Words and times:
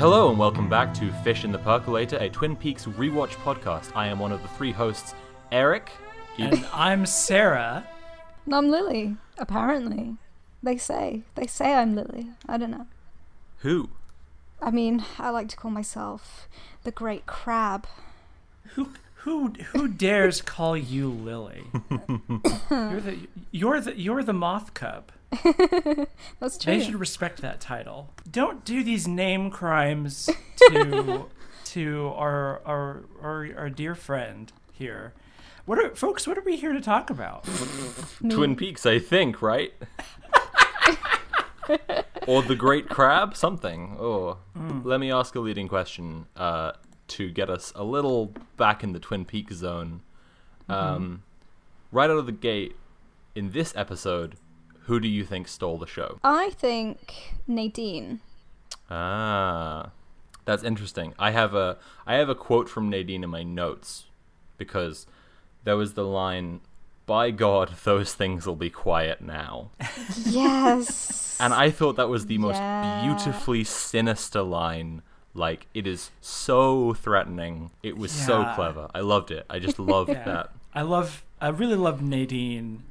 Hello 0.00 0.30
and 0.30 0.38
welcome 0.38 0.66
back 0.66 0.94
to 0.94 1.12
Fish 1.22 1.44
in 1.44 1.52
the 1.52 1.58
Percolator, 1.58 2.16
a 2.16 2.30
Twin 2.30 2.56
Peaks 2.56 2.86
rewatch 2.86 3.32
podcast. 3.44 3.94
I 3.94 4.06
am 4.06 4.18
one 4.18 4.32
of 4.32 4.40
the 4.40 4.48
three 4.48 4.72
hosts, 4.72 5.14
Eric. 5.52 5.92
And 6.38 6.64
I'm 6.72 7.04
Sarah. 7.04 7.86
And 8.46 8.54
I'm 8.54 8.70
Lily, 8.70 9.16
apparently. 9.36 10.16
They 10.62 10.78
say. 10.78 11.20
They 11.34 11.46
say 11.46 11.74
I'm 11.74 11.94
Lily. 11.94 12.30
I 12.48 12.56
don't 12.56 12.70
know. 12.70 12.86
Who? 13.58 13.90
I 14.58 14.70
mean, 14.70 15.04
I 15.18 15.28
like 15.28 15.48
to 15.48 15.56
call 15.58 15.70
myself 15.70 16.48
the 16.82 16.92
Great 16.92 17.26
Crab. 17.26 17.86
Who 18.76 18.88
who 19.20 19.48
who 19.72 19.88
dares 19.88 20.40
call 20.40 20.76
you 20.76 21.10
Lily? 21.10 21.64
you're 22.70 23.00
the 23.00 23.18
you're 23.50 23.80
the 23.80 23.98
you're 23.98 24.22
the 24.22 24.32
moth 24.32 24.74
cub. 24.74 25.12
That's 26.40 26.58
true. 26.58 26.72
They 26.72 26.80
should 26.84 26.96
respect 26.96 27.40
that 27.42 27.60
title. 27.60 28.10
Don't 28.30 28.64
do 28.64 28.82
these 28.82 29.06
name 29.06 29.50
crimes 29.50 30.28
to 30.70 31.26
to 31.66 32.12
our, 32.16 32.62
our 32.64 33.02
our 33.22 33.48
our 33.56 33.70
dear 33.70 33.94
friend 33.94 34.52
here. 34.72 35.12
What 35.66 35.78
are 35.78 35.94
folks? 35.94 36.26
What 36.26 36.38
are 36.38 36.42
we 36.42 36.56
here 36.56 36.72
to 36.72 36.80
talk 36.80 37.10
about? 37.10 37.44
Twin 38.28 38.56
Peaks, 38.56 38.86
I 38.86 38.98
think, 38.98 39.42
right? 39.42 39.72
or 42.26 42.42
the 42.42 42.56
Great 42.56 42.88
Crab, 42.88 43.36
something. 43.36 43.96
Oh, 44.00 44.38
let 44.82 44.98
me 44.98 45.12
ask 45.12 45.34
a 45.36 45.40
leading 45.40 45.68
question 45.68 46.26
uh, 46.36 46.72
to 47.10 47.30
get 47.30 47.48
us 47.50 47.72
a 47.76 47.84
little 47.84 48.32
back 48.56 48.82
in 48.82 48.92
the 48.92 48.98
Twin 49.00 49.24
Peaks 49.24 49.54
zone. 49.56 50.00
Um, 50.68 51.22
right 51.92 52.08
out 52.10 52.18
of 52.18 52.26
the 52.26 52.32
gate, 52.32 52.76
in 53.34 53.50
this 53.52 53.72
episode, 53.76 54.36
who 54.84 54.98
do 55.00 55.08
you 55.08 55.24
think 55.24 55.48
stole 55.48 55.78
the 55.78 55.86
show? 55.86 56.18
I 56.24 56.50
think 56.50 57.34
Nadine. 57.46 58.20
Ah, 58.90 59.90
that's 60.44 60.62
interesting. 60.64 61.14
I 61.18 61.30
have 61.30 61.54
a 61.54 61.78
I 62.06 62.14
have 62.14 62.28
a 62.28 62.34
quote 62.34 62.68
from 62.68 62.90
Nadine 62.90 63.22
in 63.24 63.30
my 63.30 63.42
notes 63.42 64.04
because 64.58 65.06
there 65.64 65.76
was 65.76 65.94
the 65.94 66.04
line, 66.04 66.60
"By 67.06 67.30
God, 67.30 67.70
those 67.84 68.14
things 68.14 68.46
will 68.46 68.56
be 68.56 68.70
quiet 68.70 69.20
now," 69.20 69.70
Yes. 70.26 71.36
and 71.40 71.52
I 71.54 71.70
thought 71.70 71.96
that 71.96 72.08
was 72.08 72.26
the 72.26 72.38
most 72.38 72.56
Yeah. 72.58 73.02
beautifully 73.04 73.64
sinister 73.64 74.42
line. 74.42 75.02
Like 75.34 75.66
it 75.74 75.86
is 75.86 76.10
so 76.20 76.92
threatening. 76.94 77.70
It 77.82 77.96
was 77.96 78.10
so 78.12 78.50
clever. 78.54 78.88
I 78.94 79.00
loved 79.00 79.30
it. 79.30 79.46
I 79.48 79.58
just 79.58 79.78
loved 79.78 80.10
Yeah. 80.10 80.24
that. 80.24 80.50
I 80.74 80.82
love. 80.82 81.24
I 81.40 81.48
really 81.48 81.76
love 81.76 82.02
Nadine 82.02 82.82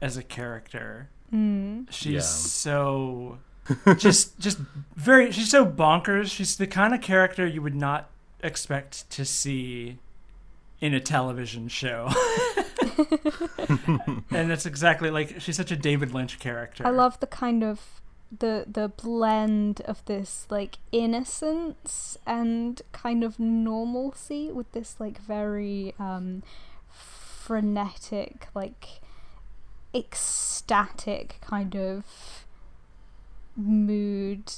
as 0.00 0.16
a 0.16 0.22
character. 0.22 1.08
Mm. 1.34 1.86
She's 1.90 2.12
Yeah. 2.14 2.20
so 2.20 3.38
just 3.98 4.38
just 4.38 4.58
very. 4.96 5.30
She's 5.32 5.50
so 5.50 5.66
bonkers. 5.66 6.30
She's 6.30 6.56
the 6.56 6.66
kind 6.66 6.94
of 6.94 7.00
character 7.00 7.46
you 7.46 7.62
would 7.62 7.74
not 7.74 8.08
expect 8.42 9.10
to 9.10 9.24
see 9.24 9.98
in 10.80 10.94
a 10.94 11.00
television 11.00 11.66
show. 11.68 12.08
and 14.30 14.52
it's 14.52 14.66
exactly 14.66 15.10
like 15.10 15.40
she's 15.40 15.56
such 15.56 15.70
a 15.70 15.76
David 15.76 16.14
Lynch 16.14 16.38
character. 16.38 16.86
I 16.86 16.90
love 16.90 17.18
the 17.20 17.26
kind 17.26 17.62
of 17.64 18.00
the 18.36 18.66
the 18.70 18.88
blend 18.88 19.80
of 19.82 20.04
this 20.04 20.46
like 20.50 20.78
innocence 20.92 22.18
and 22.26 22.82
kind 22.92 23.24
of 23.24 23.38
normalcy 23.38 24.52
with 24.52 24.70
this 24.72 24.96
like 24.98 25.18
very 25.18 25.94
um 25.98 26.42
frenetic 26.90 28.48
like 28.54 29.00
ecstatic 29.94 31.38
kind 31.40 31.74
of 31.74 32.44
mood 33.56 34.52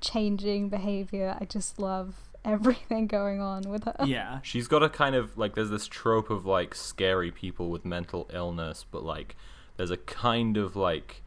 changing 0.00 0.68
behavior 0.68 1.36
i 1.40 1.44
just 1.44 1.78
love 1.78 2.16
everything 2.44 3.06
going 3.06 3.40
on 3.40 3.62
with 3.62 3.84
her 3.84 3.94
Yeah. 4.04 4.40
She's 4.42 4.68
got 4.68 4.82
a 4.82 4.88
kind 4.88 5.14
of 5.14 5.38
like 5.38 5.54
there's 5.54 5.70
this 5.70 5.86
trope 5.86 6.30
of 6.30 6.44
like 6.44 6.74
scary 6.74 7.30
people 7.30 7.70
with 7.70 7.84
mental 7.84 8.28
illness, 8.32 8.84
but 8.90 9.02
like 9.02 9.34
there's 9.76 9.90
a 9.90 9.96
kind 9.96 10.56
of 10.56 10.76
like 10.76 11.22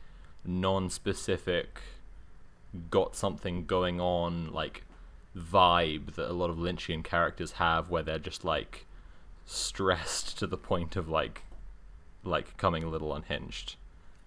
non-specific 0.47 1.81
got 2.89 3.15
something 3.15 3.65
going 3.65 3.99
on 3.99 4.51
like 4.51 4.83
vibe 5.37 6.15
that 6.15 6.29
a 6.29 6.33
lot 6.33 6.49
of 6.49 6.57
Lynchian 6.57 7.03
characters 7.03 7.53
have 7.53 7.89
where 7.89 8.03
they're 8.03 8.19
just 8.19 8.43
like 8.43 8.85
stressed 9.45 10.37
to 10.39 10.47
the 10.47 10.57
point 10.57 10.95
of 10.95 11.07
like 11.07 11.43
like 12.23 12.57
coming 12.57 12.83
a 12.83 12.89
little 12.89 13.13
unhinged. 13.13 13.75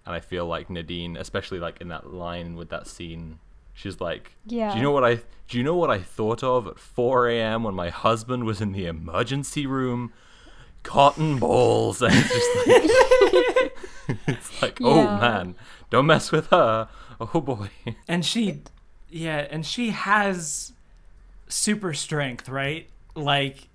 And 0.05 0.15
I 0.15 0.19
feel 0.19 0.47
like 0.47 0.69
Nadine, 0.69 1.15
especially 1.15 1.59
like 1.59 1.79
in 1.79 1.89
that 1.89 2.11
line 2.11 2.55
with 2.55 2.69
that 2.69 2.87
scene, 2.87 3.39
she's 3.73 4.01
like 4.01 4.33
yeah 4.45 4.71
do 4.71 4.77
you 4.77 4.83
know 4.83 4.91
what 4.91 5.03
I 5.03 5.15
do 5.47 5.57
you 5.57 5.63
know 5.63 5.75
what 5.75 5.89
I 5.89 5.99
thought 5.99 6.43
of 6.43 6.67
at 6.67 6.77
4 6.79 7.29
a.m. 7.29 7.63
when 7.63 7.73
my 7.73 7.89
husband 7.89 8.43
was 8.45 8.61
in 8.61 8.71
the 8.71 8.85
emergency 8.85 9.65
room? 9.65 10.13
Cotton 10.83 11.37
balls. 11.37 12.01
And 12.11 12.13
it's 12.15 12.29
just 12.29 12.67
like, 12.67 13.73
it's 14.27 14.61
like 14.61 14.79
oh 14.81 15.03
man, 15.17 15.55
don't 15.91 16.07
mess 16.07 16.31
with 16.31 16.47
her. 16.47 16.89
Oh 17.19 17.39
boy. 17.39 17.69
And 18.07 18.25
she 18.25 18.61
yeah, 19.09 19.45
and 19.51 19.63
she 19.65 19.91
has 19.91 20.73
super 21.47 21.93
strength, 21.93 22.49
right? 22.49 22.89
Like 23.15 23.67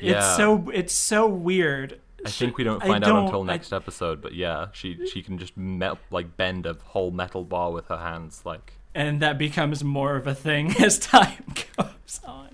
Yeah. 0.00 0.18
it's 0.18 0.36
so 0.36 0.70
it's 0.72 0.94
so 0.94 1.26
weird. 1.28 2.00
I 2.26 2.30
think 2.30 2.56
we 2.58 2.64
don't 2.64 2.82
I 2.82 2.86
find 2.88 3.04
out 3.04 3.08
don't- 3.08 3.24
until 3.26 3.42
I- 3.42 3.46
next 3.46 3.72
episode, 3.72 4.20
but 4.22 4.34
yeah, 4.34 4.68
she 4.72 5.06
she 5.06 5.22
can 5.22 5.36
just 5.38 5.56
melt 5.56 5.98
like 6.10 6.36
bend 6.36 6.64
a 6.66 6.74
whole 6.86 7.10
metal 7.10 7.44
bar 7.44 7.70
with 7.72 7.86
her 7.88 7.98
hands, 7.98 8.42
like 8.44 8.72
and 8.94 9.20
that 9.20 9.38
becomes 9.38 9.84
more 9.84 10.16
of 10.16 10.26
a 10.26 10.34
thing 10.34 10.74
as 10.82 10.98
time 10.98 11.44
goes 11.76 12.20
on. 12.24 12.48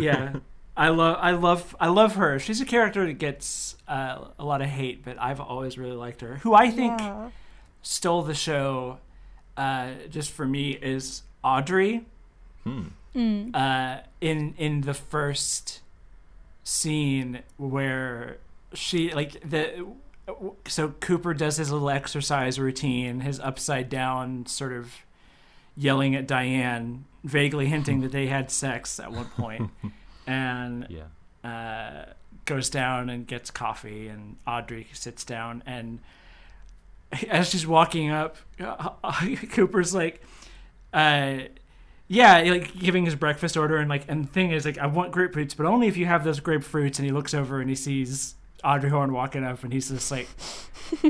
yeah, 0.00 0.36
I 0.76 0.88
love, 0.88 1.18
I 1.20 1.30
love, 1.32 1.76
I 1.78 1.88
love 1.88 2.16
her. 2.16 2.38
She's 2.40 2.60
a 2.60 2.64
character 2.64 3.06
that 3.06 3.14
gets 3.14 3.76
uh, 3.86 4.28
a 4.38 4.44
lot 4.44 4.60
of 4.62 4.68
hate, 4.68 5.04
but 5.04 5.20
I've 5.20 5.40
always 5.40 5.76
really 5.78 5.96
liked 5.96 6.20
her. 6.22 6.36
Who 6.38 6.54
I 6.54 6.70
think 6.70 6.98
yeah. 7.00 7.30
Stole 7.84 8.22
the 8.22 8.34
show, 8.34 8.98
uh, 9.56 9.90
just 10.10 10.32
for 10.32 10.44
me, 10.44 10.72
is 10.72 11.22
Audrey. 11.44 12.04
hmm. 12.64 12.86
Mm. 13.14 13.54
Uh, 13.54 14.00
in 14.20 14.54
in 14.58 14.80
the 14.80 14.92
first 14.94 15.82
scene 16.64 17.42
where 17.58 18.38
she 18.72 19.12
like 19.14 19.48
the 19.48 19.86
so 20.66 20.88
Cooper 21.00 21.32
does 21.34 21.56
his 21.58 21.70
little 21.70 21.90
exercise 21.90 22.58
routine, 22.58 23.20
his 23.20 23.38
upside 23.38 23.88
down 23.88 24.46
sort 24.46 24.72
of 24.72 24.92
yelling 25.76 26.14
at 26.16 26.26
Diane, 26.26 27.04
vaguely 27.22 27.66
hinting 27.66 28.00
that 28.00 28.10
they 28.10 28.26
had 28.26 28.50
sex 28.50 28.98
at 28.98 29.12
one 29.12 29.26
point, 29.36 29.70
and 30.26 30.86
Yeah. 30.88 31.48
uh, 31.48 32.12
goes 32.46 32.70
down 32.70 33.10
and 33.10 33.26
gets 33.26 33.50
coffee, 33.50 34.08
and 34.08 34.36
Audrey 34.46 34.86
sits 34.92 35.24
down, 35.24 35.62
and 35.66 35.98
as 37.28 37.50
she's 37.50 37.66
walking 37.66 38.10
up, 38.10 38.36
Cooper's 39.52 39.94
like, 39.94 40.22
uh, 40.92 41.38
yeah, 42.06 42.38
like 42.40 42.76
giving 42.78 43.04
his 43.04 43.14
breakfast 43.14 43.56
order, 43.56 43.76
and 43.76 43.88
like, 43.88 44.04
and 44.08 44.24
the 44.24 44.28
thing 44.28 44.50
is, 44.50 44.64
like, 44.64 44.78
I 44.78 44.86
want 44.86 45.12
grapefruits, 45.12 45.56
but 45.56 45.66
only 45.66 45.88
if 45.88 45.96
you 45.96 46.06
have 46.06 46.24
those 46.24 46.40
grapefruits. 46.40 46.98
And 46.98 47.06
he 47.06 47.10
looks 47.10 47.34
over 47.34 47.60
and 47.60 47.68
he 47.68 47.76
sees 47.76 48.34
Audrey 48.62 48.90
Horne 48.90 49.12
walking 49.12 49.44
up, 49.44 49.64
and 49.64 49.72
he's 49.72 49.88
just 49.88 50.10
like, 50.10 50.26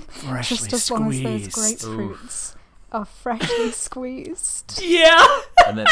freshly 0.08 0.68
just 0.68 0.72
as 0.72 0.90
long 0.90 1.12
as 1.12 1.22
those 1.22 1.52
squeezed. 1.52 1.82
grapefruits 1.82 2.54
are 2.92 3.04
freshly 3.04 3.72
squeezed 3.72 4.80
Yeah. 4.80 5.26
And 5.66 5.78
then 5.78 5.86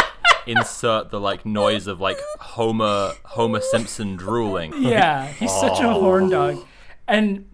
insert 0.47 1.11
the 1.11 1.21
like 1.21 1.45
noise 1.45 1.87
of 1.87 2.01
like 2.01 2.19
Homer 2.39 3.13
Homer 3.25 3.61
Simpson 3.61 4.17
drooling. 4.17 4.73
Yeah, 4.83 5.27
he's 5.27 5.53
such 5.53 5.81
a 5.81 5.93
horn 5.93 6.31
dog, 6.31 6.65
and 7.09 7.49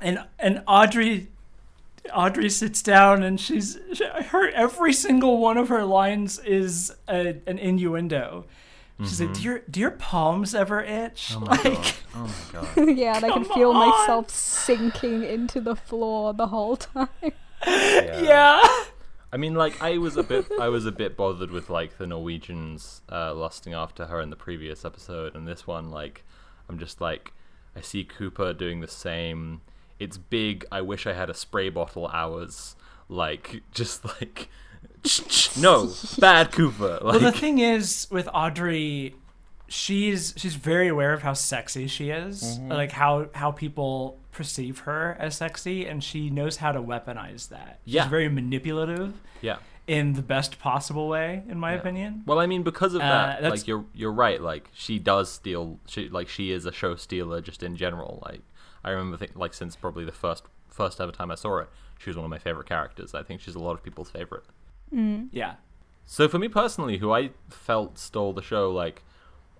and 0.00 0.24
and 0.38 0.62
Audrey, 0.66 1.28
Audrey 2.12 2.50
sits 2.50 2.82
down 2.82 3.22
and 3.22 3.40
she's 3.40 3.78
she, 3.92 4.04
her 4.04 4.48
every 4.50 4.92
single 4.92 5.38
one 5.38 5.56
of 5.56 5.68
her 5.68 5.84
lines 5.84 6.38
is 6.40 6.94
a, 7.08 7.36
an 7.46 7.58
innuendo. 7.58 8.46
She's 9.00 9.20
like, 9.20 9.32
"Do 9.34 9.42
your 9.42 9.62
do 9.70 9.78
your 9.78 9.92
palms 9.92 10.56
ever 10.56 10.80
itch?" 10.82 11.32
Oh 11.36 11.40
my 11.40 11.46
like, 11.56 11.62
god. 11.64 11.94
Oh 12.16 12.34
my 12.52 12.74
god. 12.74 12.88
yeah, 12.98 13.16
and 13.16 13.24
I 13.24 13.30
can 13.30 13.44
feel 13.44 13.70
on. 13.70 13.88
myself 13.88 14.28
sinking 14.30 15.22
into 15.22 15.60
the 15.60 15.76
floor 15.76 16.34
the 16.34 16.48
whole 16.48 16.76
time. 16.76 17.08
yeah. 17.64 18.60
I 19.32 19.36
mean, 19.36 19.54
like 19.54 19.80
I 19.82 19.98
was 19.98 20.16
a 20.16 20.22
bit, 20.22 20.46
I 20.60 20.68
was 20.68 20.86
a 20.86 20.92
bit 20.92 21.16
bothered 21.16 21.50
with 21.50 21.70
like 21.70 21.98
the 21.98 22.06
Norwegians 22.06 23.02
uh, 23.10 23.34
lusting 23.34 23.74
after 23.74 24.06
her 24.06 24.20
in 24.20 24.30
the 24.30 24.36
previous 24.36 24.84
episode, 24.84 25.36
and 25.36 25.46
this 25.46 25.66
one, 25.66 25.90
like, 25.90 26.24
I'm 26.68 26.78
just 26.78 27.00
like, 27.00 27.32
I 27.76 27.80
see 27.80 28.04
Cooper 28.04 28.52
doing 28.52 28.80
the 28.80 28.88
same. 28.88 29.60
It's 29.98 30.16
big. 30.16 30.64
I 30.70 30.80
wish 30.82 31.06
I 31.06 31.12
had 31.12 31.28
a 31.30 31.34
spray 31.34 31.68
bottle 31.70 32.06
hours. 32.08 32.76
Like, 33.08 33.62
just 33.72 34.04
like, 34.04 34.48
no, 35.58 35.92
bad 36.18 36.52
Cooper. 36.52 36.98
Like, 37.02 37.02
Well, 37.02 37.20
the 37.20 37.32
thing 37.32 37.58
is 37.58 38.06
with 38.10 38.28
Audrey, 38.34 39.14
she's 39.68 40.34
she's 40.36 40.54
very 40.54 40.88
aware 40.88 41.12
of 41.12 41.22
how 41.22 41.32
sexy 41.32 41.86
she 41.86 42.10
is, 42.10 42.42
Mm-hmm. 42.42 42.72
like 42.72 42.92
how 42.92 43.28
how 43.34 43.50
people 43.52 44.18
perceive 44.32 44.80
her 44.80 45.16
as 45.18 45.36
sexy, 45.36 45.86
and 45.86 46.02
she 46.02 46.30
knows 46.30 46.56
how 46.58 46.72
to 46.72 46.80
weaponize 46.82 47.48
that. 47.48 47.80
She's 47.84 47.94
Yeah. 47.94 48.08
very 48.08 48.28
manipulative, 48.28 49.14
yeah, 49.40 49.56
in 49.86 50.12
the 50.12 50.22
best 50.22 50.58
possible 50.60 51.08
way, 51.08 51.42
in 51.48 51.58
my 51.58 51.72
Yeah. 51.72 51.78
opinion. 51.80 52.22
Well, 52.26 52.38
I 52.38 52.46
mean, 52.46 52.62
because 52.62 52.94
of 52.94 53.00
Uh, 53.00 53.04
that, 53.08 53.42
that's- 53.42 53.60
like 53.62 53.66
you're 53.68 53.84
you're 53.94 54.12
right. 54.12 54.40
Like 54.40 54.68
she 54.74 54.98
does 54.98 55.30
steal. 55.32 55.78
She 55.86 56.08
like 56.08 56.28
she 56.28 56.50
is 56.52 56.66
a 56.66 56.72
show 56.72 56.94
stealer 56.96 57.40
just 57.40 57.62
in 57.62 57.74
general. 57.76 58.22
Like 58.24 58.42
I 58.88 58.92
remember, 58.92 59.18
think, 59.18 59.36
like 59.36 59.52
since 59.52 59.76
probably 59.76 60.04
the 60.04 60.12
first 60.12 60.44
first 60.68 61.00
ever 61.00 61.12
time 61.12 61.30
I 61.30 61.34
saw 61.34 61.58
it, 61.58 61.68
she 61.98 62.08
was 62.08 62.16
one 62.16 62.24
of 62.24 62.30
my 62.30 62.38
favorite 62.38 62.68
characters. 62.68 63.14
I 63.14 63.22
think 63.22 63.40
she's 63.40 63.54
a 63.54 63.58
lot 63.58 63.72
of 63.72 63.82
people's 63.82 64.10
favorite. 64.10 64.44
Mm. 64.94 65.28
Yeah. 65.32 65.54
So 66.06 66.26
for 66.28 66.38
me 66.38 66.48
personally, 66.48 66.98
who 66.98 67.12
I 67.12 67.30
felt 67.50 67.98
stole 67.98 68.32
the 68.32 68.42
show, 68.42 68.70
like 68.70 69.02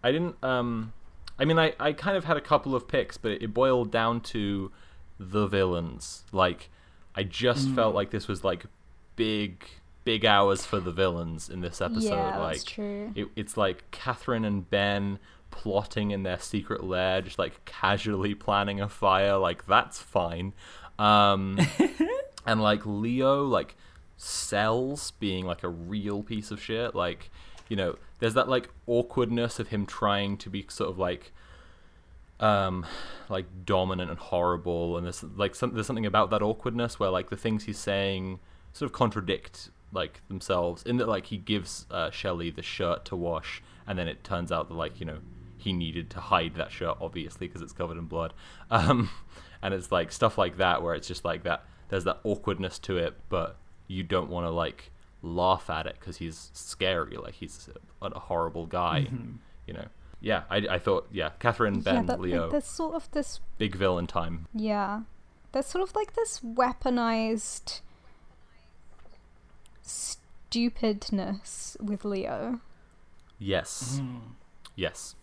I 0.02 0.12
didn't. 0.12 0.42
um 0.42 0.92
I 1.38 1.44
mean, 1.44 1.58
I 1.58 1.74
I 1.78 1.92
kind 1.92 2.16
of 2.16 2.24
had 2.24 2.36
a 2.36 2.40
couple 2.40 2.74
of 2.74 2.88
picks, 2.88 3.18
but 3.18 3.32
it, 3.32 3.52
boiled 3.52 3.90
down 3.90 4.20
to 4.32 4.72
the 5.20 5.46
villains. 5.46 6.24
Like 6.32 6.70
I 7.14 7.22
just 7.22 7.68
felt 7.70 7.94
like 7.94 8.10
this 8.10 8.28
was 8.28 8.44
like 8.44 8.64
big 9.16 9.64
big 10.04 10.24
hours 10.24 10.64
for 10.64 10.80
the 10.80 10.92
villains 10.92 11.50
in 11.50 11.60
this 11.60 11.82
episode. 11.82 12.14
yeah, 12.14 12.38
like 12.38 12.52
that's 12.52 12.64
true. 12.64 13.12
it, 13.14 13.28
it's 13.36 13.58
like 13.58 13.90
Catherine 13.90 14.46
and 14.46 14.68
Ben 14.70 15.18
plotting 15.50 16.10
in 16.10 16.22
their 16.22 16.38
secret 16.38 16.84
lair, 16.84 17.22
just 17.22 17.38
like 17.38 17.64
casually 17.64 18.34
planning 18.34 18.80
a 18.80 18.88
fire. 18.88 19.36
Like 19.36 19.66
that's 19.66 20.00
fine. 20.00 20.54
Um, 20.98 21.58
and 22.46 22.62
like 22.62 22.84
Leo, 22.84 23.44
like 23.44 23.76
sells 24.16 25.12
being 25.12 25.46
like 25.46 25.62
a 25.62 25.68
real 25.68 26.22
piece 26.22 26.50
of 26.50 26.60
shit. 26.62 26.94
Like 26.94 27.30
you 27.68 27.76
know, 27.76 27.96
there's 28.18 28.34
that 28.34 28.48
like 28.48 28.70
awkwardness 28.86 29.58
of 29.58 29.68
him 29.68 29.86
trying 29.86 30.36
to 30.38 30.50
be 30.50 30.64
sort 30.68 30.90
of 30.90 30.98
like 30.98 31.32
um 32.40 32.86
like 33.28 33.46
dominant 33.64 34.10
and 34.10 34.18
horrible 34.18 34.96
and 34.96 35.04
there's 35.04 35.24
like 35.24 35.56
some, 35.56 35.74
there's 35.74 35.86
something 35.86 36.06
about 36.06 36.30
that 36.30 36.40
awkwardness 36.40 37.00
where 37.00 37.10
like 37.10 37.30
the 37.30 37.36
things 37.36 37.64
he's 37.64 37.78
saying 37.78 38.38
sort 38.72 38.88
of 38.88 38.92
contradict 38.92 39.70
like 39.92 40.20
themselves 40.28 40.84
in 40.84 40.98
that 40.98 41.08
like 41.08 41.26
he 41.26 41.36
gives 41.36 41.86
uh, 41.90 42.10
Shelley 42.10 42.50
the 42.50 42.62
shirt 42.62 43.04
to 43.06 43.16
wash 43.16 43.60
and 43.88 43.98
then 43.98 44.06
it 44.06 44.22
turns 44.22 44.52
out 44.52 44.68
that 44.68 44.74
like 44.74 45.00
you 45.00 45.06
know 45.06 45.18
he 45.58 45.72
needed 45.72 46.08
to 46.10 46.20
hide 46.20 46.54
that 46.54 46.70
shirt 46.70 46.96
obviously 47.00 47.46
because 47.46 47.60
it's 47.62 47.72
covered 47.72 47.98
in 47.98 48.04
blood 48.04 48.32
um 48.70 49.10
and 49.62 49.74
it's 49.74 49.90
like 49.92 50.10
stuff 50.12 50.38
like 50.38 50.56
that 50.56 50.82
where 50.82 50.94
it's 50.94 51.08
just 51.08 51.24
like 51.24 51.42
that 51.42 51.64
there's 51.88 52.04
that 52.04 52.18
awkwardness 52.24 52.78
to 52.78 52.96
it 52.96 53.14
but 53.28 53.56
you 53.86 54.02
don't 54.02 54.30
want 54.30 54.46
to 54.46 54.50
like 54.50 54.90
laugh 55.22 55.68
at 55.68 55.86
it 55.86 55.96
because 55.98 56.18
he's 56.18 56.50
scary 56.52 57.16
like 57.16 57.34
he's 57.34 57.68
a, 58.02 58.06
a 58.06 58.18
horrible 58.20 58.66
guy 58.66 59.06
you 59.66 59.74
know 59.74 59.86
yeah 60.20 60.42
I, 60.50 60.56
I 60.70 60.78
thought 60.78 61.08
yeah 61.12 61.30
Catherine 61.40 61.80
Ben 61.80 61.94
yeah, 61.94 62.02
but 62.02 62.20
Leo 62.20 62.42
like, 62.42 62.50
there's 62.52 62.64
sort 62.66 62.94
of 62.94 63.10
this 63.10 63.40
big 63.58 63.74
villain 63.74 64.06
time 64.06 64.46
Yeah. 64.54 65.02
There's 65.52 65.66
sort 65.66 65.82
of 65.82 65.94
like 65.96 66.14
this 66.14 66.40
weaponized 66.40 67.80
stupidness 69.82 71.76
with 71.80 72.04
Leo. 72.04 72.60
yes 73.38 74.00
Mm. 74.02 74.20
Yes. 74.76 75.16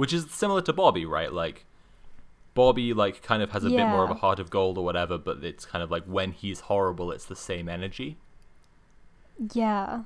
Which 0.00 0.12
is 0.14 0.30
similar 0.30 0.62
to 0.62 0.72
Bobby, 0.72 1.04
right? 1.04 1.30
Like 1.32 1.66
Bobby 2.54 2.94
like 2.94 3.22
kind 3.22 3.42
of 3.42 3.50
has 3.52 3.64
a 3.64 3.68
bit 3.70 3.86
more 3.86 4.02
of 4.02 4.10
a 4.10 4.14
heart 4.14 4.38
of 4.40 4.48
gold 4.48 4.78
or 4.78 4.84
whatever, 4.84 5.18
but 5.18 5.44
it's 5.44 5.64
kind 5.66 5.82
of 5.84 5.90
like 5.90 6.04
when 6.04 6.32
he's 6.32 6.60
horrible 6.60 7.12
it's 7.12 7.26
the 7.26 7.36
same 7.36 7.68
energy. 7.68 8.16
Yeah. 9.52 10.04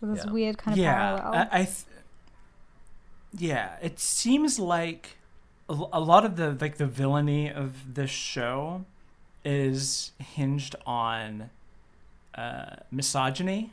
With 0.00 0.14
this 0.16 0.24
Yeah. 0.24 0.32
weird 0.32 0.56
kind 0.58 0.72
of 0.76 0.82
yeah, 0.82 0.94
parallel. 1.16 1.48
I, 1.52 1.60
I 1.60 1.64
th- 1.64 1.84
yeah, 3.36 3.76
it 3.82 3.98
seems 3.98 4.58
like 4.58 5.16
a 5.68 6.00
lot 6.00 6.24
of 6.24 6.36
the 6.36 6.56
like 6.60 6.76
the 6.78 6.86
villainy 6.86 7.50
of 7.50 7.94
this 7.94 8.10
show 8.10 8.84
is 9.44 10.12
hinged 10.18 10.74
on 10.86 11.50
uh, 12.34 12.76
misogyny, 12.90 13.72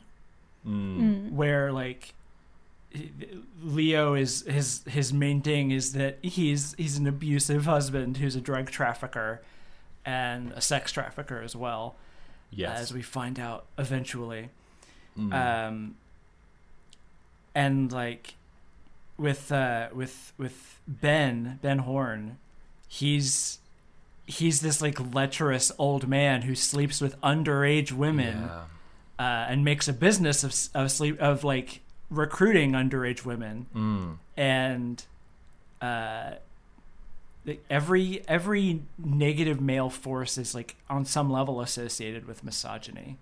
Mm. 0.66 1.00
Mm. 1.00 1.32
where 1.32 1.72
like 1.72 2.12
Leo 3.62 4.14
is 4.14 4.42
his 4.48 4.82
his 4.88 5.12
main 5.12 5.42
thing 5.42 5.70
is 5.70 5.92
that 5.92 6.18
he's 6.22 6.74
he's 6.76 6.96
an 6.98 7.06
abusive 7.06 7.64
husband 7.64 8.16
who's 8.16 8.34
a 8.36 8.40
drug 8.40 8.70
trafficker 8.70 9.42
and 10.04 10.50
a 10.52 10.60
sex 10.60 10.90
trafficker 10.92 11.40
as 11.40 11.54
well, 11.54 11.94
Yes. 12.50 12.80
as 12.80 12.92
we 12.94 13.02
find 13.02 13.38
out 13.38 13.66
eventually. 13.78 14.48
Mm. 15.18 15.34
um 15.68 15.96
and 17.54 17.92
like 17.92 18.34
with 19.18 19.50
uh 19.52 19.88
with 19.92 20.32
with 20.38 20.80
ben 20.86 21.58
ben 21.62 21.80
horne 21.80 22.38
he's 22.88 23.58
he's 24.26 24.60
this 24.60 24.80
like 24.80 24.98
lecherous 25.14 25.72
old 25.78 26.06
man 26.08 26.42
who 26.42 26.54
sleeps 26.54 27.00
with 27.00 27.20
underage 27.20 27.90
women 27.92 28.44
Yeah. 28.44 28.62
uh, 29.18 29.46
and 29.50 29.64
makes 29.64 29.88
a 29.88 29.92
business 29.92 30.44
of 30.44 30.54
of 30.80 30.90
sleep 30.92 31.18
of 31.20 31.42
like 31.44 31.80
recruiting 32.10 32.72
underage 32.72 33.24
women 33.24 33.66
Mm. 33.74 34.18
and 34.36 35.04
uh 35.80 36.32
every 37.70 38.22
every 38.28 38.82
negative 38.98 39.60
male 39.60 39.88
force 39.90 40.36
is 40.36 40.54
like 40.54 40.76
on 40.90 41.04
some 41.04 41.30
level 41.30 41.60
associated 41.60 42.26
with 42.26 42.44
misogyny 42.44 43.16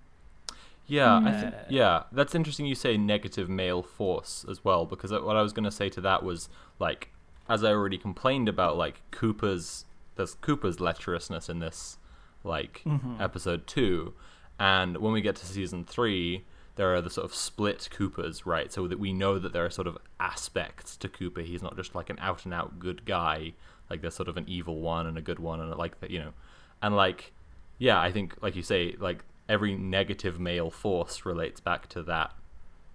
Yeah, 0.86 1.18
I 1.18 1.32
think 1.32 1.54
Mm. 1.54 1.64
yeah, 1.68 2.02
that's 2.12 2.34
interesting 2.34 2.64
you 2.66 2.74
say 2.74 2.96
negative 2.96 3.48
male 3.48 3.82
force 3.82 4.44
as 4.50 4.64
well 4.64 4.86
because 4.86 5.12
what 5.12 5.36
I 5.36 5.42
was 5.42 5.52
going 5.52 5.64
to 5.64 5.70
say 5.70 5.90
to 5.90 6.00
that 6.00 6.22
was 6.22 6.48
like 6.78 7.10
as 7.48 7.62
I 7.62 7.70
already 7.72 7.98
complained 7.98 8.48
about 8.48 8.76
like 8.78 9.02
Cooper's 9.10 9.84
there's 10.16 10.34
Cooper's 10.36 10.78
lecherousness 10.78 11.48
in 11.50 11.58
this 11.60 11.98
like 12.42 12.82
Mhm. 12.86 13.20
episode 13.20 13.66
2 13.66 14.14
and 14.58 14.96
when 14.96 15.12
we 15.12 15.20
get 15.20 15.36
to 15.36 15.46
season 15.46 15.84
3 15.84 16.44
there 16.78 16.94
are 16.94 17.02
the 17.02 17.10
sort 17.10 17.26
of 17.26 17.34
split 17.34 17.88
Coopers, 17.92 18.46
right? 18.46 18.72
So 18.72 18.88
that 18.88 18.98
we 18.98 19.12
know 19.12 19.38
that 19.38 19.52
there 19.52 19.66
are 19.66 19.70
sort 19.70 19.86
of 19.86 19.98
aspects 20.18 20.96
to 20.96 21.08
Cooper. 21.08 21.42
He's 21.42 21.62
not 21.62 21.76
just 21.76 21.94
like 21.94 22.08
an 22.08 22.18
out 22.20 22.46
and 22.46 22.54
out 22.54 22.78
good 22.78 23.04
guy. 23.04 23.52
Like 23.90 24.00
there's 24.00 24.14
sort 24.14 24.28
of 24.28 24.36
an 24.38 24.44
evil 24.48 24.80
one 24.80 25.06
and 25.06 25.18
a 25.18 25.20
good 25.20 25.38
one 25.38 25.60
and 25.60 25.70
like 25.76 26.00
that, 26.00 26.10
you 26.10 26.20
know. 26.20 26.32
And 26.80 26.96
like 26.96 27.32
yeah, 27.78 28.00
I 28.00 28.10
think 28.10 28.34
like 28.42 28.56
you 28.56 28.62
say 28.62 28.94
like 28.98 29.24
every 29.48 29.74
negative 29.76 30.38
male 30.40 30.70
force 30.70 31.24
relates 31.26 31.60
back 31.60 31.88
to 31.90 32.02
that 32.04 32.32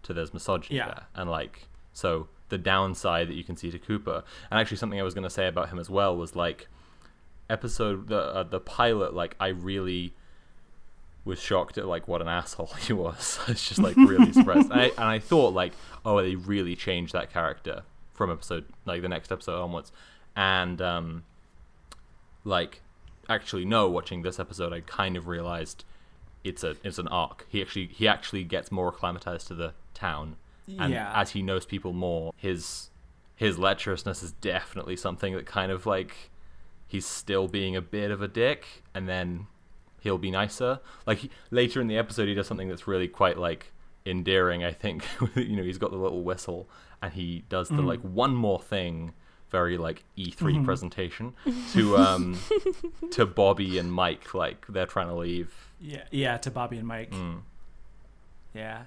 to 0.04 0.14
there's 0.14 0.34
misogyny 0.34 0.78
Yeah. 0.78 0.86
there. 0.88 1.04
And 1.16 1.30
like 1.30 1.68
so 1.94 2.28
the 2.50 2.58
downside 2.58 3.28
that 3.28 3.36
you 3.36 3.44
can 3.44 3.56
see 3.58 3.72
to 3.72 3.80
Cooper. 3.80 4.24
And 4.50 4.60
actually 4.60 4.78
something 4.78 5.00
I 5.00 5.04
was 5.04 5.14
going 5.14 5.24
to 5.24 5.30
say 5.30 5.48
about 5.48 5.70
him 5.70 5.80
as 5.80 5.90
well 5.90 6.16
was 6.18 6.36
like 6.36 6.68
episode 7.50 8.08
the 8.08 8.20
uh, 8.20 8.44
the 8.44 8.60
pilot 8.60 9.14
like 9.14 9.36
I 9.40 9.48
really 9.48 10.14
was 11.26 11.40
shocked 11.40 11.78
at 11.78 11.88
like 11.88 12.08
what 12.08 12.22
an 12.22 12.28
asshole 12.28 12.68
he 12.82 12.94
was. 12.94 13.40
it's 13.48 13.68
just 13.68 13.80
like 13.80 13.96
really 13.96 14.34
surprised. 14.34 14.72
And 14.72 14.82
I, 14.82 14.86
and 14.86 15.06
I 15.06 15.20
thought 15.20 15.54
like, 15.54 15.74
oh, 16.06 16.22
they 16.22 16.36
really 16.36 16.76
changed 16.76 17.14
that 17.14 17.32
character 17.32 17.84
from 18.14 18.32
episode 18.32 18.66
like 18.86 19.02
the 19.02 19.10
next 19.10 19.32
episode 19.32 19.62
onwards. 19.62 19.92
And 20.36 20.82
um 20.82 21.24
like 22.44 22.82
actually 23.30 23.66
no, 23.66 23.90
watching 23.90 24.22
this 24.22 24.40
episode 24.40 24.74
I 24.74 24.82
kind 24.82 25.16
of 25.16 25.28
realized 25.28 25.86
it's 26.44 26.64
a 26.64 26.76
it's 26.84 27.00
an 27.00 27.08
arc. 27.08 27.46
He 27.50 27.62
actually 27.62 27.88
he 27.88 28.08
actually 28.08 28.44
gets 28.44 28.72
more 28.72 28.90
acclimatized 28.90 29.48
to 29.48 29.56
the 29.56 29.74
town. 29.94 30.36
And 30.80 30.94
yeah 30.94 31.12
as 31.16 31.32
he 31.32 31.42
knows 31.42 31.66
people 31.66 31.94
more, 31.94 32.34
his 32.36 32.90
his 33.36 33.58
lecherousness 33.58 34.24
is 34.24 34.32
definitely 34.34 34.96
something 34.96 35.36
that 35.36 35.46
kind 35.46 35.72
of 35.72 35.86
like 35.86 36.30
he's 36.88 37.06
still 37.06 37.48
being 37.48 37.76
a 37.76 37.82
bit 37.82 38.12
of 38.12 38.22
a 38.22 38.28
dick 38.28 38.84
and 38.94 39.10
then 39.10 39.48
he'll 40.04 40.18
be 40.18 40.30
nicer. 40.32 40.80
Like 41.08 41.20
he, 41.20 41.30
later 41.50 41.82
in 41.82 41.88
the 41.88 41.98
episode, 41.98 42.28
he 42.28 42.34
does 42.36 42.46
something 42.48 42.68
that's 42.70 42.88
really 42.88 43.08
quite 43.08 43.38
like 43.38 43.72
endearing. 44.06 44.64
I 44.64 44.72
think 44.72 45.06
you 45.36 45.56
know 45.56 45.64
he's 45.64 45.78
got 45.78 45.92
the 45.92 45.98
little 45.98 46.22
whistle 46.24 46.68
and 47.02 47.14
he 47.14 47.44
does 47.50 47.70
the 47.70 47.76
Mhm. 47.76 47.86
like 47.88 48.02
one 48.02 48.36
more 48.36 48.62
thing, 48.62 49.14
very 49.50 49.78
like 49.78 50.04
E3 50.18 50.56
Mhm. 50.58 50.66
presentation 50.66 51.34
to 51.74 51.98
um 51.98 52.38
to 53.12 53.26
Bobby 53.42 53.78
and 53.80 53.92
Mike. 53.92 54.34
Like 54.34 54.66
they're 54.68 54.86
trying 54.86 55.08
to 55.08 55.16
leave. 55.16 55.54
Yeah, 55.80 56.04
yeah, 56.12 56.38
to 56.38 56.52
Bobby 56.52 56.78
and 56.78 56.88
Mike. 56.88 57.12
Mm. 57.12 57.42
Yeah. 58.54 58.84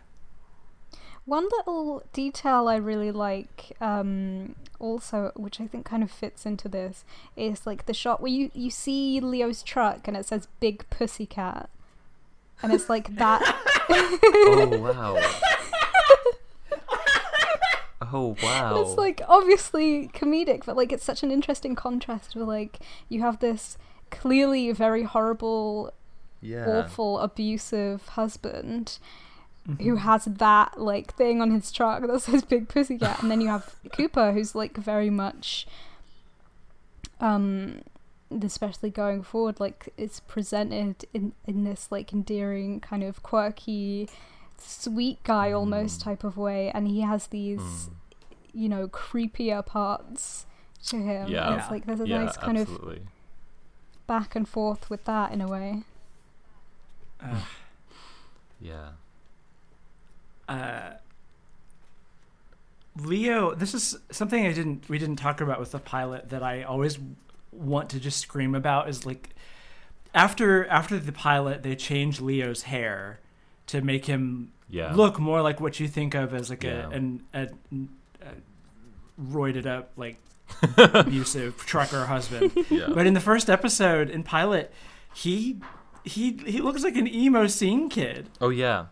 One 1.26 1.48
little 1.58 2.04
detail 2.12 2.68
I 2.68 2.76
really 2.76 3.10
like, 3.10 3.76
um, 3.80 4.54
also, 4.78 5.32
which 5.34 5.60
I 5.60 5.66
think 5.66 5.84
kind 5.84 6.04
of 6.04 6.10
fits 6.10 6.46
into 6.46 6.68
this, 6.68 7.04
is 7.36 7.66
like 7.66 7.86
the 7.86 7.94
shot 7.94 8.20
where 8.20 8.30
you, 8.30 8.52
you 8.54 8.70
see 8.70 9.18
Leo's 9.18 9.64
truck 9.64 10.06
and 10.06 10.16
it 10.16 10.24
says 10.26 10.46
Big 10.60 10.88
Pussycat. 10.88 11.68
And 12.62 12.72
it's 12.72 12.88
like 12.88 13.16
that. 13.16 13.42
Oh 13.88 14.78
wow. 14.82 15.16
oh 18.12 18.36
wow. 18.42 18.82
It's 18.82 18.96
like 18.96 19.20
obviously 19.28 20.08
comedic, 20.08 20.64
but 20.66 20.76
like 20.76 20.92
it's 20.92 21.04
such 21.04 21.22
an 21.22 21.30
interesting 21.30 21.74
contrast 21.74 22.34
where 22.34 22.44
like 22.44 22.78
you 23.08 23.20
have 23.20 23.38
this 23.38 23.78
clearly 24.10 24.72
very 24.72 25.04
horrible, 25.04 25.92
yeah. 26.40 26.66
awful, 26.66 27.20
abusive 27.20 28.08
husband 28.08 28.98
Mm-hmm. 29.68 29.82
who 29.82 29.96
has 29.96 30.26
that 30.26 30.80
like 30.80 31.14
thing 31.16 31.42
on 31.42 31.50
his 31.50 31.72
truck 31.72 32.06
that 32.06 32.20
says 32.26 32.44
big 32.44 32.68
pussy 32.68 32.98
cat 32.98 33.20
and 33.20 33.30
then 33.30 33.40
you 33.40 33.48
have 33.48 33.74
cooper 33.92 34.30
who's 34.32 34.54
like 34.54 34.76
very 34.76 35.10
much 35.10 35.66
um 37.20 37.80
especially 38.42 38.90
going 38.90 39.22
forward, 39.22 39.60
like 39.60 39.88
it's 39.96 40.20
presented 40.20 41.04
in 41.14 41.32
in 41.46 41.64
this 41.64 41.90
like 41.92 42.12
endearing 42.12 42.80
kind 42.80 43.04
of 43.04 43.22
quirky, 43.22 44.08
sweet 44.58 45.22
guy 45.22 45.52
almost 45.52 46.00
Mm. 46.00 46.04
type 46.04 46.24
of 46.24 46.36
way, 46.36 46.70
and 46.72 46.88
he 46.88 47.02
has 47.02 47.28
these 47.28 47.60
Mm. 47.60 47.90
you 48.52 48.68
know 48.68 48.88
creepier 48.88 49.64
parts 49.64 50.46
to 50.88 50.96
him. 50.96 51.28
Yeah. 51.28 51.52
And 51.52 51.60
it's 51.60 51.70
like 51.70 51.86
there's 51.86 52.00
a 52.00 52.08
yeah, 52.08 52.24
nice 52.24 52.36
kind 52.36 52.58
of 52.58 52.68
absolutely. 52.68 53.02
back 54.08 54.34
and 54.34 54.48
forth 54.48 54.90
with 54.90 55.04
that 55.04 55.30
in 55.32 55.40
a 55.40 55.46
way. 55.48 55.82
Uh, 57.20 57.40
Yeah. 58.60 58.90
Uh, 60.48 60.90
Leo, 62.98 63.54
this 63.54 63.74
is 63.74 63.96
something 64.10 64.46
I 64.46 64.52
didn't 64.52 64.88
we 64.88 64.98
didn't 64.98 65.16
talk 65.16 65.40
about 65.40 65.60
with 65.60 65.72
the 65.72 65.78
pilot 65.78 66.30
that 66.30 66.42
I 66.42 66.62
always 66.62 66.98
want 67.52 67.90
to 67.90 68.00
just 68.00 68.20
scream 68.20 68.54
about 68.54 68.88
is 68.88 69.04
like 69.04 69.30
after 70.14 70.66
after 70.68 70.98
the 70.98 71.12
pilot 71.12 71.62
they 71.62 71.76
changed 71.76 72.20
Leo's 72.20 72.62
hair 72.62 73.20
to 73.66 73.82
make 73.82 74.06
him 74.06 74.52
Yeah. 74.70 74.94
look 74.94 75.18
more 75.18 75.42
like 75.42 75.60
what 75.60 75.78
you 75.78 75.88
think 75.88 76.14
of 76.14 76.32
as 76.34 76.48
like 76.48 76.62
Yeah. 76.64 76.86
a, 76.86 76.90
an, 76.90 77.22
a, 77.34 77.42
a 78.22 79.20
roided 79.22 79.66
up 79.66 79.90
like 79.96 80.16
abusive 80.78 81.56
trucker 81.66 82.06
husband. 82.06 82.52
Yeah. 82.70 82.86
But 82.94 83.06
in 83.06 83.12
the 83.14 83.20
first 83.20 83.50
episode 83.50 84.08
in 84.08 84.22
pilot, 84.22 84.72
he 85.14 85.58
he 86.04 86.32
he 86.46 86.60
looks 86.62 86.82
like 86.82 86.96
an 86.96 87.08
emo 87.12 87.46
scene 87.46 87.90
kid. 87.90 88.28
oh 88.40 88.48
yeah. 88.50 88.86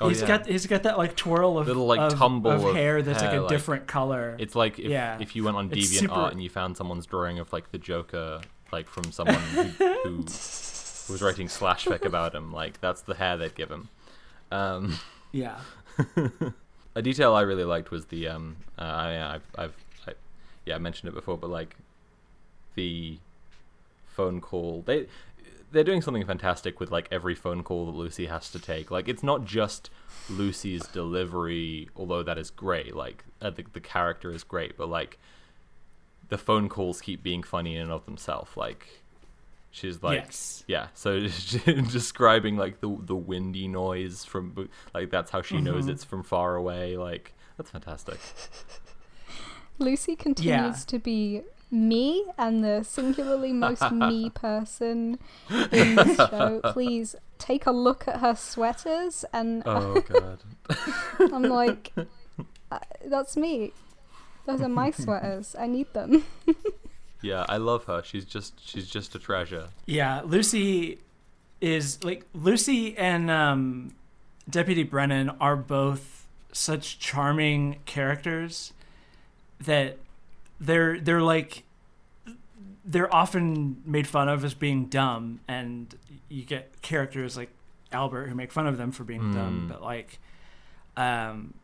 Oh 0.00 0.08
he's 0.08 0.20
yeah. 0.22 0.26
got 0.28 0.46
he's 0.46 0.66
got 0.66 0.82
that 0.82 0.98
like 0.98 1.14
twirl 1.16 1.58
of 1.58 1.66
Little, 1.68 1.86
like, 1.86 2.00
of, 2.00 2.14
tumble 2.18 2.50
of 2.50 2.64
of 2.64 2.74
hair 2.74 3.00
that's 3.00 3.20
hair, 3.20 3.30
like 3.30 3.38
a 3.38 3.42
like- 3.42 3.48
different 3.48 3.86
color. 3.86 4.36
It's 4.38 4.54
like 4.56 4.78
if, 4.78 4.90
Yeah. 4.90 5.18
if 5.20 5.36
you 5.36 5.44
went 5.44 5.56
on 5.56 5.70
Deviant 5.70 5.76
DeviantArt 5.82 5.98
super- 6.00 6.28
and 6.32 6.42
you 6.42 6.50
found 6.50 6.76
someone's 6.76 7.06
drawing 7.06 7.38
of 7.38 7.52
like 7.52 7.70
the 7.70 7.78
Joker, 7.78 8.40
like 8.72 8.88
from 8.88 9.12
someone 9.12 9.36
who, 9.36 9.62
who 9.62 10.16
was 10.24 11.20
writing 11.22 11.48
slash 11.48 11.84
fic 11.86 12.04
about 12.04 12.34
him, 12.34 12.52
like 12.52 12.80
that's 12.80 13.02
the 13.02 13.14
hair 13.14 13.36
they'd 13.36 13.54
give 13.54 13.70
him. 13.70 13.88
Um, 14.50 14.98
yeah. 15.32 15.58
a 16.96 17.02
detail 17.02 17.34
I 17.34 17.42
really 17.42 17.64
liked 17.64 17.90
was 17.90 18.06
the 18.06 18.28
um, 18.28 18.56
uh, 18.78 18.82
I, 18.82 19.34
I've, 19.36 19.42
I've 19.56 19.76
I, 20.08 20.12
yeah 20.66 20.74
I 20.74 20.78
mentioned 20.78 21.08
it 21.08 21.14
before, 21.14 21.38
but 21.38 21.50
like 21.50 21.76
the 22.74 23.18
phone 24.06 24.40
call 24.40 24.82
they 24.86 25.06
they're 25.74 25.84
doing 25.84 26.00
something 26.02 26.24
fantastic 26.24 26.80
with 26.80 26.90
like 26.90 27.08
every 27.10 27.34
phone 27.34 27.62
call 27.62 27.86
that 27.86 27.92
Lucy 27.96 28.26
has 28.26 28.50
to 28.50 28.58
take. 28.58 28.90
Like 28.90 29.08
it's 29.08 29.22
not 29.22 29.44
just 29.44 29.90
Lucy's 30.30 30.86
delivery, 30.86 31.90
although 31.96 32.22
that 32.22 32.38
is 32.38 32.50
great. 32.50 32.94
Like 32.96 33.24
uh, 33.42 33.50
the 33.50 33.64
the 33.72 33.80
character 33.80 34.30
is 34.32 34.42
great, 34.44 34.76
but 34.76 34.88
like 34.88 35.18
the 36.28 36.38
phone 36.38 36.68
calls 36.70 37.00
keep 37.02 37.22
being 37.22 37.42
funny 37.42 37.76
in 37.76 37.82
and 37.82 37.92
of 37.92 38.06
themselves. 38.06 38.56
Like 38.56 39.02
she's 39.70 40.02
like 40.02 40.20
yes. 40.22 40.64
yeah, 40.66 40.86
so 40.94 41.20
describing 41.66 42.56
like 42.56 42.80
the 42.80 42.96
the 43.00 43.16
windy 43.16 43.68
noise 43.68 44.24
from 44.24 44.70
like 44.94 45.10
that's 45.10 45.30
how 45.30 45.42
she 45.42 45.60
knows 45.60 45.86
Mhm. 45.86 45.90
it's 45.90 46.04
from 46.04 46.22
far 46.22 46.56
away. 46.56 46.96
Like 46.96 47.34
that's 47.58 47.70
fantastic. 47.70 48.18
Lucy 49.78 50.14
continues 50.14 50.84
to 50.84 50.98
be 50.98 51.42
me 51.70 52.24
and 52.38 52.62
the 52.64 52.82
singularly 52.82 53.52
most 53.52 53.90
me 53.92 54.30
person 54.30 55.18
in 55.72 55.94
this 55.96 56.16
show. 56.30 56.60
Please 56.72 57.16
take 57.38 57.66
a 57.66 57.72
look 57.72 58.06
at 58.08 58.20
her 58.20 58.34
sweaters, 58.34 59.24
and 59.32 59.62
Oh 59.66 60.00
god. 60.08 60.42
I'm 61.32 61.44
like, 61.44 61.92
uh, 62.70 62.78
that's 63.04 63.36
me. 63.36 63.72
Those 64.46 64.60
are 64.60 64.68
my 64.68 64.90
sweaters. 64.90 65.56
I 65.58 65.66
need 65.66 65.92
them. 65.94 66.24
Yeah, 67.22 67.46
I 67.48 67.56
love 67.56 67.84
her. 67.84 68.02
She's 68.04 68.26
just 68.26 68.60
she's 68.68 68.88
just 68.88 69.14
a 69.14 69.18
treasure. 69.18 69.68
Yeah, 69.86 70.20
Lucy 70.24 70.98
is 71.60 72.04
like 72.04 72.26
Lucy 72.34 72.96
and 72.98 73.30
um, 73.30 73.94
Deputy 74.48 74.82
Brennan 74.82 75.30
are 75.40 75.56
both 75.56 76.26
such 76.52 76.98
charming 76.98 77.78
characters 77.86 78.74
that 79.58 79.96
they're 80.60 80.98
they're 81.00 81.22
like 81.22 81.64
they're 82.84 83.12
often 83.14 83.82
made 83.86 84.06
fun 84.06 84.28
of 84.28 84.44
as 84.44 84.54
being 84.54 84.86
dumb, 84.86 85.40
and 85.48 85.94
you 86.28 86.44
get 86.44 86.82
characters 86.82 87.36
like 87.36 87.50
Albert 87.92 88.26
who 88.28 88.34
make 88.34 88.52
fun 88.52 88.66
of 88.66 88.76
them 88.76 88.92
for 88.92 89.04
being 89.04 89.32
dumb, 89.32 89.62
Mm. 89.64 89.68
but 89.68 89.82
like 89.82 90.18
um, 90.96 91.54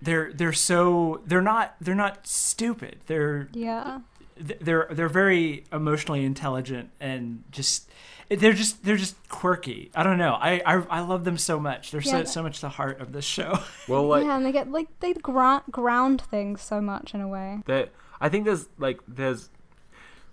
they're 0.00 0.32
they're 0.32 0.52
so 0.52 1.20
they're 1.26 1.42
not 1.42 1.74
they're 1.80 1.94
not 1.94 2.26
stupid. 2.26 3.00
They're 3.06 3.48
Yeah. 3.52 4.00
they're 4.36 4.86
they're 4.90 5.08
very 5.08 5.64
emotionally 5.72 6.24
intelligent 6.24 6.90
and 7.00 7.42
just 7.50 7.90
they're 8.30 8.52
just 8.52 8.84
they're 8.84 8.96
just 8.96 9.16
quirky. 9.28 9.90
I 9.94 10.02
don't 10.04 10.16
know. 10.18 10.34
I 10.34 10.62
I, 10.64 10.74
I 10.88 11.00
love 11.00 11.24
them 11.24 11.36
so 11.36 11.58
much. 11.58 11.90
They're 11.90 12.00
Yeah. 12.00 12.10
so 12.20 12.24
so 12.24 12.42
much 12.42 12.60
the 12.60 12.68
heart 12.70 13.00
of 13.00 13.12
this 13.12 13.24
show. 13.24 13.58
Well, 13.88 14.06
like 14.06 14.24
yeah, 14.24 14.36
and 14.36 14.46
they 14.46 14.52
get 14.52 14.70
like 14.70 14.86
they 15.00 15.12
gra- 15.14 15.64
ground 15.70 16.22
things 16.22 16.62
so 16.62 16.80
much 16.80 17.12
in 17.12 17.20
a 17.20 17.28
way. 17.28 17.58
there, 17.66 17.88
I 18.20 18.28
think 18.28 18.44
there's 18.44 18.68
like 18.78 19.00
there's 19.08 19.48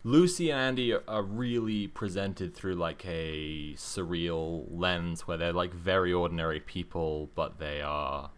Lucy 0.03 0.51
and 0.51 0.59
Andy 0.59 0.93
are, 0.93 1.23
really 1.23 1.87
presented 1.87 2.53
through 2.55 2.75
like 2.75 3.05
a 3.05 3.73
surreal 3.75 4.65
lens 4.69 5.27
where 5.27 5.37
they're 5.37 5.53
like 5.53 5.73
very 5.73 6.13
ordinary 6.13 6.59
people, 6.59 7.29
but 7.35 7.59
they 7.59 7.81
are, 7.81 8.29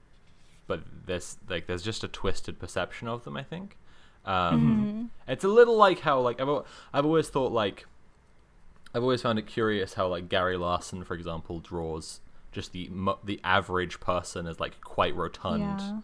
but 0.68 0.82
there's 1.06 1.38
like 1.48 1.68
there's 1.68 1.84
just 1.84 2.04
a 2.04 2.08
twisted 2.08 2.60
perception 2.60 3.08
of 3.08 3.24
them. 3.24 3.38
I 3.38 3.44
think. 3.44 3.78
Um, 4.26 5.10
Mhm. 5.28 5.32
It's 5.32 5.44
a 5.44 5.48
little 5.48 5.78
like 5.78 6.00
how 6.00 6.20
like 6.22 6.40
I've 6.42 6.64
I've 6.94 7.06
always 7.06 7.30
thought 7.30 7.52
like 7.52 7.86
I've 8.94 9.04
always 9.04 9.22
found 9.22 9.38
it 9.40 9.46
curious 9.48 9.94
how 9.94 10.08
like 10.08 10.30
Gary 10.30 10.58
Larson, 10.58 11.04
for 11.04 11.14
example, 11.14 11.60
draws 11.60 12.20
just 12.52 12.72
the 12.72 12.90
the 13.24 13.40
average 13.44 14.00
person 14.00 14.48
as 14.48 14.60
like 14.60 14.82
quite 14.82 15.16
rotund, 15.16 15.80
Yeah. 15.80 16.00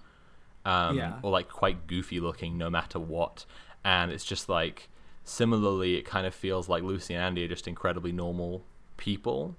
Um, 0.65 0.97
Yeah. 0.97 1.19
or 1.21 1.31
like 1.31 1.47
quite 1.49 1.87
goofy 1.87 2.19
looking, 2.19 2.57
no 2.57 2.69
matter 2.69 2.99
what. 2.99 3.45
And 3.83 4.11
it's 4.11 4.25
just 4.25 4.49
like 4.49 4.89
similarly, 5.23 5.95
it 5.95 6.03
kind 6.05 6.27
of 6.27 6.33
feels 6.35 6.67
like 6.69 6.83
Lucy 6.83 7.13
and 7.13 7.23
Andy 7.23 7.43
are 7.45 7.47
just 7.47 7.67
incredibly 7.67 8.11
normal 8.11 8.63
people. 8.97 9.55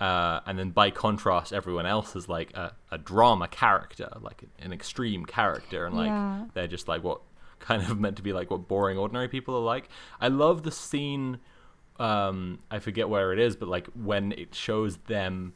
Uh, 0.00 0.40
and 0.46 0.58
then 0.58 0.70
by 0.70 0.90
contrast, 0.90 1.52
everyone 1.52 1.86
else 1.86 2.16
is 2.16 2.28
like 2.28 2.52
a, 2.56 2.74
a 2.90 2.98
drama 2.98 3.46
character, 3.48 4.08
like 4.20 4.42
an 4.58 4.72
extreme 4.72 5.24
character, 5.24 5.86
and 5.86 5.94
like 5.96 6.08
Yeah. 6.08 6.46
they're 6.54 6.66
just 6.66 6.88
like 6.88 7.04
what 7.04 7.20
kind 7.60 7.82
of 7.82 7.98
meant 8.04 8.16
to 8.16 8.22
be 8.22 8.32
like 8.32 8.50
what 8.50 8.66
boring 8.66 8.98
ordinary 8.98 9.28
people 9.28 9.54
are 9.56 9.62
like. 9.62 9.88
I 10.20 10.28
love 10.28 10.62
the 10.64 10.72
scene. 10.72 11.38
Um, 12.00 12.58
I 12.72 12.80
forget 12.80 13.08
where 13.08 13.32
it 13.32 13.38
is, 13.38 13.54
but 13.54 13.68
like 13.68 13.86
when 13.94 14.32
it 14.32 14.54
shows 14.54 14.96
them 15.06 15.54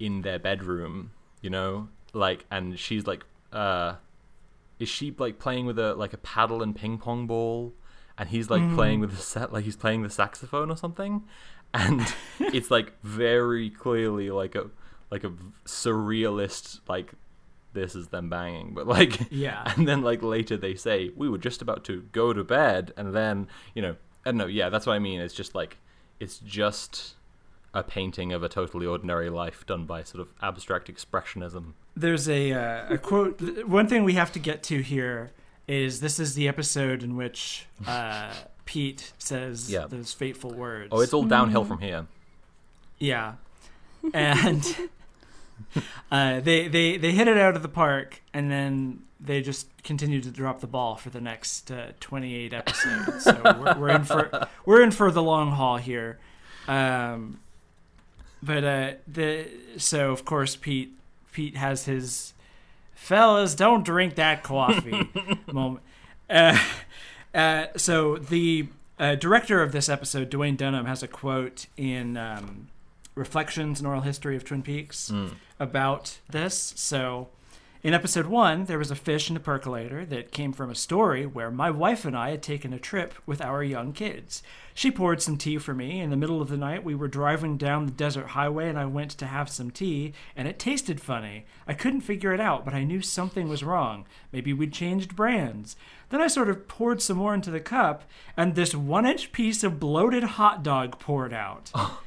in 0.00 0.22
their 0.22 0.38
bedroom, 0.38 1.10
you 1.42 1.50
know, 1.50 1.88
like, 2.14 2.46
and 2.50 2.78
she's 2.78 3.06
like, 3.06 3.24
uh, 3.54 3.96
is 4.78 4.88
she 4.88 5.14
like 5.16 5.38
playing 5.38 5.66
with 5.66 5.78
a 5.78 5.94
like 5.94 6.12
a 6.12 6.18
paddle 6.18 6.62
and 6.62 6.74
ping 6.76 6.98
pong 6.98 7.26
ball, 7.26 7.72
and 8.18 8.28
he's 8.28 8.50
like 8.50 8.62
Mhm. 8.62 8.74
playing 8.74 9.00
with 9.00 9.10
the 9.12 9.16
set, 9.22 9.52
like 9.52 9.64
he's 9.64 9.76
playing 9.76 10.02
the 10.02 10.10
saxophone 10.10 10.70
or 10.70 10.76
something, 10.76 11.22
and 11.72 12.02
it's 12.40 12.70
like 12.70 13.00
very 13.02 13.70
clearly 13.70 14.30
like 14.30 14.54
a 14.54 14.68
like 15.10 15.24
a 15.24 15.32
surrealist 15.64 16.80
like 16.88 17.12
this 17.72 17.94
is 17.96 18.08
them 18.08 18.28
banging, 18.30 18.72
but 18.74 18.86
like 18.86 19.20
yeah. 19.30 19.62
and 19.76 19.86
then 19.88 20.02
like 20.02 20.22
later 20.22 20.56
they 20.56 20.74
say 20.74 21.10
we 21.16 21.28
were 21.28 21.38
just 21.38 21.62
about 21.62 21.84
to 21.84 22.02
go 22.12 22.32
to 22.32 22.44
bed 22.44 22.92
and 22.96 23.14
then 23.14 23.48
you 23.74 23.82
know 23.82 23.96
i 24.24 24.30
don't 24.30 24.36
know 24.36 24.46
yeah 24.46 24.68
that's 24.68 24.86
what 24.86 24.92
i 24.94 24.98
mean 25.00 25.20
it's 25.20 25.34
just 25.34 25.54
like 25.56 25.76
it's 26.20 26.38
just 26.38 27.14
a 27.74 27.82
painting 27.82 28.32
of 28.32 28.42
a 28.42 28.48
totally 28.48 28.86
ordinary 28.86 29.28
life 29.28 29.66
done 29.66 29.84
by 29.84 30.02
sort 30.02 30.20
of 30.22 30.28
abstract 30.42 30.88
expressionism 30.88 31.72
There's 31.96 32.28
a 32.28 32.52
uh, 32.52 32.94
a 32.94 32.98
quote. 32.98 33.40
One 33.66 33.86
thing 33.88 34.04
we 34.04 34.14
have 34.14 34.32
to 34.32 34.38
get 34.38 34.62
to 34.64 34.80
here 34.80 35.32
is 35.68 36.00
this 36.00 36.18
is 36.20 36.34
the 36.34 36.46
episode 36.48 37.02
in 37.02 37.16
which 37.16 37.66
uh, 37.86 38.32
Pete 38.64 39.12
says 39.18 39.70
Yeah. 39.70 39.86
those 39.88 40.12
fateful 40.12 40.52
words. 40.54 40.88
oh 40.92 41.00
it's 41.00 41.12
all 41.12 41.24
downhill 41.24 41.64
Mhm. 41.64 41.68
from 41.68 41.78
here 41.80 42.06
Yeah, 42.98 43.34
and 44.14 44.64
uh, 46.10 46.40
they 46.40 46.68
they 46.68 46.96
they 46.96 47.12
hit 47.12 47.28
it 47.28 47.36
out 47.38 47.56
of 47.56 47.62
the 47.62 47.68
park, 47.68 48.22
and 48.32 48.50
then 48.50 49.02
they 49.20 49.40
just 49.40 49.68
continue 49.82 50.20
to 50.20 50.30
drop 50.30 50.60
the 50.60 50.66
ball 50.66 50.96
for 50.96 51.10
the 51.10 51.20
next 51.20 51.70
uh, 51.70 51.92
28 52.00 52.52
episodes. 52.52 53.24
So 53.24 53.40
we're, 53.44 53.78
we're 53.78 53.88
in 53.90 54.04
for 54.04 54.48
we're 54.66 54.82
in 54.82 54.90
for 54.90 55.10
the 55.10 55.22
long 55.22 55.50
haul 55.52 55.76
here. 55.78 56.18
Um, 56.68 57.40
but 58.44 58.64
uh, 58.64 58.92
the 59.06 59.46
so 59.76 60.10
of 60.10 60.24
course 60.24 60.56
Pete 60.56 60.92
Pete 61.32 61.56
has 61.56 61.84
his 61.86 62.34
fellas 62.94 63.54
don't 63.54 63.84
drink 63.84 64.14
that 64.16 64.42
coffee 64.42 65.08
moment. 65.52 65.84
Uh, 66.28 66.58
uh, 67.34 67.66
so 67.76 68.16
the 68.16 68.66
uh, 68.98 69.14
director 69.16 69.62
of 69.62 69.72
this 69.72 69.88
episode, 69.88 70.30
Duwayne 70.30 70.56
Dunham, 70.56 70.86
has 70.86 71.02
a 71.02 71.08
quote 71.08 71.66
in 71.76 72.16
um, 72.16 72.68
Reflections: 73.14 73.80
An 73.80 73.86
Oral 73.86 74.02
History 74.02 74.36
of 74.36 74.44
Twin 74.44 74.62
Peaks 74.62 75.10
Mm. 75.10 75.32
about 75.60 76.18
this. 76.30 76.72
So 76.76 77.28
In 77.84 77.92
episode 77.92 78.24
one, 78.24 78.64
there 78.64 78.78
was 78.78 78.90
a 78.90 78.96
fish 78.96 79.28
in 79.28 79.34
the 79.34 79.40
percolator 79.40 80.06
that 80.06 80.32
came 80.32 80.54
from 80.54 80.70
a 80.70 80.74
story 80.74 81.26
where 81.26 81.50
my 81.50 81.70
wife 81.70 82.06
and 82.06 82.16
I 82.16 82.30
had 82.30 82.42
taken 82.42 82.72
a 82.72 82.78
trip 82.78 83.12
with 83.26 83.42
our 83.42 83.62
young 83.62 83.92
kids. 83.92 84.42
She 84.72 84.90
poured 84.90 85.20
some 85.20 85.36
tea 85.36 85.58
for 85.58 85.74
me. 85.74 86.00
In 86.00 86.08
the 86.08 86.16
middle 86.16 86.40
of 86.40 86.48
the 86.48 86.56
night, 86.56 86.82
we 86.82 86.94
were 86.94 87.08
driving 87.08 87.58
down 87.58 87.84
the 87.84 87.92
desert 87.92 88.28
highway 88.28 88.70
and 88.70 88.78
I 88.78 88.86
went 88.86 89.10
to 89.10 89.26
have 89.26 89.50
some 89.50 89.70
tea, 89.70 90.14
and 90.34 90.48
it 90.48 90.58
tasted 90.58 90.98
funny. 90.98 91.44
I 91.68 91.74
couldn't 91.74 92.00
figure 92.00 92.32
it 92.32 92.40
out, 92.40 92.64
but 92.64 92.72
I 92.72 92.84
knew 92.84 93.02
something 93.02 93.50
was 93.50 93.62
wrong. 93.62 94.06
Maybe 94.32 94.54
we'd 94.54 94.72
changed 94.72 95.14
brands. 95.14 95.76
Then 96.08 96.22
I 96.22 96.28
sort 96.28 96.48
of 96.48 96.66
poured 96.66 97.02
some 97.02 97.18
more 97.18 97.34
into 97.34 97.50
the 97.50 97.60
cup, 97.60 98.04
and 98.34 98.54
this 98.54 98.74
one 98.74 99.04
inch 99.04 99.30
piece 99.30 99.62
of 99.62 99.78
bloated 99.78 100.24
hot 100.24 100.62
dog 100.62 100.98
poured 100.98 101.34
out. 101.34 101.70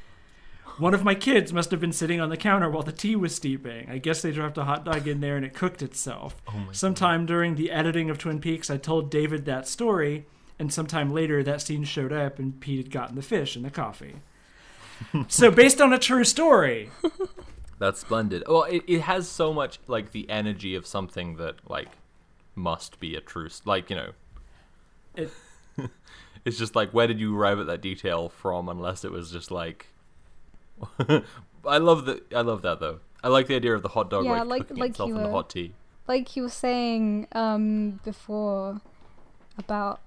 One 0.78 0.94
of 0.94 1.04
my 1.04 1.14
kids 1.14 1.52
must 1.52 1.70
have 1.72 1.80
been 1.80 1.92
sitting 1.92 2.20
on 2.20 2.28
the 2.28 2.36
counter 2.36 2.70
while 2.70 2.82
the 2.84 2.92
tea 2.92 3.16
was 3.16 3.34
steeping. 3.34 3.88
I 3.90 3.98
guess 3.98 4.22
they 4.22 4.30
dropped 4.30 4.58
a 4.58 4.64
hot 4.64 4.84
dog 4.84 5.08
in 5.08 5.20
there 5.20 5.36
and 5.36 5.44
it 5.44 5.54
cooked 5.54 5.82
itself. 5.82 6.40
Oh 6.48 6.68
sometime 6.72 7.26
during 7.26 7.54
the 7.56 7.70
editing 7.70 8.10
of 8.10 8.18
Twin 8.18 8.40
Peaks, 8.40 8.70
I 8.70 8.76
told 8.76 9.10
David 9.10 9.44
that 9.46 9.66
story, 9.66 10.26
and 10.58 10.72
sometime 10.72 11.12
later 11.12 11.42
that 11.42 11.60
scene 11.62 11.84
showed 11.84 12.12
up 12.12 12.38
and 12.38 12.60
Pete 12.60 12.78
had 12.78 12.90
gotten 12.92 13.16
the 13.16 13.22
fish 13.22 13.56
and 13.56 13.64
the 13.64 13.70
coffee. 13.70 14.16
so, 15.28 15.50
based 15.50 15.80
on 15.80 15.92
a 15.92 15.98
true 15.98 16.24
story, 16.24 16.90
That's 17.78 18.00
splendid. 18.00 18.42
Well, 18.48 18.64
it, 18.64 18.82
it 18.88 19.00
has 19.02 19.28
so 19.28 19.52
much 19.52 19.78
like 19.86 20.10
the 20.10 20.28
energy 20.28 20.74
of 20.74 20.86
something 20.86 21.36
that 21.36 21.56
like 21.68 21.88
must 22.56 22.98
be 22.98 23.14
a 23.14 23.20
true 23.20 23.46
s- 23.46 23.62
like 23.64 23.90
you 23.90 23.96
know. 23.96 24.10
It- 25.14 25.30
it's 26.44 26.58
just 26.58 26.74
like 26.74 26.90
where 26.90 27.06
did 27.06 27.20
you 27.20 27.36
arrive 27.38 27.60
at 27.60 27.66
that 27.66 27.80
detail 27.80 28.28
from? 28.28 28.68
Unless 28.68 29.04
it 29.04 29.12
was 29.12 29.30
just 29.30 29.50
like. 29.50 29.86
I 31.66 31.78
love 31.78 32.04
that. 32.06 32.32
I 32.34 32.40
love 32.42 32.62
that 32.62 32.80
though. 32.80 33.00
I 33.22 33.28
like 33.28 33.46
the 33.48 33.56
idea 33.56 33.74
of 33.74 33.82
the 33.82 33.88
hot 33.88 34.10
dog 34.10 34.24
Yeah, 34.24 34.42
like, 34.42 34.46
like- 34.48 34.62
cooking 34.68 34.76
like 34.76 34.90
itself 34.90 35.08
you 35.08 35.16
in 35.16 35.22
the 35.22 35.30
hot 35.30 35.50
tea. 35.50 35.72
like 36.06 36.36
you 36.36 36.42
were 36.44 36.48
saying 36.48 37.26
um, 37.32 38.00
before 38.04 38.80
about 39.58 40.00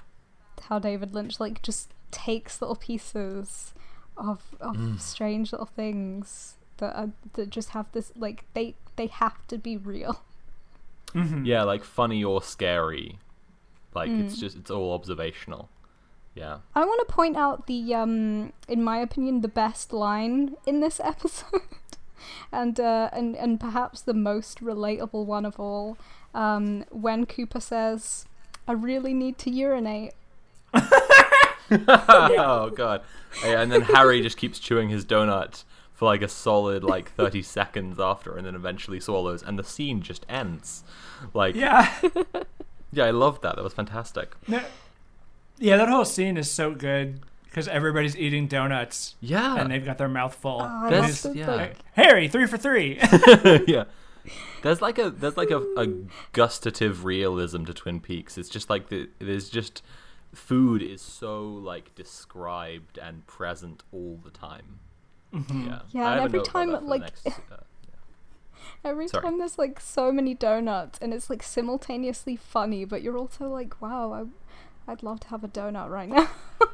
how 0.64 0.80
David 0.80 1.14
Lynch 1.14 1.40
like 1.40 1.62
just 1.62 1.92
takes 2.12 2.62
little 2.62 2.76
pieces 2.76 3.74
of 4.18 4.56
of 4.60 4.76
Mm. 4.78 5.00
strange 5.00 5.52
little 5.52 5.66
things 5.68 6.56
that 6.78 6.96
are, 6.96 7.10
that 7.34 7.50
just 7.50 7.70
have 7.70 7.92
this 7.92 8.12
like 8.16 8.46
they 8.54 8.76
they 8.96 9.08
have 9.08 9.46
to 9.48 9.58
be 9.58 9.78
real. 9.78 10.22
Mhm. 11.14 11.46
Yeah, 11.46 11.64
like 11.64 11.84
funny 11.84 12.24
or 12.24 12.42
scary. 12.42 13.20
Like 13.94 14.10
it's 14.10 14.38
Mm. 14.38 14.40
just 14.40 14.56
it's 14.58 14.72
all 14.72 14.94
observational. 14.94 15.70
Yeah. 16.36 16.60
I 16.76 16.86
want 16.86 17.08
to 17.08 17.14
point 17.14 17.36
out 17.36 17.68
the 17.68 17.94
um 17.94 18.54
in 18.68 18.84
my 18.84 18.98
opinion 18.98 19.42
the 19.42 19.48
best 19.48 19.92
line 19.94 20.56
in 20.66 20.80
this 20.80 21.00
episode. 21.04 21.62
And, 22.52 22.80
uh, 22.80 23.10
and 23.14 23.36
and 23.36 23.60
perhaps 23.60 24.02
the 24.02 24.14
most 24.14 24.62
relatable 24.64 25.26
one 25.26 25.46
of 25.46 25.60
all, 25.60 25.98
um, 26.36 26.86
when 26.92 27.26
Cooper 27.26 27.60
says, 27.60 28.26
"I 28.68 28.74
really 28.74 29.14
need 29.14 29.38
to 29.40 29.50
urinate." 29.50 30.14
oh 31.72 32.72
god. 32.76 33.02
Yeah, 33.44 33.62
and 33.62 33.72
then 33.72 33.82
Harry 33.82 34.22
just 34.22 34.38
keeps 34.38 34.60
chewing 34.60 34.90
his 34.90 35.06
donut 35.06 35.64
for 35.94 36.06
like 36.06 36.22
a 36.22 36.28
solid 36.28 36.84
like 36.84 37.12
30 37.12 37.42
seconds 37.42 38.00
after 38.00 38.36
and 38.36 38.46
then 38.46 38.56
eventually 38.56 39.00
swallows 39.00 39.42
and 39.44 39.58
the 39.58 39.64
scene 39.64 40.02
just 40.02 40.26
ends. 40.28 40.84
Like 41.34 41.56
yeah, 41.56 41.92
Yeah. 42.92 43.06
I 43.06 43.12
loved 43.12 43.42
that. 43.44 43.56
That 43.56 43.64
was 43.64 43.74
fantastic. 43.74 44.36
No- 44.48 44.62
yeah, 45.62 45.78
that 45.78 45.88
whole 45.88 46.04
scene 46.06 46.36
is 46.38 46.50
so 46.52 46.74
good 46.76 47.22
because 47.46 47.68
everybody's 47.68 48.18
eating 48.18 48.48
donuts 48.48 49.16
Yeah. 49.22 49.56
and 49.58 49.72
they've 49.72 49.84
got 49.86 49.98
their 49.98 50.08
mouth 50.10 50.34
full. 50.36 50.62
Oh, 50.62 50.66
I 50.86 50.90
That's- 50.90 51.26
love 51.26 51.34
the, 51.34 51.40
yeah. 51.40 51.52
like, 51.56 51.76
Harry, 51.94 52.28
three 52.28 52.46
for 52.48 52.58
three. 52.58 52.98
yeah. 53.68 53.86
There's 54.64 54.82
like 54.82 55.00
a 55.00 55.10
there's 55.10 55.38
like 55.38 55.50
a, 55.50 55.58
a 55.78 55.88
gustative 56.34 57.04
realism 57.06 57.64
to 57.66 57.74
Twin 57.74 58.00
Peaks. 58.00 58.38
It's 58.38 58.50
just 58.50 58.70
like 58.70 58.90
the 58.90 59.10
there's 59.20 59.50
just 59.50 59.82
food 60.34 60.82
is 60.84 61.02
so 61.02 61.44
like 61.44 61.96
described 61.96 62.98
and 63.00 63.26
present 63.26 63.84
all 63.92 64.20
the 64.24 64.30
time. 64.30 64.80
Yeah. 65.34 65.80
Yeah, 65.92 66.08
I 66.10 66.12
and 66.18 66.22
every 66.26 66.42
time, 66.44 66.72
that 66.72 66.80
for 66.80 66.84
the 66.86 66.90
like- 66.90 67.02
next, 67.02 67.28
uh, 67.28 67.32
Every 68.84 69.08
Sorry. 69.08 69.24
time 69.24 69.38
there's 69.40 69.58
like 69.58 69.80
so 69.80 70.12
many 70.12 70.34
donuts 70.34 70.98
and 71.02 71.14
it's 71.14 71.30
like 71.30 71.42
simultaneously 71.44 72.36
funny, 72.36 72.84
but 72.86 73.02
you're 73.02 73.18
also 73.18 73.48
like, 73.50 73.80
wow, 73.82 74.12
I, 74.14 74.24
I'd 74.88 75.04
love 75.04 75.20
to 75.22 75.28
have 75.30 75.44
a 75.44 75.48
donut 75.48 75.90
right 75.90 76.10
now. 76.10 76.30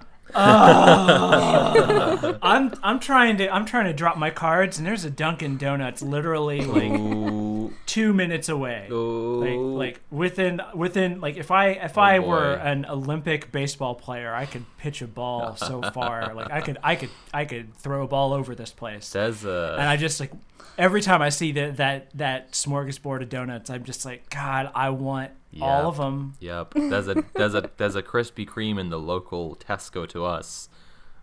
I'm 2.42 2.74
I'm 2.84 3.00
trying 3.00 3.38
to 3.38 3.54
I'm 3.54 3.66
trying 3.66 3.86
to 3.86 3.94
drop 3.94 4.18
my 4.18 4.30
cards 4.30 4.78
and 4.78 4.86
there's 4.86 5.06
a 5.06 5.10
Dunkin' 5.10 5.58
Donuts 5.58 6.02
literally 6.02 6.62
like 6.62 6.92
Ooh, 6.92 7.74
two 7.86 8.14
minutes 8.14 8.50
away. 8.50 8.88
ooh. 8.92 9.76
Like, 9.78 9.96
like 9.96 10.02
within 10.12 10.62
within 10.76 11.22
like 11.22 11.38
if 11.38 11.52
I 11.52 11.70
if 11.70 11.98
I 11.98 12.20
were 12.20 12.54
an 12.54 12.86
Olympic 12.86 13.52
baseball 13.52 13.96
player, 13.96 14.34
I 14.34 14.46
could 14.46 14.66
pitch 14.78 15.02
a 15.02 15.08
ball 15.08 15.56
so 15.56 15.82
far. 15.94 16.34
Like 16.34 16.52
I 16.52 16.62
could 16.62 16.78
I 16.84 16.96
could 16.96 17.10
I 17.34 17.46
could 17.46 17.74
throw 17.76 18.04
a 18.04 18.08
ball 18.08 18.34
over 18.34 18.54
this 18.54 18.72
place. 18.72 19.06
says 19.06 19.46
uh 19.46 19.78
And 19.80 19.88
I 19.88 19.98
just 19.98 20.20
like 20.20 20.32
every 20.78 21.02
time 21.02 21.22
I 21.22 21.30
see 21.30 21.52
that 21.54 21.78
that 21.78 22.12
that 22.18 22.52
smorgasbord 22.52 23.22
of 23.24 23.30
donuts, 23.30 23.70
I'm 23.70 23.84
just 23.84 24.06
like, 24.06 24.30
God, 24.30 24.72
I 24.76 24.90
want 24.90 25.32
Yeah. 25.52 25.66
all 25.66 25.88
of 25.90 25.98
them. 25.98 26.34
Yep. 26.40 26.74
There's 26.76 27.08
a 27.08 27.24
there's 27.34 27.56
a 27.56 27.70
there's 27.78 27.96
a 27.96 28.04
Krispy 28.04 28.48
Kreme 28.48 28.80
in 28.80 28.90
the 28.90 29.00
local 29.00 29.56
Tesco 29.56 30.08
to 30.10 30.26
us. 30.26 30.70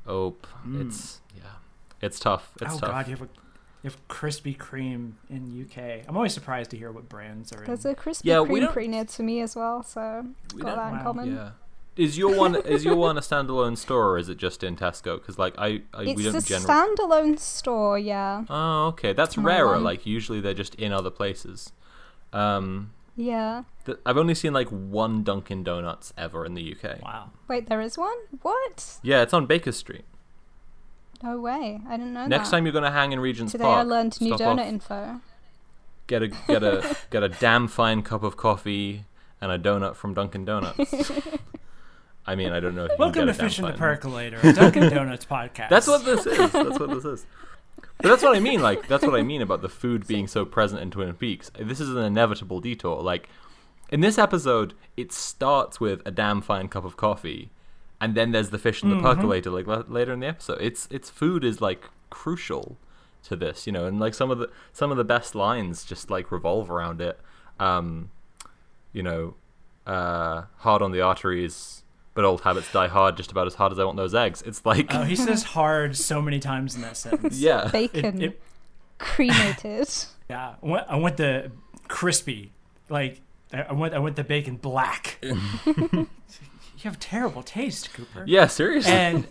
Oh, 0.07 0.33
p- 0.33 0.49
mm. 0.68 0.87
it's 0.87 1.20
yeah. 1.37 1.42
It's 2.01 2.18
tough. 2.18 2.53
It's 2.61 2.75
oh 2.75 2.79
tough. 2.79 2.90
God, 2.90 3.07
you 3.09 3.12
have 3.16 3.23
a 3.23 3.29
you 3.83 3.90
have 3.90 4.09
Krispy 4.09 4.57
Kreme 4.57 5.12
in 5.29 5.66
UK. 5.70 6.05
I'm 6.09 6.16
always 6.16 6.33
surprised 6.33 6.70
to 6.70 6.77
hear 6.79 6.90
what 6.90 7.09
brands 7.09 7.53
are 7.53 7.61
in. 7.61 7.66
There's 7.66 7.85
a 7.85 7.94
Krispy 7.94 8.23
Yeah, 8.25 8.37
Kreme 8.37 8.61
don't- 8.61 8.73
pretty 8.73 8.88
near 8.88 9.05
to 9.05 9.23
me 9.23 9.40
as 9.42 9.55
well, 9.57 9.83
so 9.83 10.27
We 10.55 10.62
got 10.62 10.77
that 10.77 10.88
in 10.92 10.97
wow, 10.99 11.03
common. 11.03 11.35
Yeah. 11.37 11.51
Is 11.97 12.19
your 12.19 12.37
one 12.37 12.57
is 12.57 12.85
your 12.85 12.97
one 12.97 13.17
a 13.17 13.21
standalone 13.31 13.77
store 13.79 14.09
or 14.11 14.19
is 14.19 14.29
it 14.29 14.37
just 14.37 14.65
in 14.65 14.77
Tesco? 14.77 15.15
Because 15.21 15.39
like 15.39 15.55
I, 15.59 15.83
I 15.93 16.03
It's 16.03 16.17
we 16.17 16.23
don't 16.25 16.45
generally. 16.45 16.97
standalone 16.97 17.39
store, 17.39 17.99
yeah. 17.99 18.45
oh, 18.49 18.87
okay. 18.89 19.13
That's 19.13 19.37
My 19.37 19.45
rarer. 19.45 19.73
one. 19.75 19.85
Like 19.85 20.05
usually 20.05 20.41
they're 20.41 20.55
just 20.55 20.75
in 20.75 20.93
other 20.93 21.11
places. 21.11 21.73
Um, 22.33 22.91
Yeah. 23.15 23.63
th- 23.87 23.99
I've 24.05 24.17
only 24.17 24.35
seen 24.35 24.53
like 24.53 24.69
one 24.69 25.23
Dunkin' 25.23 25.63
Donuts 25.63 26.13
ever 26.19 26.45
in 26.45 26.55
the 26.55 26.75
UK. 26.75 27.01
wow. 27.03 27.31
Wait, 27.47 27.69
there 27.69 27.81
is 27.81 27.97
one? 27.97 28.17
What? 28.43 28.99
Yeah, 29.03 29.23
it's 29.23 29.33
on 29.33 29.47
Baker 29.47 29.71
Street. 29.73 30.05
No 31.23 31.41
way. 31.41 31.81
I 31.89 31.97
didn't 31.97 32.13
know 32.13 32.27
Next 32.27 32.51
that. 32.51 32.57
time 32.57 32.67
you're 32.67 32.73
gonna 32.73 32.91
hang 32.91 33.13
in 33.13 33.21
Regent's 33.21 33.53
Today 33.53 33.65
Park, 33.65 33.79
I 33.79 33.83
learned 33.83 34.21
new 34.21 34.35
donut 34.35 34.59
off, 34.63 34.67
info. 34.67 35.21
get 36.09 36.23
a 36.23 36.29
get 36.29 36.65
a 36.65 36.97
get 37.11 37.23
a 37.23 37.29
damn 37.29 37.69
fine 37.69 38.03
cup 38.03 38.25
of 38.25 38.37
coffee 38.37 39.05
and 39.41 39.53
a 39.53 39.59
donut 39.59 39.95
from 39.95 40.13
Dunkin' 40.13 40.45
Donuts. 40.45 41.13
I 42.27 42.35
mean, 42.35 42.53
I 42.53 42.61
don't 42.61 42.75
know. 42.75 42.85
If 42.85 42.93
you 42.93 42.97
Welcome 42.99 43.27
to 43.27 43.35
Fish 43.35 43.59
in 43.59 43.67
the. 43.67 43.73
Percolator, 43.73 44.41
Dunkin' 44.53 44.91
Donuts 44.91 45.27
podcast. 45.27 45.69
That's 45.69 45.87
what 45.87 46.05
this 46.05 46.27
is. 46.27 46.53
That's 46.53 46.79
what 46.79 46.91
this 46.91 47.05
is. 47.05 47.27
But 47.99 48.09
that's 48.09 48.23
what 48.23 48.37
I 48.37 48.41
mean. 48.41 48.61
Like 48.63 48.89
that's 48.89 49.05
what 49.05 49.15
I 49.15 49.23
mean 49.23 49.43
about 49.43 49.63
the 49.63 49.69
food 49.69 50.07
being 50.07 50.27
so 50.27 50.45
present 50.45 50.83
in 50.83 50.91
Twin 50.91 51.13
Peaks. 51.15 51.51
This 51.59 51.81
is 51.81 51.91
an 51.91 51.99
inevitable 51.99 52.61
detour. 52.61 53.03
Like 53.03 53.29
in 53.91 54.01
this 54.01 54.19
episode, 54.19 54.75
it 54.97 55.13
starts 55.13 55.81
with 55.81 56.01
a 56.05 56.11
damn 56.11 56.41
fine 56.41 56.69
cup 56.69 56.85
of 56.85 56.97
coffee, 56.97 57.51
and 58.01 58.15
then 58.15 58.33
there's 58.33 58.51
the 58.51 58.59
fish 58.59 58.83
in 58.83 58.91
the 58.91 59.01
percolator. 59.01 59.51
Like 59.51 59.67
la- 59.67 59.85
later 59.87 60.13
in 60.13 60.21
the 60.21 60.27
episode, 60.27 60.59
it's 60.61 60.89
it's 60.91 61.11
food 61.11 61.45
is 61.45 61.61
like 61.61 61.89
crucial 62.11 62.79
to 63.25 63.37
this, 63.37 63.67
you 63.67 63.73
know, 63.73 63.87
and 63.87 64.01
like 64.01 64.15
some 64.15 64.31
of 64.31 64.39
the 64.39 64.51
some 64.73 64.91
of 64.91 64.97
the 64.97 65.05
best 65.05 65.35
lines 65.35 65.85
just 65.85 66.11
like 66.11 66.33
revolve 66.33 66.71
around 66.71 67.01
it. 67.01 67.19
Um, 67.61 68.11
you 68.93 69.03
know, 69.03 69.35
uh, 69.87 70.43
hard 70.59 70.83
on 70.83 70.93
the 70.93 71.01
arteries. 71.01 71.84
But 72.14 72.24
old 72.24 72.42
habits 72.42 72.70
die 72.72 72.87
hard, 72.88 73.16
just 73.16 73.33
about 73.33 73.46
as 73.48 73.55
hard 73.55 73.72
as 73.72 73.79
I 73.79 73.85
want 73.85 73.96
those 73.96 74.14
eggs. 74.14 74.40
It's 74.42 74.64
like, 74.64 74.94
Oh, 74.94 75.03
he 75.03 75.16
says 75.16 75.42
hard 75.59 75.96
so 75.96 76.22
many 76.22 76.38
times 76.38 76.77
in 76.77 76.83
that 76.83 76.96
sentence. 76.96 77.38
yeah, 77.40 77.68
Bacon 77.72 78.22
it- 78.22 78.40
cremated. 78.98 79.88
Yeah, 80.31 80.55
I 80.62 80.66
want, 80.66 80.87
I 80.88 80.96
went 80.96 81.18
the 81.18 81.53
crispy, 81.87 82.53
like 82.88 83.20
I 83.53 83.74
want 83.74 83.92
I 83.92 83.98
went 83.98 84.16
the 84.16 84.24
bacon 84.24 84.57
black. 84.57 85.18
you 85.22 86.07
have 86.85 86.98
terrible 86.98 87.42
taste, 87.42 87.92
Cooper. 87.92 88.24
Yeah, 88.27 88.46
seriously. 88.46 88.90
And 88.90 89.27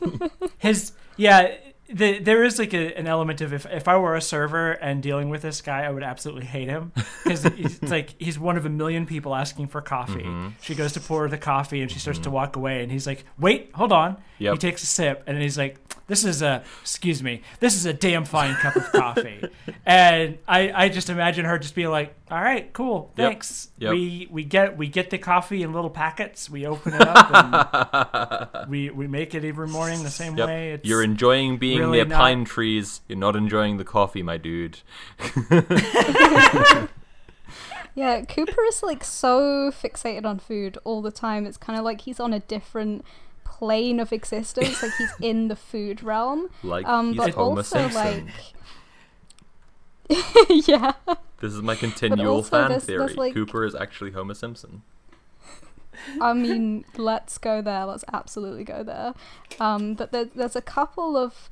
his 0.60 0.92
yeah, 1.18 1.56
the, 1.94 2.20
there 2.20 2.44
is 2.44 2.58
like 2.60 2.74
a, 2.74 2.98
an 2.98 3.08
element 3.08 3.40
of 3.42 3.54
if 3.54 3.66
if 3.68 3.88
I 3.88 3.98
were 3.98 4.16
a 4.16 4.22
server 4.22 4.72
and 4.72 5.02
dealing 5.02 5.30
with 5.30 5.42
this 5.42 5.62
guy, 5.62 5.84
I 5.84 5.92
would 5.92 6.04
absolutely 6.04 6.46
hate 6.46 6.68
him 6.68 6.92
because 7.24 7.46
it's 7.46 7.82
like 7.92 8.16
he's 8.20 8.40
one 8.40 8.58
of 8.58 8.66
a 8.66 8.70
million 8.70 9.06
people 9.06 9.36
asking 9.36 9.68
for 9.68 9.82
coffee. 9.82 10.24
Mm-hmm. 10.24 10.50
She 10.62 10.76
goes 10.76 10.94
to 10.94 11.00
pour 11.00 11.28
the 11.30 11.38
coffee 11.38 11.82
and 11.82 11.92
she 11.92 12.00
starts 12.00 12.20
to 12.20 12.32
walk 12.32 12.56
away, 12.56 12.82
and 12.82 12.92
he's 12.92 13.06
like, 13.06 13.26
"Wait, 13.38 13.70
hold 13.76 13.92
on." 13.92 14.18
Yep. 14.40 14.54
He 14.54 14.58
takes 14.58 14.84
a 14.84 14.88
sip 14.88 15.24
and 15.28 15.42
he's 15.42 15.58
like, 15.58 15.78
"This 16.08 16.24
is 16.26 16.42
a 16.42 16.64
excuse 16.82 17.22
me, 17.24 17.42
this 17.60 17.76
is 17.76 17.86
a 17.86 17.94
damn 17.94 18.26
fine 18.26 18.56
cup 18.56 18.76
of 18.76 18.92
coffee." 18.92 19.42
and 19.86 20.38
I 20.48 20.72
I 20.86 20.90
just 20.90 21.10
imagine 21.10 21.46
her 21.46 21.58
just 21.60 21.76
being 21.76 21.90
like, 21.90 22.14
"All 22.32 22.42
right, 22.42 22.72
cool, 22.74 23.12
Yep. 23.18 23.30
thanks. 23.30 23.70
Yep. 23.78 23.92
We 23.92 24.28
we 24.32 24.44
get 24.44 24.78
we 24.78 24.88
get 24.88 25.10
the 25.10 25.18
coffee 25.18 25.64
in 25.64 25.74
little 25.74 25.90
packets. 25.90 26.50
We 26.50 26.66
open 26.66 26.94
it 26.94 27.02
up 27.02 28.50
and 28.54 28.70
we 28.70 28.90
we 28.90 29.08
make 29.08 29.34
it 29.36 29.44
every 29.46 29.68
morning 29.68 30.04
the 30.04 30.10
same 30.10 30.38
Yep. 30.38 30.48
way. 30.48 30.72
It's, 30.74 30.88
You're 30.88 31.04
enjoying 31.04 31.58
being 31.58 31.80
really 31.80 31.92
near 31.98 32.06
not- 32.06 32.20
pine 32.20 32.46
trees. 32.46 33.02
You're 33.08 33.18
not 33.18 33.36
enjoying 33.36 33.78
the 33.78 33.84
coffee, 33.86 34.24
my 34.24 34.38
dude. 34.38 34.80
Yeah, 37.96 38.22
Cooper 38.26 38.64
is 38.66 38.82
like 38.82 39.04
so 39.04 39.70
fixated 39.72 40.26
on 40.26 40.40
food 40.40 40.80
all 40.84 41.04
the 41.04 41.12
time. 41.12 41.46
It's 41.46 41.58
kind 41.58 41.78
of 41.78 41.86
like 41.86 42.02
he's 42.02 42.20
on 42.20 42.34
a 42.34 42.40
different 42.40 43.06
plane 43.64 44.00
of 44.00 44.12
existence. 44.14 44.82
Like 44.84 44.94
he's 44.98 45.14
in 45.22 45.48
the 45.48 45.56
food 45.56 46.04
realm. 46.04 46.50
Like 46.64 46.86
Um, 46.88 47.14
but 47.16 47.34
Homer 47.34 47.58
also 47.60 47.90
Simpson. 47.90 48.32
like, 50.10 50.18
yeah, 50.68 50.94
This 51.40 51.54
is 51.54 51.62
my 51.62 51.76
continual 51.76 52.44
fan 52.44 52.70
there's- 52.70 52.86
theory. 52.86 53.00
there's, 53.00 53.18
like- 53.18 53.34
Cooper 53.34 53.66
is 53.66 53.76
actually 53.76 54.12
Homer 54.12 54.34
Simpson. 54.34 54.82
I 56.20 56.34
mean, 56.34 56.86
let's 56.98 57.38
go 57.38 57.62
there. 57.62 57.86
Let's 57.86 58.04
absolutely 58.12 58.64
go 58.64 58.84
there. 58.84 59.14
Um, 59.60 59.94
but 59.94 60.12
there, 60.12 60.26
there's 60.26 60.56
a 60.56 60.62
couple 60.62 61.16
of 61.16 61.50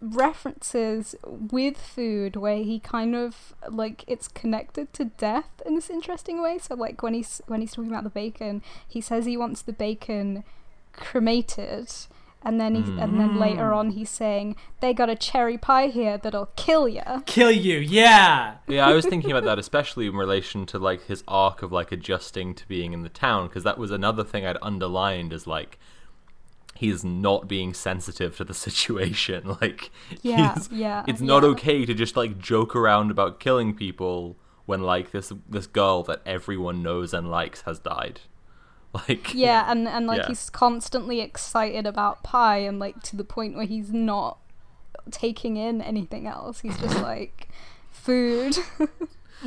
references 0.00 1.14
with 1.24 1.76
food 1.76 2.34
where 2.34 2.56
he 2.56 2.80
kind 2.80 3.14
of 3.14 3.54
like 3.68 4.02
it's 4.08 4.26
connected 4.26 4.92
to 4.94 5.04
death 5.04 5.62
in 5.64 5.74
this 5.76 5.88
interesting 5.90 6.42
way. 6.42 6.58
So 6.58 6.74
like 6.74 7.02
when 7.02 7.14
he's 7.14 7.40
when 7.46 7.60
he's 7.60 7.72
talking 7.74 7.90
about 7.90 8.04
the 8.04 8.10
bacon, 8.10 8.62
he 8.88 9.00
says 9.00 9.26
he 9.26 9.36
wants 9.36 9.62
the 9.62 9.72
bacon 9.72 10.42
cremated. 10.92 11.90
And 12.44 12.60
then 12.60 12.74
he, 12.74 12.82
and 13.00 13.20
then 13.20 13.38
later 13.38 13.70
Mm. 13.70 13.76
on 13.76 13.90
he's 13.90 14.10
saying 14.10 14.56
they 14.80 14.92
got 14.92 15.08
a 15.08 15.14
cherry 15.14 15.56
pie 15.56 15.86
here 15.86 16.18
that'll 16.18 16.50
kill 16.56 16.88
you 16.88 17.02
Kill 17.24 17.52
you, 17.52 17.78
yeah. 17.78 18.54
Yeah, 18.66 18.88
I 18.88 18.92
was 18.94 19.06
thinking 19.06 19.30
about 19.30 19.44
that, 19.44 19.60
especially 19.60 20.06
in 20.08 20.16
relation 20.16 20.66
to 20.66 20.78
like 20.80 21.06
his 21.06 21.22
arc 21.28 21.62
of 21.62 21.70
like 21.70 21.92
adjusting 21.92 22.56
to 22.56 22.66
being 22.66 22.92
in 22.92 23.02
the 23.04 23.08
town, 23.08 23.46
because 23.46 23.62
that 23.62 23.78
was 23.78 23.92
another 23.92 24.24
thing 24.24 24.44
I'd 24.44 24.56
underlined 24.60 25.32
as 25.32 25.46
like 25.46 25.78
he's 26.74 27.04
not 27.04 27.46
being 27.46 27.74
sensitive 27.74 28.36
to 28.38 28.44
the 28.44 28.54
situation. 28.66 29.56
Like, 29.60 29.92
Yeah, 30.22 30.54
he's, 30.54 30.68
yeah, 30.72 31.04
it's 31.06 31.20
not 31.20 31.44
yeah. 31.44 31.50
okay 31.50 31.86
to 31.86 31.94
just 31.94 32.16
like 32.16 32.38
joke 32.38 32.74
around 32.74 33.12
about 33.12 33.38
killing 33.38 33.72
people 33.72 34.36
when 34.66 34.80
like 34.82 35.12
this 35.12 35.32
this 35.48 35.68
girl 35.68 36.02
that 36.04 36.22
everyone 36.26 36.82
knows 36.82 37.14
and 37.14 37.30
likes 37.30 37.62
has 37.62 37.78
died. 37.78 38.22
Like, 39.08 39.32
Yeah, 39.34 39.70
and 39.70 39.88
and 39.88 40.06
like 40.06 40.18
Yeah. 40.22 40.28
he's 40.28 40.50
constantly 40.50 41.20
excited 41.20 41.86
about 41.86 42.22
pie, 42.22 42.58
and 42.58 42.78
like 42.78 43.02
to 43.04 43.16
the 43.16 43.24
point 43.24 43.56
where 43.56 43.64
he's 43.66 43.90
not 43.92 44.38
taking 45.10 45.56
in 45.56 45.80
anything 45.80 46.26
else. 46.26 46.60
He's 46.60 46.78
just 46.78 47.00
like 47.02 47.48
food. 47.90 48.56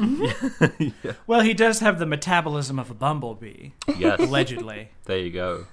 yeah. 0.80 1.14
Well, 1.28 1.42
he 1.42 1.54
does 1.54 1.80
have 1.80 2.00
the 2.00 2.06
metabolism 2.06 2.80
of 2.80 2.90
a 2.90 2.94
bumblebee, 2.96 3.70
yes, 3.98 4.20
allegedly. 4.20 4.90
there 5.06 5.20
you 5.20 5.32
go. 5.32 5.68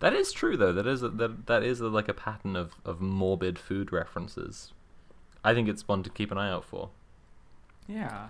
That 0.00 0.14
is 0.14 0.32
true, 0.32 0.56
though. 0.56 0.72
That 0.72 0.86
is 0.86 1.02
a, 1.02 1.10
that 1.10 1.46
that 1.46 1.62
is 1.62 1.80
a, 1.80 1.88
like 1.88 2.08
a 2.08 2.14
pattern 2.14 2.56
of, 2.56 2.72
of 2.86 3.02
morbid 3.02 3.58
food 3.58 3.92
references. 3.92 4.72
I 5.44 5.52
think 5.52 5.68
it's 5.68 5.86
one 5.86 6.02
to 6.04 6.10
keep 6.10 6.30
an 6.30 6.38
eye 6.38 6.50
out 6.50 6.64
for. 6.64 6.88
Yeah. 7.86 8.28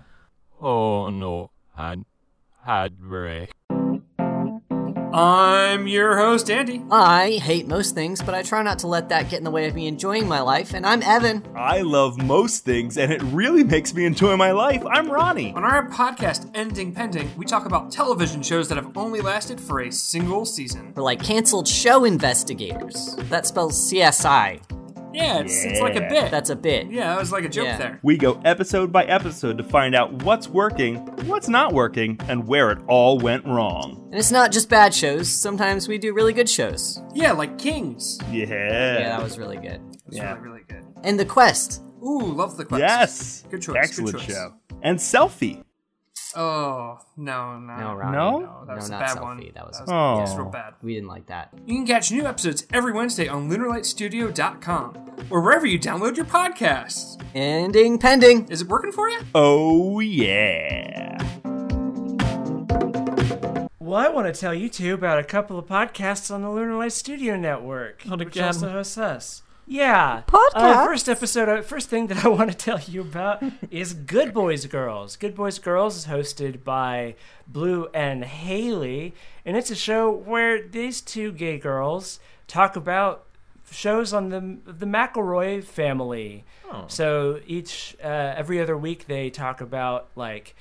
Oh 0.59 1.09
no, 1.09 1.49
had 1.77 2.03
had 2.65 2.99
break. 2.99 3.51
I'm 5.13 5.87
your 5.87 6.17
host, 6.17 6.49
Andy. 6.49 6.81
I 6.89 7.31
hate 7.43 7.67
most 7.67 7.93
things, 7.95 8.21
but 8.21 8.33
I 8.33 8.43
try 8.43 8.63
not 8.63 8.79
to 8.79 8.87
let 8.87 9.09
that 9.09 9.29
get 9.29 9.39
in 9.39 9.43
the 9.43 9.51
way 9.51 9.67
of 9.67 9.75
me 9.75 9.87
enjoying 9.87 10.25
my 10.25 10.39
life, 10.39 10.73
and 10.73 10.85
I'm 10.85 11.03
Evan. 11.03 11.45
I 11.53 11.81
love 11.81 12.17
most 12.17 12.63
things, 12.63 12.97
and 12.97 13.11
it 13.11 13.21
really 13.23 13.65
makes 13.65 13.93
me 13.93 14.05
enjoy 14.05 14.37
my 14.37 14.51
life. 14.51 14.83
I'm 14.89 15.11
Ronnie. 15.11 15.53
On 15.53 15.65
our 15.65 15.89
podcast, 15.89 16.49
Ending 16.53 16.93
Pending, 16.93 17.29
we 17.35 17.43
talk 17.43 17.65
about 17.65 17.91
television 17.91 18.41
shows 18.41 18.69
that 18.69 18.75
have 18.75 18.95
only 18.97 19.19
lasted 19.19 19.59
for 19.59 19.81
a 19.81 19.91
single 19.91 20.45
season. 20.45 20.93
We're 20.95 21.03
like 21.03 21.21
canceled 21.21 21.67
show 21.67 22.05
investigators. 22.05 23.17
That 23.23 23.45
spells 23.45 23.91
CSI. 23.91 24.61
Yeah, 25.13 25.39
it's, 25.39 25.63
it's 25.65 25.79
like 25.81 25.95
a 25.95 26.01
bit. 26.07 26.31
That's 26.31 26.49
a 26.49 26.55
bit. 26.55 26.87
yeah, 26.89 27.07
that 27.13 27.19
was 27.19 27.31
like 27.31 27.43
a 27.43 27.49
joke 27.49 27.65
Yeah. 27.65 27.77
there. 27.77 27.99
We 28.03 28.17
go 28.17 28.39
episode 28.45 28.91
by 28.91 29.03
episode 29.05 29.57
to 29.57 29.63
find 29.63 29.93
out 29.95 30.23
what's 30.23 30.47
working, 30.47 30.97
what's 31.27 31.47
not 31.49 31.73
working, 31.73 32.17
and 32.27 32.47
where 32.47 32.71
it 32.71 32.79
all 32.87 33.17
went 33.19 33.45
wrong. 33.45 34.07
And 34.11 34.19
it's 34.19 34.31
not 34.31 34.51
just 34.51 34.69
bad 34.69 34.93
shows, 34.93 35.29
sometimes 35.29 35.87
we 35.87 35.97
do 35.97 36.13
really 36.13 36.33
good 36.33 36.49
shows. 36.49 37.01
Yeah, 37.13 37.31
like 37.33 37.57
Kings. 37.57 38.19
Yeah. 38.31 38.45
Yeah, 38.47 39.09
that 39.17 39.23
was 39.23 39.37
really 39.37 39.57
good. 39.57 39.81
It's 40.07 40.17
Yeah. 40.17 40.33
really, 40.35 40.41
really 40.49 40.63
good. 40.67 40.83
And 41.03 41.19
The 41.19 41.25
Quest. 41.25 41.81
Ooh, 42.03 42.33
love 42.33 42.57
the 42.57 42.65
quest. 42.65 42.79
Yes. 42.81 43.43
Good 43.51 43.61
choice. 43.61 43.75
Excellent 43.77 44.13
good 44.17 44.21
choice. 44.25 44.35
show. 44.35 44.53
And 44.81 44.97
Selfie. 44.97 45.63
Oh, 46.35 46.97
no, 47.17 47.59
no. 47.59 47.77
No, 47.77 47.93
Ronnie. 47.93 48.17
No? 48.17 48.39
No, 48.39 48.63
that 48.65 48.75
was 48.77 48.89
no, 48.89 48.97
a 48.97 48.99
not 48.99 49.07
bad 49.07 49.17
selfie. 49.17 49.21
one. 49.23 49.51
That 49.53 49.67
was, 49.67 49.81
Oh. 49.87 50.17
That's 50.19 50.33
real 50.35 50.45
bad. 50.49 50.73
we 50.81 50.93
didn't 50.93 51.09
like 51.09 51.25
that. 51.27 51.49
You 51.65 51.75
can 51.75 51.85
catch 51.85 52.11
new 52.11 52.25
episodes 52.25 52.65
every 52.71 52.93
Wednesday 52.93 53.27
on 53.27 53.49
LunarLightStudio.com 53.49 55.27
or 55.29 55.41
wherever 55.41 55.65
you 55.65 55.77
download 55.77 56.15
your 56.15 56.25
podcasts. 56.25 57.21
Ending 57.35 57.97
pending. 57.99 58.47
Is 58.47 58.61
it 58.61 58.67
working 58.69 58.91
for 58.93 59.09
you? 59.09 59.19
Oh, 59.35 59.99
yeah. 59.99 61.17
Well, 63.79 63.99
I 63.99 64.07
want 64.07 64.33
to 64.33 64.39
tell 64.39 64.53
you 64.53 64.69
two 64.69 64.93
about 64.93 65.19
a 65.19 65.23
couple 65.23 65.59
of 65.59 65.65
podcasts 65.65 66.33
on 66.33 66.43
the 66.43 66.49
Lunar 66.49 66.75
Light 66.77 66.93
Studio 66.93 67.35
Network, 67.35 68.05
Not 68.05 68.19
which 68.19 68.39
also 68.39 68.69
hosts 68.69 68.97
us. 68.97 69.41
Yeah. 69.67 70.23
Uh, 70.53 70.85
first 70.85 71.07
episode, 71.07 71.47
uh, 71.47 71.61
first 71.61 71.89
thing 71.89 72.07
that 72.07 72.25
I 72.25 72.27
want 72.37 72.51
to 72.51 72.57
tell 72.57 72.79
you 72.79 73.01
about 73.01 73.41
is 73.69 73.93
Good 73.93 74.33
Boys 74.33 74.65
Girls. 74.65 75.15
Good 75.15 75.35
Boys 75.35 75.59
Girls 75.59 75.95
is 75.95 76.05
hosted 76.07 76.63
by 76.63 77.15
Blue 77.47 77.87
and 77.93 78.25
Haley, 78.25 79.13
and 79.45 79.55
it's 79.55 79.71
a 79.71 79.75
show 79.75 80.11
where 80.11 80.61
these 80.61 81.01
two 81.01 81.31
gay 81.31 81.57
girls 81.57 82.19
talk 82.47 82.75
about 82.75 83.25
shows 83.71 84.13
on 84.13 84.29
the 84.29 84.57
the 84.69 84.85
McElroy 84.85 85.63
family. 85.63 86.43
Oh. 86.69 86.85
So 86.87 87.39
each 87.47 87.95
uh, 88.03 88.07
every 88.35 88.59
other 88.61 88.77
week 88.77 89.07
they 89.07 89.29
talk 89.29 89.61
about 89.61 90.09
like 90.15 90.55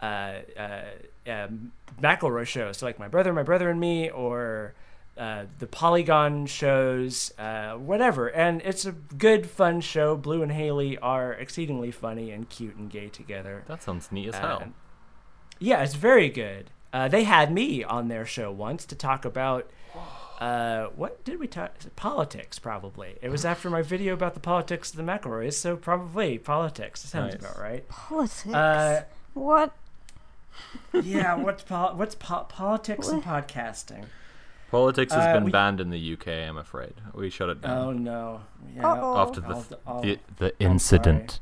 uh, 0.00 0.36
uh, 0.58 0.82
um, 1.26 1.72
McElroy 2.00 2.46
shows, 2.46 2.78
so 2.78 2.86
like 2.86 2.98
My 2.98 3.08
Brother, 3.08 3.32
My 3.32 3.42
Brother 3.42 3.70
and 3.70 3.78
Me, 3.78 4.10
or 4.10 4.74
uh, 5.16 5.44
the 5.58 5.66
Polygon 5.66 6.46
shows, 6.46 7.32
uh, 7.38 7.74
whatever. 7.74 8.28
And 8.28 8.60
it's 8.62 8.84
a 8.84 8.92
good, 8.92 9.46
fun 9.48 9.80
show. 9.80 10.16
Blue 10.16 10.42
and 10.42 10.50
Haley 10.52 10.98
are 10.98 11.32
exceedingly 11.32 11.90
funny 11.90 12.30
and 12.30 12.48
cute 12.48 12.76
and 12.76 12.90
gay 12.90 13.08
together. 13.08 13.64
That 13.68 13.82
sounds 13.82 14.10
neat 14.10 14.28
as 14.28 14.34
Uh, 14.34 14.40
hell. 14.40 14.62
yeah, 15.58 15.82
it's 15.82 15.94
very 15.94 16.28
good. 16.28 16.70
Uh, 16.92 17.08
they 17.08 17.24
had 17.24 17.52
me 17.52 17.82
on 17.84 18.08
their 18.08 18.24
show 18.26 18.50
once 18.52 18.84
to 18.86 18.94
talk 18.94 19.24
about 19.24 19.70
uh, 20.40 20.86
what 20.96 21.22
did 21.24 21.38
we 21.38 21.46
talk? 21.46 21.72
Politics, 21.94 22.58
probably. 22.58 23.16
It 23.22 23.28
was 23.30 23.44
after 23.44 23.70
my 23.70 23.82
video 23.82 24.14
about 24.14 24.34
the 24.34 24.40
politics 24.40 24.90
of 24.90 24.96
the 24.96 25.02
McElroys, 25.04 25.54
so 25.54 25.76
probably 25.76 26.38
politics. 26.38 27.02
That 27.02 27.08
sounds 27.08 27.34
Nice. 27.34 27.42
about 27.42 27.58
right. 27.62 27.88
Politics. 27.88 28.52
Uh, 28.54 29.04
what? 29.34 29.72
yeah, 30.92 31.34
what's 31.36 31.62
pol- 31.62 31.94
what's 31.94 32.14
po- 32.16 32.46
politics 32.48 33.08
and 33.08 33.22
podcasting? 33.22 34.06
Politics 34.74 35.12
has 35.12 35.26
uh, 35.26 35.32
been 35.34 35.44
we- 35.44 35.50
banned 35.50 35.80
in 35.80 35.90
the 35.90 36.12
UK. 36.14 36.28
I'm 36.28 36.56
afraid 36.58 36.94
we 37.14 37.30
shut 37.30 37.48
it 37.48 37.60
down 37.62 37.78
Oh 37.78 37.92
no! 37.92 38.40
Yeah. 38.74 38.92
Uh-oh. 38.92 39.16
after 39.18 39.40
the 39.40 39.48
I'll- 39.48 39.66
I'll- 39.86 40.02
the, 40.02 40.18
the 40.38 40.58
incident. 40.58 41.40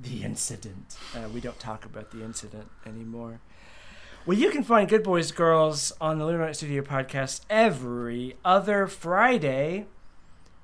The 0.00 0.22
incident. 0.24 0.96
Uh, 1.14 1.28
we 1.28 1.40
don't 1.40 1.58
talk 1.60 1.84
about 1.84 2.10
the 2.12 2.24
incident 2.24 2.68
anymore. 2.86 3.40
Well, 4.24 4.38
you 4.38 4.50
can 4.50 4.62
find 4.62 4.88
Good 4.88 5.02
Boys 5.02 5.32
Girls 5.32 5.92
on 6.00 6.18
the 6.18 6.24
Lunar 6.24 6.46
Light 6.46 6.56
Studio 6.56 6.82
podcast 6.82 7.40
every 7.50 8.36
other 8.44 8.86
Friday 8.86 9.86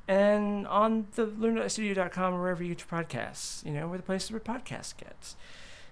and 0.07 0.67
on 0.69 1.09
the 1.17 1.27
lunarlightstudio.com 1.27 2.35
or 2.35 2.41
wherever 2.41 2.63
you 2.63 2.75
get 2.75 2.85
your 2.91 3.03
podcasts, 3.03 3.65
you 3.67 3.73
know, 3.73 3.89
where 3.89 3.99
the 3.99 4.05
place 4.05 4.31
where 4.31 4.41
podcast 4.41 4.97
gets. 4.97 5.37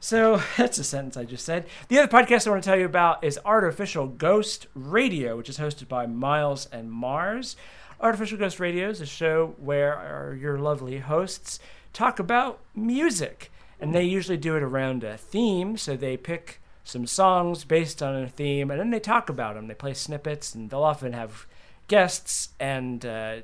So 0.01 0.43
that's 0.57 0.79
a 0.79 0.85
sentence 0.85 1.17
I 1.17 1.25
just 1.25 1.45
said. 1.45 1.67
The 1.89 1.99
other 1.99 2.09
podcast 2.09 2.47
I 2.47 2.51
want 2.51 2.63
to 2.63 2.69
tell 2.69 2.79
you 2.79 2.87
about 2.87 3.25
is 3.25 3.39
Artificial 3.45 4.07
Ghost 4.07 4.67
Radio, 4.75 5.37
which 5.37 5.49
is 5.49 5.59
hosted 5.59 5.89
by 5.89 6.07
Miles 6.07 6.67
and 6.73 6.91
Mars. 6.91 7.57
Artificial 8.01 8.39
Ghost 8.39 8.61
Radio 8.61 8.91
is 8.91 9.01
a 9.01 9.07
show 9.07 9.55
where 9.59 9.95
our, 9.95 10.35
your 10.35 10.59
lovely 10.59 10.99
hosts 10.99 11.59
talk 11.93 12.19
about 12.19 12.61
music, 12.75 13.51
and 13.81 13.95
they 13.95 14.05
usually 14.05 14.37
do 14.37 14.55
it 14.55 14.63
around 14.63 15.03
a 15.03 15.17
theme. 15.17 15.77
So 15.77 15.97
they 15.97 16.17
pick 16.17 16.61
some 16.85 17.07
songs 17.07 17.65
based 17.65 18.03
on 18.03 18.15
a 18.23 18.29
theme, 18.29 18.71
and 18.71 18.79
then 18.79 18.91
they 18.91 19.01
talk 19.01 19.29
about 19.29 19.55
them. 19.55 19.67
They 19.67 19.75
play 19.75 19.95
snippets, 19.95 20.55
and 20.55 20.69
they'll 20.69 20.83
often 20.83 21.15
have 21.15 21.47
guests 21.89 22.51
and 22.61 23.05
uh, 23.05 23.37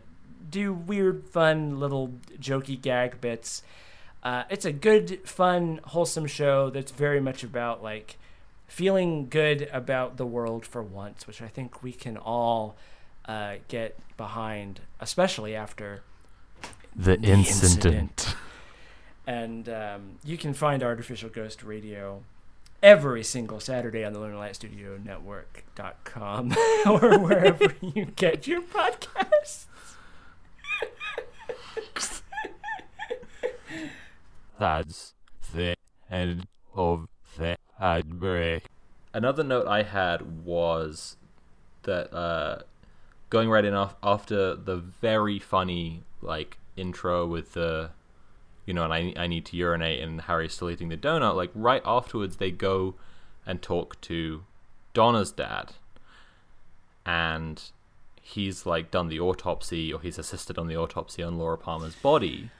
do 0.51 0.73
weird, 0.73 1.27
fun 1.29 1.81
little 1.81 2.13
jokey 2.39 2.81
gag 2.81 3.21
bits. 3.21 3.63
Uh, 4.23 4.45
it's 4.51 4.65
a 4.65 4.73
good, 4.73 5.21
fun, 5.29 5.81
wholesome 5.85 6.27
show 6.27 6.71
that's 6.71 6.93
very 6.93 7.21
much 7.21 7.43
about 7.43 7.83
like 7.83 8.17
feeling 8.69 9.29
good 9.29 9.69
about 9.73 10.17
the 10.17 10.27
world 10.27 10.65
for 10.65 10.83
once, 10.83 11.27
which 11.27 11.43
I 11.43 11.49
think 11.49 11.83
we 11.83 11.93
can 11.93 12.17
all 12.17 12.77
uh, 13.27 13.57
get 13.69 13.99
behind, 14.17 14.81
especially 15.01 15.55
after 15.55 16.03
The, 16.95 17.17
The 17.17 17.29
incident. 17.29 18.35
And 19.27 19.69
um, 19.69 20.19
you 20.25 20.37
can 20.37 20.55
find 20.55 20.83
Artificial 20.83 21.29
Ghost 21.29 21.63
Radio 21.63 22.23
every 22.83 23.23
single 23.23 23.61
Saturday 23.61 24.05
on 24.05 24.13
the 24.13 24.19
Lunar 24.19 24.37
Light 24.37 24.57
Studio 24.57 24.99
Network.com 25.03 26.53
or 26.87 27.19
wherever 27.19 27.75
you 27.81 28.07
get 28.17 28.47
your 28.47 28.63
podcasts. 28.63 29.67
That's 34.63 35.15
the 35.53 35.75
end 36.09 36.47
of 36.73 37.09
the 37.37 37.57
ad 37.81 38.21
break. 38.21 38.67
Another 39.13 39.43
note 39.43 39.67
I 39.67 39.83
had 39.83 40.45
was 40.45 41.17
that 41.83 42.15
uh, 42.15 42.63
going 43.29 43.51
right 43.51 43.65
in 43.65 43.75
off 43.75 43.97
after 44.05 44.55
the 44.55 44.77
very 44.77 45.41
funny 45.41 46.05
like 46.21 46.59
intro 46.77 47.27
with 47.27 47.55
the 47.55 47.91
you 48.65 48.73
know 48.73 48.85
and 48.85 48.95
I 48.95 49.13
I 49.17 49.27
need 49.27 49.47
to 49.47 49.57
urinate 49.57 50.01
and 50.01 50.21
Harry's 50.21 50.55
still 50.55 50.71
eating 50.71 50.91
the 50.91 50.97
donut 50.97 51.35
like 51.35 51.51
right 51.57 51.83
afterwards 51.85 52.37
they 52.37 52.53
go 52.53 52.95
and 53.45 53.61
talk 53.61 54.01
to 54.03 54.45
Donna's 54.95 55.33
dad 55.33 55.73
and 57.05 57.61
he's 58.21 58.65
like 58.65 58.93
done 58.93 59.09
the 59.09 59.19
autopsy 59.19 59.93
or 59.93 60.01
he's 60.01 60.19
assisted 60.19 60.57
on 60.57 60.69
the 60.69 60.77
autopsy 60.77 61.21
on 61.21 61.37
Laura 61.37 61.59
Palmer's 61.59 61.97
body 61.97 62.51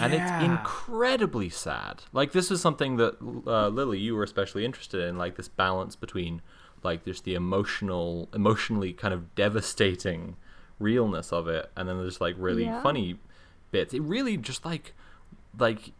and 0.00 0.12
it's 0.14 0.32
incredibly 0.38 1.48
sad. 1.48 2.02
Like 2.12 2.32
this 2.32 2.50
is 2.50 2.60
something 2.60 2.96
that 2.96 3.16
uh, 3.46 3.68
Lily, 3.68 3.98
you 3.98 4.14
were 4.14 4.22
especially 4.24 4.64
interested 4.64 5.00
in, 5.06 5.16
like 5.16 5.36
this 5.36 5.48
balance 5.48 5.96
between 5.96 6.42
like 6.82 7.04
there's 7.04 7.22
the 7.22 7.34
emotional, 7.34 8.28
emotionally 8.34 8.92
kind 8.92 9.12
of 9.14 9.34
devastating 9.34 10.36
realness 10.78 11.32
of 11.32 11.48
it, 11.48 11.70
and 11.76 11.88
then 11.88 11.98
there's 11.98 12.20
like 12.20 12.34
really 12.38 12.64
Yeah. 12.66 12.82
funny 12.82 13.18
bits. 13.70 13.94
It 13.94 14.02
really 14.02 14.36
just 14.36 14.64
like 14.64 14.92
like 15.58 15.92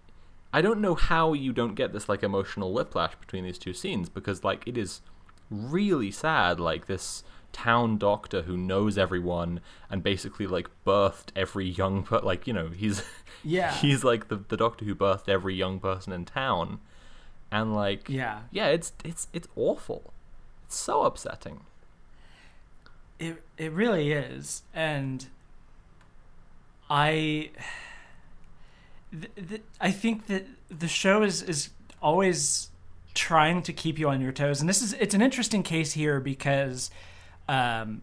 I 0.53 0.63
don't 0.63 0.81
know 0.81 0.95
how 0.95 1.33
you 1.33 1.53
don't 1.53 1.75
get 1.75 1.93
this 1.93 2.09
like 2.09 2.23
emotional 2.23 2.73
whiplash 2.73 3.15
between 3.17 3.45
these 3.45 3.59
two 3.59 3.73
scenes 3.75 4.09
because 4.09 4.45
like 4.45 4.67
it 4.67 4.77
is 4.77 5.01
really 5.51 6.11
sad. 6.11 6.59
Like 6.61 6.87
this 6.87 7.23
town 7.53 7.97
doctor 7.99 8.43
who 8.43 8.57
knows 8.57 8.99
everyone 8.99 9.61
and 9.91 10.03
basically 10.03 10.47
like 10.47 10.69
birthed 10.87 11.29
every 11.35 11.67
young 11.67 12.03
per 12.03 12.19
like 12.21 12.47
you 12.47 12.53
know 12.53 12.69
he's 12.69 13.03
Yeah. 13.43 13.73
he's 13.75 14.05
like 14.05 14.29
the, 14.29 14.37
the 14.37 14.57
doctor 14.57 14.85
who 14.85 14.95
birthed 14.95 15.29
every 15.29 15.55
young 15.55 15.81
person 15.81 16.13
in 16.13 16.25
town. 16.25 16.81
And 17.51 17.75
like 17.75 18.09
Yeah. 18.09 18.41
yeah 18.51 18.67
it's 18.69 18.93
it's 19.05 19.29
it's 19.33 19.49
awful. 19.57 20.13
It's 20.65 20.77
so 20.77 21.05
upsetting. 21.05 21.61
It 23.19 23.43
it 23.57 23.73
really 23.73 24.13
is, 24.13 24.63
and 24.75 25.27
I 26.91 27.51
th- 29.13 29.49
th- 29.49 29.63
I 29.81 29.91
think 29.91 30.27
that 30.27 30.47
the 30.69 30.89
show 30.89 31.23
is 31.23 31.43
is 31.43 31.71
always 32.03 32.69
trying 33.15 33.63
to 33.63 33.73
keep 33.73 33.99
you 33.99 34.09
on 34.09 34.21
your 34.21 34.33
toes, 34.33 34.61
and 34.61 34.69
this 34.69 34.83
is 34.83 34.93
it's 34.95 35.15
an 35.15 35.23
interesting 35.23 35.63
case 35.63 35.93
here 35.93 36.21
because 36.21 36.91
um, 37.49 38.03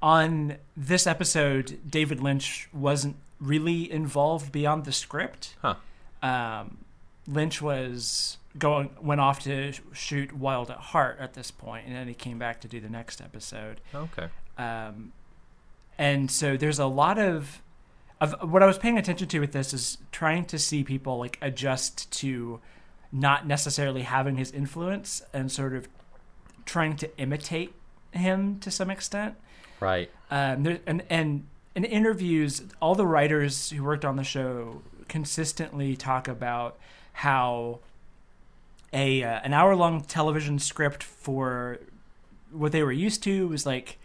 on 0.00 0.56
this 0.76 1.06
episode, 1.06 1.78
David 1.88 2.20
Lynch 2.20 2.68
wasn't 2.72 3.16
really 3.40 3.90
involved 3.90 4.52
beyond 4.52 4.84
the 4.84 4.92
script. 4.92 5.56
huh 5.62 5.74
um, 6.22 6.78
Lynch 7.26 7.60
was 7.62 8.38
going 8.58 8.90
went 9.00 9.20
off 9.20 9.40
to 9.40 9.72
shoot 9.92 10.32
Wild 10.32 10.70
at 10.70 10.78
Heart 10.78 11.18
at 11.20 11.34
this 11.34 11.50
point, 11.50 11.86
and 11.86 11.94
then 11.94 12.08
he 12.08 12.14
came 12.14 12.38
back 12.38 12.60
to 12.62 12.68
do 12.68 12.80
the 12.80 12.88
next 12.88 13.20
episode. 13.20 13.80
okay 13.94 14.28
Um, 14.56 15.12
and 15.96 16.30
so 16.30 16.56
there's 16.56 16.78
a 16.78 16.86
lot 16.86 17.18
of 17.18 17.62
of 18.20 18.34
what 18.50 18.62
I 18.62 18.66
was 18.66 18.78
paying 18.78 18.98
attention 18.98 19.28
to 19.28 19.40
with 19.40 19.52
this 19.52 19.72
is 19.72 19.98
trying 20.10 20.44
to 20.46 20.58
see 20.58 20.82
people 20.82 21.18
like 21.18 21.38
adjust 21.40 22.10
to 22.12 22.60
not 23.12 23.46
necessarily 23.46 24.02
having 24.02 24.36
his 24.36 24.50
influence 24.50 25.22
and 25.32 25.52
sort 25.52 25.72
of 25.74 25.88
trying 26.64 26.96
to 26.96 27.18
imitate 27.18 27.74
him 28.12 28.58
to 28.60 28.70
some 28.70 28.90
extent. 28.90 29.34
right 29.80 30.10
Um, 30.30 30.62
there, 30.62 30.78
and 30.86 31.02
and 31.08 31.46
in 31.74 31.84
interviews, 31.84 32.62
all 32.80 32.94
the 32.94 33.06
writers 33.06 33.70
who 33.70 33.84
worked 33.84 34.04
on 34.04 34.16
the 34.16 34.24
show 34.24 34.82
consistently 35.08 35.96
talk 35.96 36.28
about 36.28 36.78
how 37.12 37.78
a 38.92 39.22
uh, 39.22 39.40
an 39.42 39.52
hour 39.52 39.76
long 39.76 40.02
television 40.02 40.58
script 40.58 41.02
for 41.02 41.78
what 42.50 42.72
they 42.72 42.82
were 42.82 42.92
used 42.92 43.22
to 43.22 43.48
was 43.48 43.66
like 43.66 43.98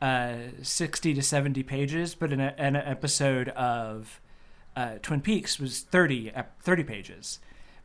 uh, 0.00 0.34
sixty 0.62 1.12
to 1.14 1.22
seventy 1.22 1.62
pages, 1.62 2.14
but 2.14 2.32
in 2.32 2.40
a, 2.40 2.54
an 2.56 2.76
episode 2.76 3.48
of 3.50 4.20
uh, 4.76 4.94
Twin 5.02 5.20
Peaks 5.20 5.58
was 5.58 5.80
30, 5.80 6.30
ep- 6.30 6.62
30 6.62 6.84
pages 6.84 7.38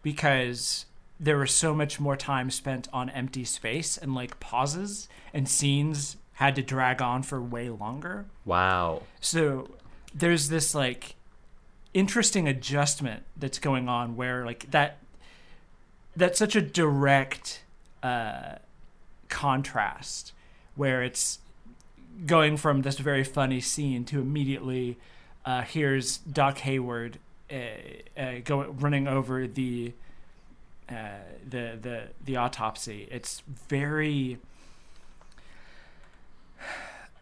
because 0.04 0.86
there 1.20 1.38
was 1.38 1.54
so 1.54 1.74
much 1.74 2.00
more 2.00 2.18
time 2.18 2.50
spent 2.50 2.88
on 2.92 3.10
empty 3.10 3.46
space 3.46 3.98
and 3.98 4.14
like 4.14 4.40
pauses 4.40 5.08
and 5.34 5.48
scenes 5.48 6.18
had 6.34 6.56
to 6.56 6.62
drag 6.62 7.02
on 7.02 7.24
for 7.24 7.42
way 7.42 7.70
longer. 7.70 8.26
wow 8.44 9.04
So 9.22 9.70
there's 10.14 10.50
this 10.50 10.76
like 10.76 11.16
interesting 11.94 12.48
adjustment 12.48 13.24
that's 13.38 13.60
going 13.60 13.88
on 13.88 14.16
where 14.16 14.46
like 14.46 14.70
that 14.72 14.98
that's 16.16 16.40
such 16.40 16.56
a 16.56 16.62
direct 16.62 17.64
uh, 18.04 18.56
contrast 19.30 20.34
where 20.76 21.04
it's 21.04 21.40
going 22.26 22.58
from 22.58 22.82
this 22.82 22.98
very 22.98 23.24
funny 23.24 23.60
scene 23.60 24.06
to 24.06 24.20
immediately 24.20 24.98
uh, 25.46 25.62
here's 25.62 26.18
Doc 26.18 26.60
Hayward 26.60 27.20
uh, 27.52 27.56
uh, 28.18 28.34
going 28.44 28.78
running 28.78 29.08
over 29.08 29.48
the 29.48 29.94
uh, 30.90 30.94
the 31.48 31.78
the 31.82 32.04
the 32.24 32.36
autopsy. 32.38 33.08
It's 33.12 33.42
very 33.70 34.40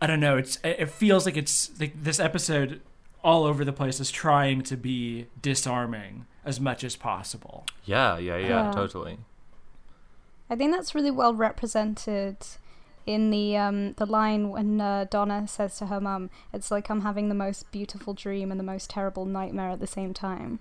I 0.01 0.07
don't 0.07 0.19
know. 0.19 0.37
It's 0.37 0.59
it 0.63 0.89
feels 0.89 1.25
like 1.25 1.37
it's 1.37 1.71
like 1.79 2.01
this 2.03 2.19
episode 2.19 2.81
all 3.23 3.45
over 3.45 3.63
the 3.63 3.71
place 3.73 3.99
is 4.01 4.11
trying 4.11 4.61
to 4.63 4.75
be 4.75 5.27
disarming 5.41 6.25
as 6.43 6.59
much 6.59 6.83
as 6.83 6.95
possible. 6.97 7.65
yeah 7.85 8.17
yeah 8.17 8.35
yeah 8.37 8.47
Yeah. 8.65 8.71
totally 8.71 9.17
I 10.49 10.55
think 10.57 10.73
that's 10.73 10.93
really 10.93 11.09
well 11.11 11.33
represented 11.33 12.35
in 13.05 13.31
the 13.31 13.55
um 13.57 13.93
the 13.93 14.05
line 14.05 14.49
when 14.49 14.81
uh, 14.81 15.05
Donna 15.09 15.47
says 15.47 15.77
to 15.77 15.85
her 15.87 16.01
mum, 16.01 16.29
"It's 16.51 16.69
like 16.69 16.89
I'm 16.89 17.01
having 17.01 17.29
the 17.29 17.35
most 17.35 17.71
beautiful 17.71 18.13
dream 18.13 18.51
and 18.51 18.59
the 18.59 18.63
most 18.63 18.89
terrible 18.89 19.25
nightmare 19.25 19.69
at 19.71 19.79
the 19.79 19.87
same 19.87 20.13
time." 20.13 20.59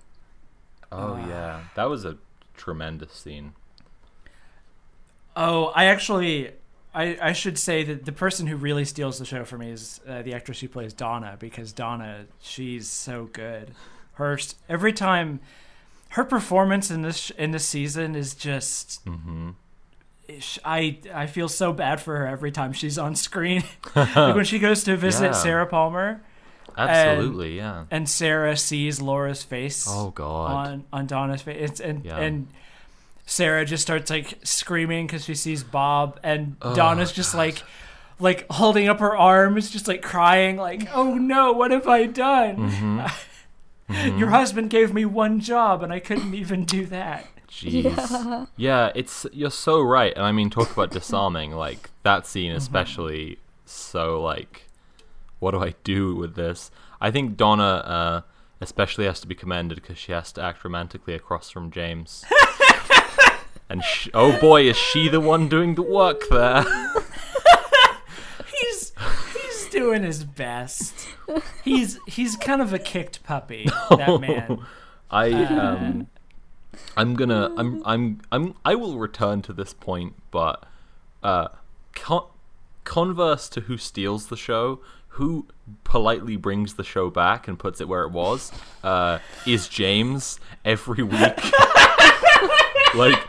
oh 0.91 1.17
Ah. 1.19 1.27
yeah 1.27 1.61
that 1.75 1.85
was 1.89 2.05
a 2.05 2.17
tremendous 2.55 3.13
scene 3.13 3.53
Oh, 5.35 5.65
I 5.75 5.85
actually 5.85 6.51
I, 6.93 7.17
I 7.21 7.33
should 7.33 7.57
say 7.57 7.83
that 7.83 8.05
the 8.05 8.11
person 8.11 8.45
who 8.47 8.55
really 8.55 8.85
steals 8.85 9.17
the 9.17 9.25
show 9.25 9.43
for 9.45 9.57
me 9.57 9.71
is 9.71 9.99
uh, 10.07 10.21
the 10.21 10.33
actress 10.33 10.59
who 10.59 10.67
plays 10.67 10.93
Donna 10.93 11.37
because 11.39 11.73
Donna 11.73 12.25
she's 12.39 12.87
so 12.87 13.29
good. 13.33 13.71
Her 14.13 14.37
every 14.69 14.93
time 14.93 15.39
her 16.09 16.23
performance 16.23 16.91
in 16.91 17.01
this 17.01 17.31
in 17.31 17.51
this 17.51 17.65
season 17.65 18.15
is 18.15 18.35
just 18.35 19.03
mm-hmm 19.05 19.51
I 20.63 20.99
I 21.13 21.27
feel 21.27 21.49
so 21.49 21.73
bad 21.73 21.99
for 21.99 22.17
her 22.17 22.27
every 22.27 22.51
time 22.51 22.71
she's 22.71 22.97
on 22.97 23.15
screen. 23.15 23.63
like 23.95 24.35
when 24.35 24.45
she 24.45 24.59
goes 24.59 24.83
to 24.83 24.95
visit 24.95 25.25
Yeah. 25.25 25.31
Sarah 25.31 25.67
Palmer 25.67 26.23
absolutely 26.77 27.57
yeah 27.57 27.85
and 27.91 28.07
Sarah 28.09 28.57
sees 28.57 29.01
Laura's 29.01 29.43
face 29.43 29.85
oh 29.89 30.11
god 30.11 30.51
on 30.67 30.83
on 30.93 31.07
Donna's 31.07 31.41
face, 31.41 31.57
it's, 31.71 31.79
and 31.79 32.03
Yeah. 32.05 32.17
and 32.17 32.47
Sarah 33.25 33.65
just 33.65 33.83
starts 33.83 34.09
like 34.09 34.39
screaming 34.43 35.07
because 35.07 35.23
she 35.25 35.35
sees 35.35 35.63
Bob, 35.63 36.19
and 36.23 36.57
Oh, 36.61 36.75
Donna's 36.75 37.11
just 37.13 37.33
like 37.33 37.63
like 38.19 38.45
holding 38.51 38.87
up 38.89 38.99
her 38.99 39.15
arms, 39.17 39.69
just 39.69 39.87
like 39.87 40.01
crying, 40.01 40.57
like 40.57 40.89
"Oh 40.93 41.13
no, 41.15 41.51
what 41.53 41.71
have 41.71 41.87
I 41.87 42.05
done? 42.05 42.57
Mm-hmm. 42.57 44.17
Your 44.19 44.29
husband 44.29 44.69
gave 44.69 44.93
me 44.93 45.05
one 45.05 45.39
job, 45.39 45.83
and 45.83 45.91
I 45.93 45.99
couldn't 45.99 46.33
even 46.33 46.65
do 46.65 46.85
that." 46.87 47.25
Jeez. 47.49 48.47
Yeah. 48.57 48.91
it's 48.95 49.25
you're 49.31 49.51
so 49.51 49.79
right. 49.81 50.13
And 50.15 50.25
I 50.25 50.31
mean 50.31 50.49
talk 50.49 50.71
about 50.71 50.91
disarming, 50.91 51.51
like 51.51 51.91
that 52.03 52.25
scene 52.27 52.49
Mm-hmm. 52.51 52.57
especially 52.57 53.37
so 53.65 54.21
like 54.21 54.63
what 55.43 55.51
do 55.51 55.59
I 55.59 55.75
do 55.83 56.15
with 56.15 56.35
this? 56.35 56.71
I 57.01 57.11
think 57.11 57.35
Donna 57.35 57.63
uh 57.63 58.21
especially 58.61 59.03
has 59.05 59.19
to 59.19 59.27
be 59.27 59.35
commended 59.35 59.81
because 59.81 59.97
she 59.97 60.13
has 60.13 60.31
to 60.31 60.41
act 60.41 60.63
romantically 60.63 61.13
across 61.13 61.49
from 61.49 61.69
James. 61.69 62.23
and 63.69 63.83
sh- 63.83 64.07
oh 64.13 64.39
boy, 64.39 64.63
is 64.69 64.77
she 64.77 65.09
the 65.09 65.19
one 65.19 65.49
doing 65.49 65.75
the 65.75 65.81
work 65.81 66.21
there? 66.29 66.63
He's 68.45 68.93
he's 69.33 69.67
doing 69.69 70.03
his 70.03 70.23
best. 70.23 71.07
He's 71.63 71.99
he's 72.07 72.37
kind 72.37 72.61
of 72.61 72.71
a 72.73 72.79
kicked 72.79 73.23
puppy. 73.23 73.67
That 73.89 74.21
man. 74.21 74.59
I 75.11 75.31
um 75.31 76.07
I'm 76.95 77.15
gonna 77.15 77.53
I'm 77.57 77.81
I'm 77.85 78.21
I'm 78.31 78.55
I 78.63 78.75
will 78.75 78.97
return 78.97 79.41
to 79.43 79.53
this 79.53 79.73
point, 79.73 80.13
but 80.31 80.65
uh 81.21 81.49
con- 81.93 82.27
converse 82.83 83.49
to 83.49 83.61
who 83.61 83.77
steals 83.77 84.27
the 84.27 84.37
show, 84.37 84.79
who 85.13 85.47
politely 85.83 86.35
brings 86.35 86.73
the 86.75 86.83
show 86.83 87.09
back 87.09 87.47
and 87.47 87.57
puts 87.59 87.79
it 87.81 87.87
where 87.87 88.03
it 88.03 88.11
was, 88.11 88.51
uh 88.83 89.19
is 89.45 89.67
James 89.67 90.39
every 90.65 91.03
week. 91.03 91.39
like 92.95 93.19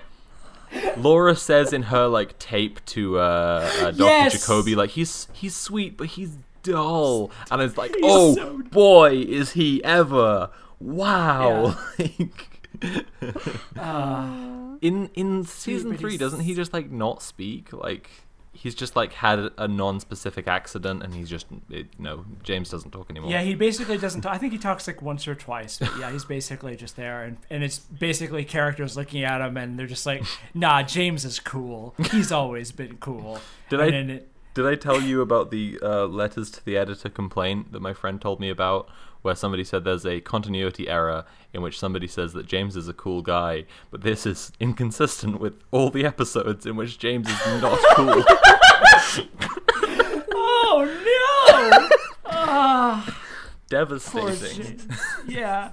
Laura 0.96 1.36
says 1.36 1.72
in 1.72 1.84
her 1.84 2.06
like 2.06 2.38
tape 2.38 2.84
to 2.86 3.18
uh, 3.18 3.70
uh 3.80 3.90
Dr. 3.92 4.04
Yes! 4.04 4.32
Jacoby 4.40 4.74
like 4.74 4.90
he's 4.90 5.28
he's 5.32 5.54
sweet 5.54 5.96
but 5.96 6.08
he's 6.08 6.36
dull 6.62 7.30
and 7.50 7.60
it's 7.62 7.76
like 7.76 7.90
He's 7.94 8.00
oh 8.04 8.34
so- 8.34 8.58
boy 8.70 9.12
is 9.16 9.52
he 9.52 9.82
ever 9.84 10.50
wow 10.80 11.76
like 11.98 12.50
Uh, 13.78 14.76
In 14.80 15.10
in 15.14 15.44
season 15.44 15.96
three, 15.96 16.16
doesn't 16.16 16.40
he 16.40 16.54
just 16.54 16.72
like 16.72 16.90
not 16.90 17.22
speak? 17.22 17.72
Like 17.72 18.10
he's 18.54 18.74
just 18.74 18.96
like 18.96 19.12
had 19.12 19.50
a 19.58 19.68
non-specific 19.68 20.48
accident, 20.48 21.02
and 21.02 21.12
he's 21.14 21.28
just 21.28 21.46
it, 21.68 21.88
no. 21.98 22.24
James 22.42 22.70
doesn't 22.70 22.90
talk 22.92 23.10
anymore. 23.10 23.30
yeah, 23.30 23.42
he 23.42 23.54
basically 23.54 23.98
doesn't. 23.98 24.22
Talk, 24.22 24.34
I 24.34 24.38
think 24.38 24.52
he 24.52 24.58
talks 24.58 24.86
like 24.86 25.02
once 25.02 25.28
or 25.28 25.34
twice. 25.34 25.78
But 25.78 25.92
yeah, 25.98 26.10
he's 26.10 26.24
basically 26.24 26.76
just 26.76 26.96
there, 26.96 27.22
and 27.22 27.36
and 27.50 27.62
it's 27.62 27.78
basically 27.78 28.44
characters 28.44 28.96
looking 28.96 29.22
at 29.24 29.40
him, 29.40 29.56
and 29.56 29.78
they're 29.78 29.86
just 29.86 30.06
like, 30.06 30.22
"Nah, 30.54 30.82
James 30.82 31.24
is 31.24 31.38
cool. 31.38 31.94
He's 32.10 32.32
always 32.32 32.72
been 32.72 32.96
cool." 32.98 33.40
Did 33.68 33.80
and 33.80 33.88
I- 33.88 33.90
then 33.90 34.10
it, 34.10 34.28
Did 34.54 34.66
I 34.66 34.76
tell 34.76 35.02
you 35.02 35.20
about 35.20 35.50
the 35.50 35.78
uh, 35.82 36.06
letters 36.06 36.50
to 36.52 36.64
the 36.64 36.76
editor 36.76 37.08
complaint 37.08 37.72
that 37.72 37.80
my 37.82 37.92
friend 37.92 38.20
told 38.22 38.38
me 38.40 38.48
about, 38.50 38.88
where 39.24 39.34
somebody 39.34 39.64
said 39.64 39.84
there's 39.84 40.04
a 40.04 40.20
continuity 40.20 40.86
error 40.86 41.24
in 41.54 41.62
which 41.62 41.78
somebody 41.78 42.06
says 42.06 42.34
that 42.34 42.44
James 42.46 42.76
is 42.76 42.88
a 42.88 42.92
cool 42.92 43.22
guy, 43.22 43.64
but 43.90 44.02
this 44.02 44.26
is 44.26 44.52
inconsistent 44.60 45.40
with 45.40 45.62
all 45.70 45.88
the 45.88 46.04
episodes 46.04 46.66
in 46.66 46.76
which 46.76 46.98
James 46.98 47.26
is 47.26 47.62
not 47.62 47.78
cool. 47.94 48.22
oh 50.34 51.88
no! 51.88 51.88
Ah. 52.26 53.18
Devastating. 53.70 54.90
Yeah. 55.26 55.72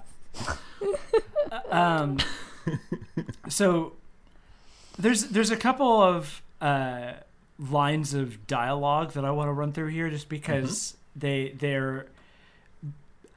um. 1.69 2.19
So 3.49 3.97
there's 4.97 5.25
there's 5.25 5.51
a 5.51 5.57
couple 5.57 6.01
of 6.01 6.41
uh, 6.61 7.15
lines 7.59 8.13
of 8.13 8.47
dialogue 8.47 9.11
that 9.11 9.25
I 9.25 9.31
want 9.31 9.49
to 9.49 9.53
run 9.53 9.73
through 9.73 9.87
here, 9.89 10.09
just 10.09 10.29
because 10.29 10.95
they 11.17 11.49
they're 11.57 12.05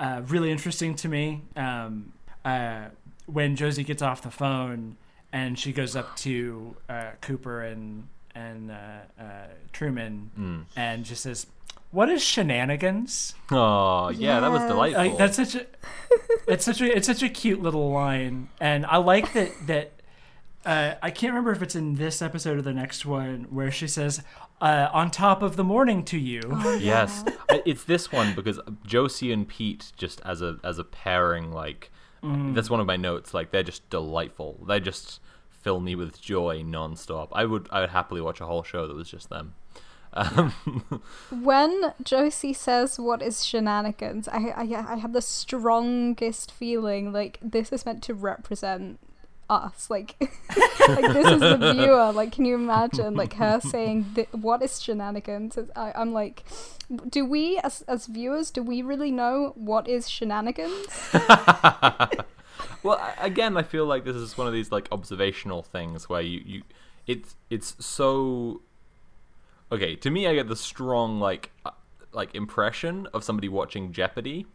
uh, 0.01 0.23
really 0.27 0.51
interesting 0.51 0.95
to 0.97 1.09
me. 1.09 1.43
Um, 1.57 2.13
uh, 2.45 2.87
when 3.27 3.57
Josie 3.57 3.85
gets 3.85 4.03
off 4.03 4.23
the 4.23 4.31
phone 4.31 4.97
and 5.33 5.59
she 5.59 5.73
goes 5.73 5.97
up 5.97 6.15
to 6.19 6.77
uh, 6.89 7.11
Cooper 7.21 7.63
and 7.63 8.09
and 8.35 8.71
uh, 8.71 8.75
uh, 9.19 9.25
Truman 9.73 10.31
Mm. 10.39 10.65
and 10.77 11.05
just 11.05 11.23
says, 11.23 11.47
"What 11.93 12.09
is 12.11 12.23
shenanigans?" 12.23 13.35
Oh, 13.51 14.11
yeah, 14.11 14.41
that 14.41 14.51
was 14.51 14.63
delightful. 14.63 15.05
Like, 15.05 15.17
that's 15.17 15.37
such 15.37 15.55
a 15.55 15.67
it's 16.47 16.65
such 16.65 16.81
a 16.81 16.97
it's 16.97 17.07
such 17.07 17.23
a 17.23 17.29
cute 17.29 17.63
little 17.63 17.91
line, 17.93 18.49
and 18.61 18.85
I 18.87 18.97
like 18.99 19.33
that 19.35 19.53
that 19.69 19.93
uh, 20.65 20.95
I 21.03 21.11
can't 21.11 21.33
remember 21.33 21.53
if 21.53 21.63
it's 21.63 21.75
in 21.77 21.95
this 21.97 22.21
episode 22.23 22.59
or 22.59 22.63
the 22.63 22.73
next 22.73 23.05
one 23.07 23.45
where 23.51 23.71
she 23.71 23.87
says, 23.89 24.23
uh, 24.61 24.89
"On 24.93 25.11
top 25.11 25.43
of 25.43 25.57
the 25.57 25.65
morning 25.65 26.05
to 26.07 26.19
you." 26.19 26.41
Yes, 26.81 27.25
I- 27.51 27.63
it's 27.67 27.85
this 27.85 28.11
one 28.13 28.35
because 28.35 28.61
Josie 28.87 29.33
and 29.33 29.47
Pete 29.47 29.93
just 29.97 30.21
as 30.25 30.43
a 30.43 30.59
as 30.65 30.79
a 30.79 30.85
pairing, 30.85 31.53
like 31.53 31.91
that's 32.23 32.71
one 32.71 32.81
of 32.81 32.87
my 32.87 32.97
notes. 32.97 33.35
Like 33.35 33.51
they're 33.51 33.63
just 33.63 33.89
delightful. 33.91 34.65
They 34.67 34.81
just 34.81 35.21
fill 35.51 35.81
me 35.81 35.95
with 35.95 36.21
joy 36.21 36.63
nonstop. 36.63 37.29
I 37.33 37.45
would 37.45 37.69
I 37.71 37.81
would 37.81 37.91
happily 37.91 38.21
watch 38.21 38.41
a 38.41 38.47
whole 38.47 38.63
show 38.63 38.87
that 38.87 38.95
was 38.97 39.11
just 39.11 39.29
them. 39.31 39.55
Um, 40.17 40.55
When 41.31 41.93
Josie 42.03 42.53
says 42.53 42.99
what 43.01 43.21
is 43.21 43.45
shenanigans, 43.45 44.29
I, 44.29 44.53
I 44.57 44.93
I 44.93 44.97
have 44.97 45.13
the 45.13 45.21
strongest 45.21 46.53
feeling 46.53 47.13
like 47.13 47.39
this 47.43 47.73
is 47.73 47.85
meant 47.85 48.03
to 48.05 48.15
represent 48.15 49.01
us. 49.55 49.89
Like, 49.91 50.17
like 50.21 51.13
this 51.13 51.27
is 51.27 51.41
the 51.41 51.73
viewer. 51.75 52.13
Like, 52.13 52.33
can 52.33 52.45
you 52.45 52.55
imagine 52.55 53.15
like 53.15 53.35
her 53.35 53.61
saying 53.63 54.07
th- 54.15 54.29
what 54.33 54.63
is 54.63 54.81
shenanigans? 54.81 55.59
I, 55.77 55.93
I'm 55.95 56.13
like, 56.13 56.45
do 57.09 57.25
we 57.25 57.59
as 57.59 57.83
as 57.83 58.07
viewers 58.07 58.51
do 58.51 58.63
we 58.63 58.83
really 58.83 59.11
know 59.11 59.53
what 59.57 59.89
is 59.89 60.09
shenanigans? 60.09 60.87
well, 62.83 63.01
again, 63.19 63.57
I 63.57 63.63
feel 63.63 63.87
like 63.87 64.05
this 64.05 64.17
is 64.17 64.37
one 64.37 64.47
of 64.47 64.53
these 64.53 64.71
like 64.71 64.89
observational 64.93 65.63
things 65.63 66.09
where 66.09 66.23
you 66.23 66.43
you 66.45 66.63
it's 67.07 67.37
it's 67.51 67.77
so 67.85 68.63
okay 69.71 69.97
to 69.97 70.11
me. 70.11 70.27
I 70.27 70.35
get 70.35 70.49
the 70.49 70.57
strong 70.57 71.21
like 71.21 71.51
uh, 71.65 71.71
like 72.13 72.35
impression 72.35 73.09
of 73.13 73.25
somebody 73.25 73.49
watching 73.49 73.93
Jeopardy, 73.93 74.47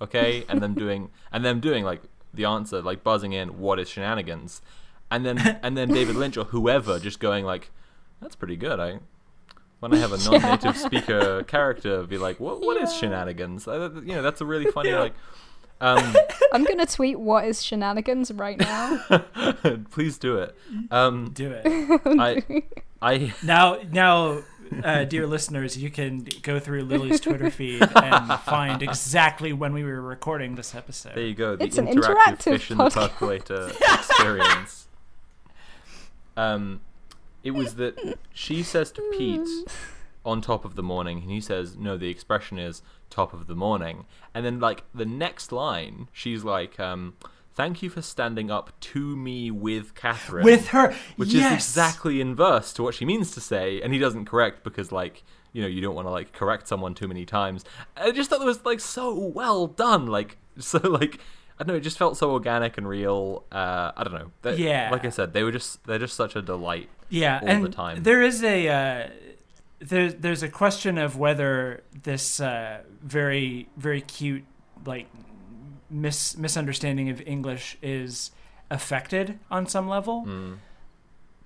okay, 0.00 0.44
and 0.48 0.60
them 0.60 0.74
doing 0.74 1.10
and 1.32 1.44
them 1.44 1.60
doing 1.60 1.84
like 1.84 2.02
the 2.38 2.46
answer 2.46 2.80
like 2.80 3.04
buzzing 3.04 3.34
in 3.34 3.58
what 3.58 3.78
is 3.78 3.90
shenanigans, 3.90 4.62
and 5.10 5.26
then 5.26 5.36
and 5.62 5.76
then 5.76 5.88
David 5.88 6.16
Lynch 6.16 6.38
or 6.38 6.44
whoever 6.44 6.98
just 6.98 7.20
going 7.20 7.44
like 7.44 7.70
that's 8.22 8.34
pretty 8.34 8.56
good. 8.56 8.80
I 8.80 9.00
when 9.80 9.92
I 9.92 9.98
have 9.98 10.12
a 10.12 10.18
non-native 10.30 10.76
speaker 10.76 11.42
character 11.44 12.02
be 12.04 12.16
like 12.16 12.40
what 12.40 12.60
what 12.62 12.76
is 12.82 12.90
Yeah. 12.94 12.98
shenanigans? 13.00 13.68
Uh, 13.68 13.90
You 13.94 14.14
know 14.14 14.22
that's 14.22 14.40
a 14.40 14.46
really 14.46 14.70
funny 14.72 14.92
like. 14.94 15.12
Um, 15.80 16.12
I'm 16.52 16.64
gonna 16.64 16.86
tweet 16.86 17.20
what 17.20 17.44
is 17.44 17.62
shenanigans 17.62 18.32
right 18.32 18.58
now. 18.58 18.98
Please 19.92 20.18
do 20.18 20.38
it. 20.38 20.56
Um, 20.90 21.30
Do 21.32 21.52
it 21.52 21.62
I, 22.04 22.42
I, 23.00 23.32
now. 23.44 23.78
Now, 23.92 24.40
uh, 24.84 25.04
dear 25.04 25.26
listeners, 25.26 25.76
you 25.76 25.90
can 25.90 26.26
go 26.42 26.58
through 26.58 26.82
Lily's 26.84 27.20
Twitter 27.20 27.50
feed 27.50 27.82
and 27.96 28.32
find 28.40 28.82
exactly 28.82 29.52
when 29.52 29.72
we 29.72 29.82
were 29.84 30.00
recording 30.00 30.54
this 30.54 30.74
episode. 30.74 31.14
there 31.14 31.24
you 31.26 31.34
go. 31.34 31.56
The 31.56 31.64
It's 31.64 31.78
an 31.78 31.86
interactive, 31.86 32.14
interactive 32.14 32.42
fish 32.42 32.70
in 32.70 32.78
the 32.78 32.84
podcast. 32.84 33.10
percolator 33.10 33.70
experience. 33.94 34.86
Um, 36.36 36.80
it 37.42 37.52
was 37.52 37.76
that 37.76 38.18
she 38.32 38.62
says 38.62 38.92
to 38.92 39.02
Pete 39.16 39.48
on 40.24 40.40
top 40.40 40.64
of 40.64 40.74
the 40.76 40.82
morning, 40.82 41.22
and 41.22 41.30
he 41.30 41.40
says, 41.40 41.76
"No, 41.76 41.96
the 41.96 42.08
expression 42.10 42.58
is 42.58 42.82
top 43.10 43.32
of 43.32 43.46
the 43.46 43.54
morning." 43.54 44.04
And 44.34 44.44
then, 44.44 44.60
like 44.60 44.84
the 44.94 45.06
next 45.06 45.52
line, 45.52 46.08
she's 46.12 46.44
like, 46.44 46.78
um, 46.78 47.14
"Thank 47.58 47.82
you 47.82 47.90
for 47.90 48.00
standing 48.00 48.50
up 48.50 48.72
to 48.92 49.16
me 49.16 49.50
with 49.50 49.94
Catherine." 49.94 50.44
With 50.44 50.68
her, 50.68 50.94
which 51.16 51.34
yes! 51.34 51.50
is 51.50 51.68
exactly 51.68 52.20
inverse 52.20 52.72
to 52.74 52.82
what 52.82 52.94
she 52.94 53.04
means 53.04 53.32
to 53.32 53.40
say, 53.40 53.82
and 53.82 53.92
he 53.92 53.98
doesn't 53.98 54.24
correct 54.24 54.64
because 54.64 54.90
like 54.92 55.22
you 55.52 55.60
know 55.60 55.68
you 55.68 55.80
don't 55.82 55.94
want 55.94 56.06
to 56.06 56.10
like 56.10 56.32
correct 56.32 56.68
someone 56.68 56.94
too 56.94 57.08
many 57.08 57.26
times. 57.26 57.64
I 57.96 58.12
just 58.12 58.30
thought 58.30 58.40
it 58.40 58.46
was 58.46 58.64
like 58.64 58.80
so 58.80 59.12
well 59.18 59.66
done, 59.66 60.06
like 60.06 60.38
so 60.58 60.78
like 60.78 61.18
I 61.58 61.64
don't 61.64 61.68
know, 61.68 61.74
it 61.74 61.80
just 61.80 61.98
felt 61.98 62.16
so 62.16 62.30
organic 62.30 62.78
and 62.78 62.88
real. 62.88 63.44
Uh, 63.50 63.90
I 63.96 64.04
don't 64.04 64.14
know. 64.14 64.30
They- 64.42 64.56
Yeah. 64.58 64.90
like 64.92 65.04
I 65.04 65.10
said, 65.10 65.32
they 65.32 65.42
were 65.42 65.50
just 65.52 65.84
they're 65.84 65.98
just 65.98 66.14
such 66.14 66.36
a 66.36 66.42
delight. 66.42 66.88
yeah, 67.08 67.40
all 67.42 67.48
and 67.48 67.64
the 67.64 67.68
time. 67.70 68.02
there 68.04 68.22
is 68.22 68.42
a 68.44 68.68
uh, 68.68 69.08
there, 69.80 70.12
there's 70.12 70.42
a 70.44 70.48
question 70.48 70.98
of 70.98 71.16
whether 71.16 71.82
this 72.02 72.40
uh, 72.40 72.82
very 73.02 73.68
very 73.76 74.00
cute 74.00 74.44
like 74.84 75.08
mis- 75.90 76.36
misunderstanding 76.36 77.08
of 77.10 77.20
English 77.26 77.76
is 77.82 78.30
affected 78.70 79.38
on 79.50 79.66
some 79.66 79.88
level 79.88 80.24
Mm. 80.26 80.58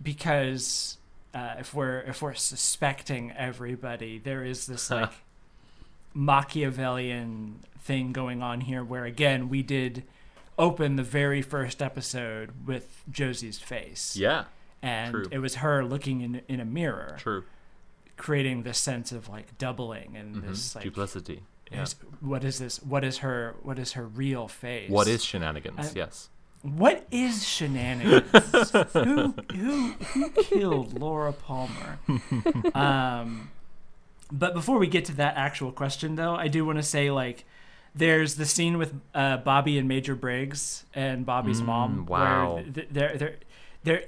because 0.03 0.99
uh, 1.35 1.55
if 1.59 1.73
we're 1.73 2.01
if 2.01 2.21
we're 2.21 2.35
suspecting 2.35 3.33
everybody, 3.33 4.19
there 4.19 4.45
is 4.45 4.67
this 4.67 4.91
like 4.91 5.11
Machiavellian 6.15 7.61
thing 7.81 8.13
going 8.13 8.43
on 8.43 8.63
here, 8.63 8.85
where 8.85 9.05
again 9.05 9.49
we 9.49 9.63
did 9.63 10.05
open 10.59 10.97
the 10.97 11.03
very 11.03 11.41
first 11.43 11.81
episode 11.83 12.51
with 12.67 13.03
Josie's 13.11 13.59
face, 13.59 14.15
Yeah, 14.17 14.45
and 14.83 15.13
true. 15.13 15.25
it 15.31 15.39
was 15.39 15.57
her 15.57 15.85
looking 15.85 16.21
in 16.21 16.43
in 16.49 16.61
a 16.61 16.65
mirror, 16.65 17.17
true. 17.19 17.45
creating 18.17 18.63
this 18.63 18.79
sense 18.79 19.11
of 19.13 19.29
like 19.29 19.57
doubling 19.59 20.17
and 20.17 20.37
Mhm. 20.37 20.49
this 20.49 20.75
like 20.75 20.85
Duplicity. 20.85 21.43
Yeah. 21.73 21.85
what 22.21 22.45
is 22.45 22.59
this? 22.59 22.83
What 22.83 23.05
is 23.05 23.19
her? 23.19 23.57
What 23.63 23.79
is 23.79 23.93
her 23.93 24.07
real 24.07 24.49
face? 24.49 24.91
What 24.91 25.09
is 25.09 25.25
shenanigans? 25.25 25.79
I- 25.79 25.93
yes. 25.95 26.29
What 26.63 27.07
is 27.11 27.45
shenanigans? 27.47 28.71
who 28.93 29.35
who 29.53 29.93
who 29.93 30.31
killed 30.31 30.99
Laura 30.99 31.33
Palmer? 31.33 31.99
Um, 32.75 33.51
but 34.31 34.55
before 34.55 34.79
we 34.79 34.87
get 34.87 35.05
to 35.07 35.15
that 35.17 35.37
actual 35.37 35.73
question, 35.73 36.15
though, 36.17 36.35
I 36.35 36.49
do 36.49 36.65
want 36.65 36.79
to 36.79 36.83
say 36.83 37.11
like, 37.11 37.45
there's 37.95 38.37
the 38.37 38.47
scene 38.47 38.79
with 38.79 38.95
uh, 39.15 39.39
Bobby 39.39 39.77
and 39.77 39.87
Major 39.89 40.15
Briggs 40.15 40.85
and 40.95 41.27
Bobby's 41.27 41.61
Mm, 41.61 41.67
mom. 41.67 42.07
wow. 42.07 42.55
Where 42.55 42.65
th- 42.65 42.89
they're 42.91 43.17
they're 43.19 43.37
they're. 43.85 44.05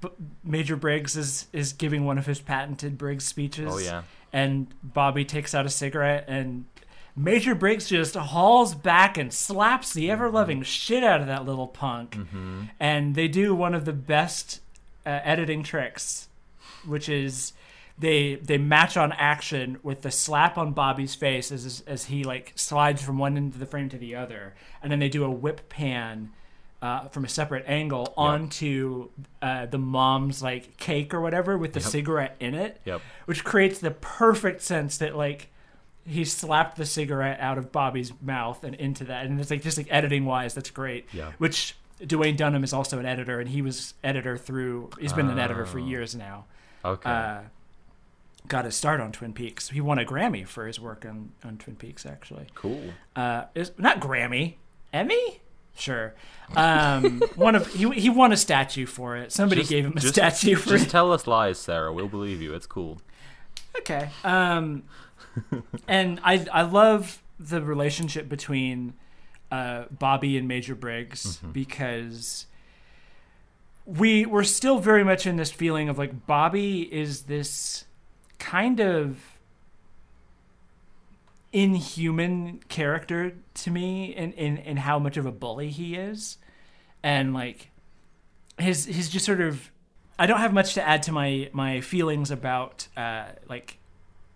B- 0.00 0.08
Major 0.44 0.76
Briggs 0.76 1.16
is 1.16 1.48
is 1.52 1.72
giving 1.72 2.04
one 2.04 2.16
of 2.18 2.26
his 2.26 2.38
patented 2.40 2.96
Briggs 2.96 3.24
speeches. 3.24 3.66
Oh 3.72 3.78
yeah. 3.78 4.02
And 4.32 4.68
Bobby 4.84 5.24
takes 5.24 5.52
out 5.54 5.66
a 5.66 5.70
cigarette 5.70 6.26
and 6.28 6.66
Major 7.18 7.54
Briggs 7.54 7.88
just 7.88 8.14
hauls 8.14 8.74
back 8.74 9.18
and 9.18 9.32
slaps 9.32 9.92
the 9.92 10.10
ever 10.10 10.30
loving 10.30 10.62
shit 10.62 11.02
out 11.02 11.20
of 11.20 11.26
that 11.26 11.44
little 11.44 11.66
punk. 11.66 12.12
Mm-hmm. 12.16 12.62
And 12.78 13.14
they 13.14 13.28
do 13.28 13.54
one 13.54 13.74
of 13.74 13.84
the 13.84 13.92
best 13.92 14.60
uh, 15.04 15.20
editing 15.24 15.62
tricks, 15.62 16.28
which 16.86 17.08
is 17.08 17.52
they 17.98 18.36
they 18.36 18.58
match 18.58 18.96
on 18.96 19.10
action 19.12 19.78
with 19.82 20.02
the 20.02 20.10
slap 20.10 20.56
on 20.56 20.72
Bobby's 20.72 21.14
face 21.16 21.50
as 21.50 21.82
as 21.86 22.04
he 22.06 22.22
like 22.24 22.52
slides 22.54 23.02
from 23.02 23.18
one 23.18 23.36
end 23.36 23.54
of 23.54 23.58
the 23.58 23.66
frame 23.66 23.88
to 23.88 23.98
the 23.98 24.14
other, 24.14 24.54
and 24.82 24.92
then 24.92 24.98
they 25.00 25.08
do 25.08 25.24
a 25.24 25.30
whip 25.30 25.68
pan 25.68 26.30
uh, 26.80 27.08
from 27.08 27.24
a 27.24 27.28
separate 27.28 27.64
angle 27.66 28.14
onto 28.16 29.08
uh, 29.42 29.66
the 29.66 29.78
mom's 29.78 30.42
like 30.42 30.76
cake 30.76 31.12
or 31.12 31.20
whatever 31.20 31.58
with 31.58 31.72
the 31.72 31.80
Yep. 31.80 31.88
cigarette 31.88 32.36
in 32.38 32.54
it 32.54 32.80
Yep. 32.84 33.00
which 33.26 33.42
creates 33.42 33.80
the 33.80 33.90
perfect 33.90 34.62
sense 34.62 34.96
that 34.98 35.16
like 35.16 35.48
he 36.08 36.24
slapped 36.24 36.76
the 36.76 36.86
cigarette 36.86 37.38
out 37.40 37.58
of 37.58 37.70
Bobby's 37.70 38.12
mouth 38.22 38.64
and 38.64 38.74
into 38.74 39.04
that, 39.04 39.26
and 39.26 39.38
it's 39.40 39.50
like 39.50 39.62
just 39.62 39.76
like 39.78 39.86
editing 39.90 40.24
wise, 40.24 40.54
that's 40.54 40.70
great. 40.70 41.06
Yeah. 41.12 41.32
Which 41.38 41.76
Duwayne 42.00 42.36
Dunham 42.36 42.64
is 42.64 42.72
also 42.72 42.98
an 42.98 43.06
editor, 43.06 43.40
and 43.40 43.48
he 43.48 43.60
was 43.62 43.94
editor 44.02 44.36
through. 44.38 44.90
He's 45.00 45.12
been 45.12 45.28
an 45.28 45.38
editor 45.38 45.66
for 45.66 45.78
Oh. 45.78 45.84
years 45.86 46.14
now. 46.14 46.46
Okay. 46.84 47.10
Uh, 47.10 47.40
got 48.46 48.64
his 48.64 48.74
start 48.76 49.00
on 49.00 49.12
Twin 49.12 49.32
Peaks. 49.32 49.68
He 49.70 49.80
won 49.80 49.98
a 49.98 50.04
Grammy 50.04 50.46
for 50.46 50.66
his 50.66 50.80
work 50.80 51.04
on, 51.04 51.32
on 51.44 51.58
Twin 51.58 51.76
Peaks, 51.76 52.06
actually. 52.06 52.46
cool. 52.54 52.82
Uh, 53.14 53.44
is 53.54 53.72
not 53.78 54.00
Grammy, 54.00 54.54
Emmy. 54.92 55.40
Sure. 55.76 56.14
Um, 56.56 57.20
one 57.36 57.54
of 57.54 57.66
he 57.74 57.88
he 57.90 58.08
won 58.10 58.32
a 58.32 58.36
statue 58.36 58.86
for 58.86 59.16
it. 59.16 59.30
Somebody 59.32 59.60
Just- 59.60 59.70
gave 59.70 59.84
him 59.84 59.92
a 59.96 60.00
just- 60.00 60.14
statue 60.14 60.56
for 60.56 60.70
Just 60.70 60.86
it. 60.86 60.90
tell 60.90 61.12
us 61.12 61.26
lies, 61.26 61.58
Sarah. 61.58 61.92
We'll 61.92 62.08
believe 62.08 62.40
you. 62.40 62.54
It's 62.54 62.66
cool. 62.66 63.00
Okay. 63.78 64.08
Um, 64.24 64.82
and 65.88 66.20
I 66.22 66.46
I 66.52 66.62
love 66.62 67.22
the 67.38 67.62
relationship 67.62 68.28
between 68.28 68.94
uh, 69.50 69.84
Bobby 69.90 70.36
and 70.36 70.48
Major 70.48 70.74
Briggs 70.74 71.38
because 71.52 72.46
we 73.86 74.26
we're 74.26 74.44
still 74.44 74.78
very 74.78 75.04
much 75.04 75.26
in 75.26 75.36
this 75.36 75.50
feeling 75.50 75.88
of 75.88 75.98
like 75.98 76.26
Bobby 76.26 76.82
is 76.92 77.22
this 77.22 77.84
kind 78.38 78.80
of 78.80 79.38
inhuman 81.52 82.60
character 82.68 83.32
to 83.54 83.70
me 83.70 84.14
in, 84.14 84.32
in, 84.32 84.58
in 84.58 84.76
how 84.76 84.98
much 84.98 85.16
of 85.16 85.24
a 85.24 85.32
bully 85.32 85.70
he 85.70 85.94
is. 85.94 86.38
And 87.02 87.32
like 87.32 87.70
his 88.58 88.84
his 88.84 89.08
just 89.08 89.24
sort 89.24 89.40
of 89.40 89.70
I 90.18 90.26
don't 90.26 90.40
have 90.40 90.52
much 90.52 90.74
to 90.74 90.86
add 90.86 91.02
to 91.04 91.12
my 91.12 91.48
my 91.52 91.80
feelings 91.80 92.30
about 92.30 92.88
uh, 92.96 93.26
like 93.48 93.78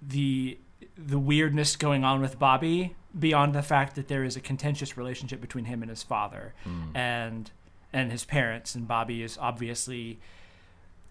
the 0.01 0.59
the 1.07 1.19
weirdness 1.19 1.77
going 1.77 2.05
on 2.05 2.21
with 2.21 2.39
Bobby 2.39 2.95
beyond 3.19 3.55
the 3.55 3.63
fact 3.63 3.95
that 3.97 4.09
there 4.09 4.25
is 4.25 4.37
a 4.37 4.41
contentious 4.41 4.97
relationship 4.97 5.41
between 5.41 5.67
him 5.67 5.83
and 5.83 5.91
his 5.91 6.03
father 6.03 6.55
and 6.95 7.51
and 7.93 8.11
his 8.11 8.25
parents 8.25 8.75
and 8.75 8.89
Bobby 8.89 9.23
is 9.23 9.37
obviously 9.39 10.19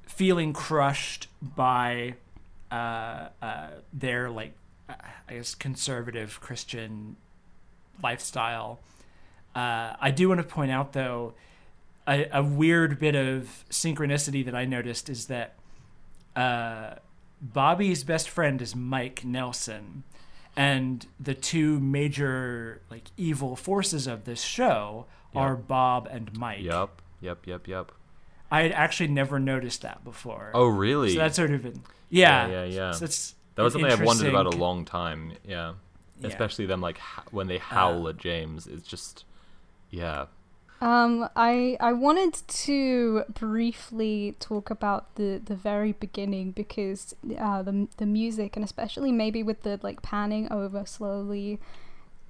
feeling 0.08 0.52
crushed 0.54 1.28
by 1.42 2.16
uh, 2.72 3.30
uh, 3.42 3.68
their 3.94 4.30
like 4.30 4.54
uh, 4.90 4.94
I 5.30 5.34
guess 5.36 5.54
conservative 5.56 6.40
Christian 6.42 7.18
lifestyle. 8.02 8.80
Uh, 9.56 9.94
I 10.00 10.12
do 10.12 10.30
want 10.30 10.42
to 10.42 10.48
point 10.48 10.72
out 10.72 10.94
though 10.94 11.34
a, 12.08 12.28
a 12.32 12.44
weird 12.44 12.98
bit 13.00 13.16
of 13.16 13.64
synchronicity 13.70 14.44
that 14.46 14.56
I 14.56 14.66
noticed 14.66 15.10
is 15.10 15.28
that 15.28 15.56
uh, 16.36 16.96
Bobby's 17.42 18.04
best 18.04 18.30
friend 18.30 18.62
is 18.62 18.76
Mike 18.76 19.26
Nelson, 19.26 20.04
and 20.56 21.06
the 21.20 21.34
two 21.34 21.80
major 21.80 22.82
like 22.90 23.06
evil 23.18 23.56
forces 23.56 24.08
of 24.08 24.26
this 24.26 24.42
show 24.42 25.08
are 25.36 25.56
Bob 25.56 26.08
and 26.12 26.38
Mike. 26.38 26.62
Yep. 26.62 27.02
Yep. 27.22 27.48
Yep. 27.48 27.68
Yep. 27.68 27.92
I 28.52 28.64
had 28.64 28.72
actually 28.74 29.08
never 29.08 29.40
noticed 29.40 29.82
that 29.82 30.04
before. 30.04 30.52
Oh, 30.54 30.68
really? 30.68 31.14
so 31.14 31.20
that's 31.20 31.38
sort 31.38 31.52
of 31.52 31.66
an 31.66 31.82
yeah, 32.10 32.48
Yeah, 32.48 32.64
yeah, 32.64 32.66
yeah. 32.66 32.92
So 32.92 33.06
it's 33.06 33.34
that 33.56 33.64
was 33.64 33.74
something 33.74 33.92
I've 33.92 34.02
wondered 34.02 34.28
about 34.28 34.54
a 34.54 34.58
long 34.58 34.86
time. 34.86 35.34
Yeah. 35.48 35.74
Yeah. 36.20 36.28
Especially 36.28 36.66
them 36.66 36.82
like 36.82 37.00
when 37.32 37.48
they 37.48 37.58
howl 37.58 38.06
uh. 38.06 38.10
at 38.10 38.18
James. 38.18 38.68
It's 38.68 38.88
just, 38.88 39.26
yeah. 39.90 40.26
Um, 40.82 41.30
I 41.36 41.78
I 41.80 41.94
wanted 41.94 42.34
to 42.34 43.24
briefly 43.30 44.36
talk 44.40 44.72
about 44.72 45.14
the 45.16 45.40
the 45.44 45.56
very 45.56 45.92
beginning 45.92 46.52
because 46.52 47.16
uh, 47.40 47.62
the 47.62 47.88
the 47.98 48.08
music 48.08 48.56
and 48.56 48.66
especially 48.66 49.12
maybe 49.12 49.44
with 49.44 49.62
the 49.62 49.80
like 49.84 50.02
panning 50.02 50.52
over 50.52 50.86
slowly 50.88 51.60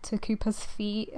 to 0.03 0.17
Cooper's 0.17 0.59
feet. 0.63 1.13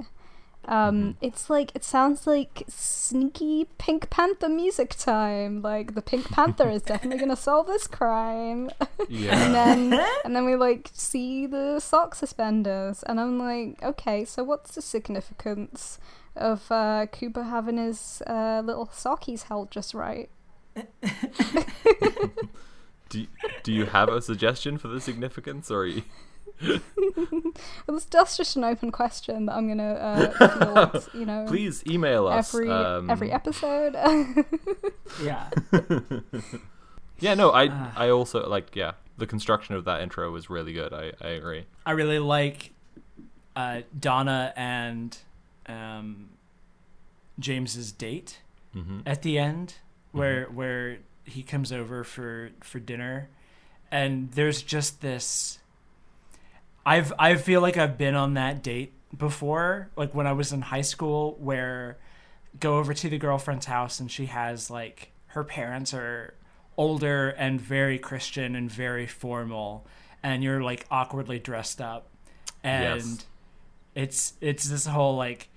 Um, 0.66 1.18
it's 1.20 1.50
like 1.50 1.72
it 1.74 1.84
sounds 1.84 2.26
like 2.26 2.62
sneaky 2.68 3.66
Pink 3.78 4.08
Panther 4.10 4.48
music 4.48 4.94
time. 4.96 5.60
Like 5.60 5.94
the 5.94 6.00
Pink 6.02 6.30
Panther 6.30 6.70
is 6.70 6.82
definitely 6.82 7.18
gonna 7.18 7.36
solve 7.50 7.66
this 7.66 7.86
crime. 7.88 8.70
Yeah. 9.10 9.36
and 9.44 9.54
then 9.54 10.06
and 10.24 10.34
then 10.34 10.46
we 10.46 10.54
like 10.56 10.88
see 10.94 11.46
the 11.46 11.78
sock 11.78 12.14
suspenders 12.14 13.02
and 13.02 13.20
i'm 13.20 13.38
like 13.38 13.82
okay 13.82 14.24
so 14.24 14.42
what's 14.42 14.74
the 14.76 14.80
significance 14.80 15.98
of 16.36 16.70
uh 16.70 17.06
cooper 17.12 17.44
having 17.44 17.76
his 17.78 18.22
uh 18.26 18.60
little 18.64 18.86
sockies 18.86 19.44
held 19.44 19.70
just 19.70 19.94
right 19.94 20.28
do, 23.08 23.26
do 23.62 23.72
you 23.72 23.86
have 23.86 24.08
a 24.08 24.20
suggestion 24.20 24.76
for 24.76 24.88
the 24.88 25.00
significance, 25.00 25.70
or 25.70 25.82
are 25.82 25.86
you... 25.86 26.02
well, 26.60 26.80
that's- 27.86 28.04
that's 28.10 28.36
just 28.36 28.56
an 28.56 28.64
open 28.64 28.90
question 28.92 29.46
that 29.46 29.54
i'm 29.56 29.66
gonna 29.68 29.92
uh 29.94 30.92
field, 30.92 31.08
you 31.14 31.26
know 31.26 31.44
please 31.48 31.82
email 31.88 32.26
us? 32.28 32.52
every 32.54 32.70
um, 32.70 33.08
every 33.10 33.30
episode 33.32 33.94
yeah. 35.22 35.48
Yeah, 37.20 37.34
no, 37.34 37.50
I 37.50 37.68
Ah. 37.70 37.92
I 37.96 38.08
also 38.10 38.48
like 38.48 38.74
yeah. 38.74 38.92
The 39.16 39.26
construction 39.26 39.76
of 39.76 39.84
that 39.84 40.00
intro 40.02 40.30
was 40.32 40.50
really 40.50 40.72
good. 40.72 40.92
I 40.92 41.12
I 41.20 41.28
agree. 41.28 41.66
I 41.86 41.92
really 41.92 42.18
like 42.18 42.72
uh, 43.54 43.82
Donna 43.98 44.52
and 44.56 45.16
um, 45.66 46.30
James's 47.38 47.92
date 47.92 48.40
hmm 48.72 49.00
at 49.06 49.22
the 49.22 49.38
end, 49.38 49.74
where 50.12 50.46
where 50.46 50.98
he 51.24 51.42
comes 51.42 51.72
over 51.72 52.04
for 52.04 52.50
for 52.60 52.78
dinner, 52.80 53.28
and 53.90 54.30
there's 54.32 54.62
just 54.62 55.00
this. 55.00 55.58
I've 56.86 57.12
I 57.18 57.36
feel 57.36 57.60
like 57.60 57.76
I've 57.76 57.96
been 57.96 58.14
on 58.14 58.34
that 58.34 58.62
date 58.62 58.92
before, 59.16 59.90
like 59.96 60.14
when 60.14 60.26
I 60.26 60.32
was 60.32 60.52
in 60.52 60.60
high 60.60 60.82
school, 60.82 61.36
where 61.40 61.96
go 62.60 62.78
over 62.78 62.94
to 62.94 63.08
the 63.08 63.18
girlfriend's 63.18 63.66
house 63.66 64.00
and 64.00 64.10
she 64.10 64.26
has 64.26 64.70
like 64.70 65.10
her 65.28 65.42
parents 65.44 65.92
are 65.94 66.34
older 66.76 67.30
and 67.30 67.60
very 67.60 67.98
Christian 67.98 68.54
and 68.54 68.70
very 68.70 69.06
formal, 69.06 69.86
and 70.22 70.42
you're 70.44 70.62
like 70.62 70.84
awkwardly 70.90 71.38
dressed 71.38 71.80
up, 71.80 72.08
and 72.62 72.82
Yes. 72.82 73.26
it's 73.94 74.32
it's 74.40 74.64
this 74.68 74.86
whole 74.86 75.16
like 75.16 75.48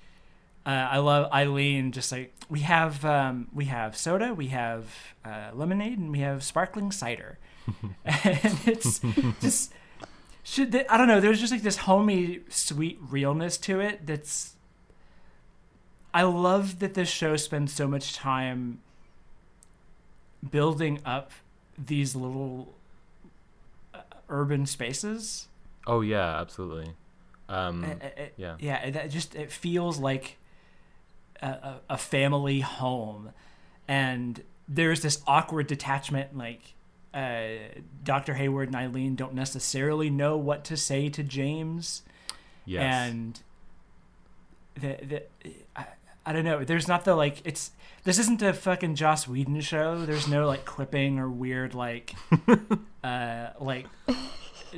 uh, 0.67 0.87
I 0.91 0.97
love 0.97 1.31
Eileen. 1.31 1.91
Just 1.93 2.11
like 2.11 2.33
we 2.49 2.59
have 2.59 3.03
um, 3.05 3.47
we 3.53 3.65
have 3.65 3.95
soda, 3.95 4.33
we 4.33 4.47
have 4.47 4.85
uh, 5.25 5.49
lemonade, 5.53 5.97
and 5.97 6.11
we 6.11 6.19
have 6.19 6.43
sparkling 6.43 6.91
cider, 6.91 7.37
and 8.05 8.59
it's 8.65 8.99
just 9.41 9.73
should 10.43 10.71
th- 10.73 10.85
I 10.89 10.97
don't 10.97 11.07
know. 11.07 11.19
There's 11.21 11.39
just 11.39 11.51
like 11.53 11.61
this 11.63 11.77
homey, 11.77 12.41
sweet 12.49 12.99
realness 13.01 13.57
to 13.59 13.79
it. 13.79 14.05
That's 14.05 14.53
I 16.13 16.23
love 16.23 16.79
that 16.79 16.93
this 16.95 17.09
show 17.09 17.35
spends 17.37 17.71
so 17.73 17.87
much 17.87 18.13
time 18.15 18.79
building 20.49 20.99
up 21.05 21.31
these 21.77 22.15
little 22.15 22.73
uh, 23.93 23.99
urban 24.29 24.65
spaces. 24.65 25.47
Oh 25.85 26.01
yeah, 26.01 26.39
absolutely. 26.39 26.91
Um, 27.49 27.83
It- 27.83 28.01
it- 28.17 28.33
yeah. 28.37 28.55
yeah. 28.59 28.77
It, 28.83 28.95
it 28.95 29.07
just 29.09 29.35
it 29.35 29.51
feels 29.51 29.99
like 29.99 30.37
a, 31.41 31.79
a, 31.89 31.97
family 31.97 32.61
home, 32.61 33.31
and 33.87 34.41
there's 34.67 35.01
this 35.01 35.21
awkward 35.27 35.67
detachment. 35.67 36.37
Like 36.37 36.73
uh, 37.13 37.47
Dr. 38.03 38.33
Hayward 38.35 38.69
and 38.69 38.75
Eileen 38.75 39.15
don't 39.15 39.33
necessarily 39.33 40.09
know 40.09 40.37
what 40.37 40.63
to 40.65 40.77
say 40.77 41.09
to 41.09 41.23
James, 41.23 42.03
yes. 42.65 42.83
and 42.83 43.39
the 44.75 44.97
the 45.03 45.23
I, 45.75 45.85
I 46.25 46.33
don't 46.33 46.45
know. 46.45 46.63
There's 46.63 46.87
not 46.87 47.05
the 47.05 47.15
like 47.15 47.41
it's. 47.45 47.71
This 48.03 48.19
isn't 48.19 48.41
a 48.41 48.53
fucking 48.53 48.95
Joss 48.95 49.27
Whedon 49.27 49.59
show. 49.61 50.05
There's 50.05 50.27
no 50.27 50.47
like 50.47 50.63
clipping 50.63 51.19
or 51.19 51.29
weird 51.29 51.73
like, 51.73 52.13
uh, 53.03 53.49
like 53.59 53.85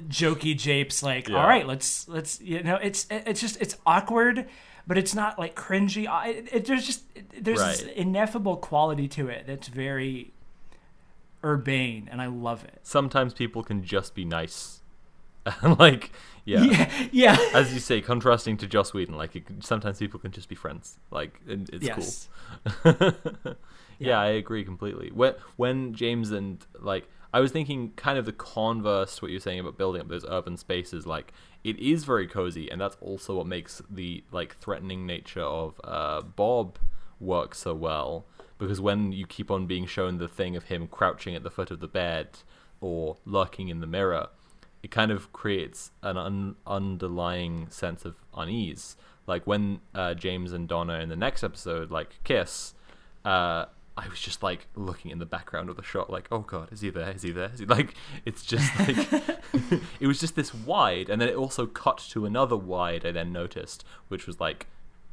jokey 0.07 0.55
japes 0.57 1.01
like 1.03 1.27
Yeah. 1.27 1.37
all 1.37 1.47
right 1.47 1.65
let's 1.67 2.07
let's 2.07 2.39
you 2.41 2.61
know 2.63 2.75
it's 2.81 3.07
it's 3.09 3.41
just 3.41 3.59
it's 3.61 3.75
awkward 3.85 4.47
but 4.87 4.97
it's 4.97 5.13
not 5.15 5.37
like 5.39 5.55
cringy 5.55 6.07
I- 6.07 6.29
it, 6.29 6.49
it, 6.53 6.65
there's 6.65 6.85
just 6.85 7.03
it, 7.15 7.43
there's 7.43 7.59
this 7.59 7.81
ineffable 7.81 8.57
quality 8.57 9.07
to 9.09 9.27
it 9.29 9.45
that's 9.47 9.67
very 9.67 10.31
urbane 11.43 12.07
and 12.11 12.21
i 12.21 12.25
love 12.27 12.63
it 12.63 12.79
Sometimes 12.83 13.33
people 13.33 13.63
can 13.63 13.83
just 13.83 14.13
be 14.15 14.25
nice. 14.25 14.81
like 15.63 16.11
yeah. 16.45 16.63
yeah 16.63 17.07
yeah 17.11 17.37
As 17.53 17.73
you 17.73 17.79
say, 17.79 18.01
contrasting 18.01 18.57
to 18.57 18.67
Joss 18.67 18.93
Whedon, 18.93 19.15
like 19.15 19.31
can- 19.45 19.61
sometimes 19.61 19.99
people 19.99 20.19
can 20.19 20.31
just 20.31 20.49
be 20.49 20.55
friends. 20.55 20.97
Like 21.11 21.39
it's 21.47 21.85
yes 21.85 22.27
cool. 22.83 23.55
yeah, 23.99 24.19
I 24.19 24.27
agree 24.27 24.63
completely. 24.65 25.11
When 25.13 25.35
when 25.55 25.93
James 25.93 26.31
and 26.31 26.65
like 26.79 27.07
I 27.33 27.39
was 27.39 27.51
thinking 27.51 27.91
kind 27.95 28.17
of 28.17 28.25
the 28.25 28.31
converse 28.31 29.17
to 29.17 29.25
what 29.25 29.31
you're 29.31 29.39
saying 29.39 29.59
about 29.59 29.77
building 29.77 30.01
up 30.01 30.07
those 30.07 30.25
urban 30.27 30.57
spaces, 30.57 31.05
like 31.05 31.31
it 31.63 31.77
is 31.77 32.03
very 32.03 32.27
cozy 32.27 32.69
and 32.71 32.79
that's 32.81 32.97
also 33.01 33.35
what 33.35 33.47
makes 33.47 33.81
the 33.89 34.23
like 34.31 34.55
threatening 34.57 35.05
nature 35.05 35.41
of 35.41 35.79
uh 35.83 36.21
Bob 36.21 36.79
work 37.19 37.53
so 37.53 37.73
well. 37.73 38.25
Because 38.57 38.81
when 38.81 39.11
you 39.11 39.25
keep 39.25 39.51
on 39.51 39.67
being 39.67 39.85
shown 39.85 40.17
the 40.17 40.27
thing 40.27 40.55
of 40.55 40.65
him 40.65 40.87
crouching 40.87 41.35
at 41.35 41.43
the 41.43 41.49
foot 41.49 41.71
of 41.71 41.79
the 41.79 41.87
bed 41.87 42.39
or 42.81 43.17
lurking 43.25 43.69
in 43.69 43.79
the 43.79 43.87
mirror, 43.87 44.27
it 44.83 44.91
kind 44.91 45.11
of 45.11 45.31
creates 45.31 45.91
an 46.01 46.17
un- 46.17 46.55
underlying 46.65 47.69
sense 47.69 48.05
of 48.05 48.15
unease. 48.35 48.97
Like 49.27 49.45
when 49.45 49.79
uh, 49.93 50.13
James 50.13 50.51
and 50.51 50.67
Donna 50.67 50.99
in 50.99 51.09
the 51.09 51.15
next 51.15 51.43
episode 51.43 51.91
like 51.91 52.19
kiss, 52.23 52.73
uh, 53.23 53.65
I 53.99 54.07
was 54.07 54.21
just 54.21 54.41
like 54.41 54.67
looking 54.75 55.11
in 55.11 55.19
the 55.19 55.25
background 55.25 55.69
of 55.69 55.75
the 55.75 55.83
shot, 55.83 56.09
like, 56.09 56.29
oh 56.31 56.39
god, 56.39 56.71
is 56.71 56.79
he 56.79 56.89
there? 56.89 57.11
Is 57.11 57.21
he 57.21 57.31
there? 57.31 57.51
Is 57.53 57.59
he 57.59 57.65
like? 57.65 57.95
It's 58.23 58.43
just 58.45 58.71
like 58.79 58.97
it 59.99 60.07
was 60.07 60.21
just 60.21 60.37
this 60.37 60.53
wide, 60.53 61.09
and 61.09 61.21
then 61.21 61.27
it 61.27 61.35
also 61.35 61.67
cut 61.67 61.97
to 62.11 62.25
another 62.25 62.55
wide. 62.55 63.05
I 63.05 63.11
then 63.11 63.33
noticed, 63.33 63.83
which 64.07 64.25
was 64.25 64.39
like 64.39 64.67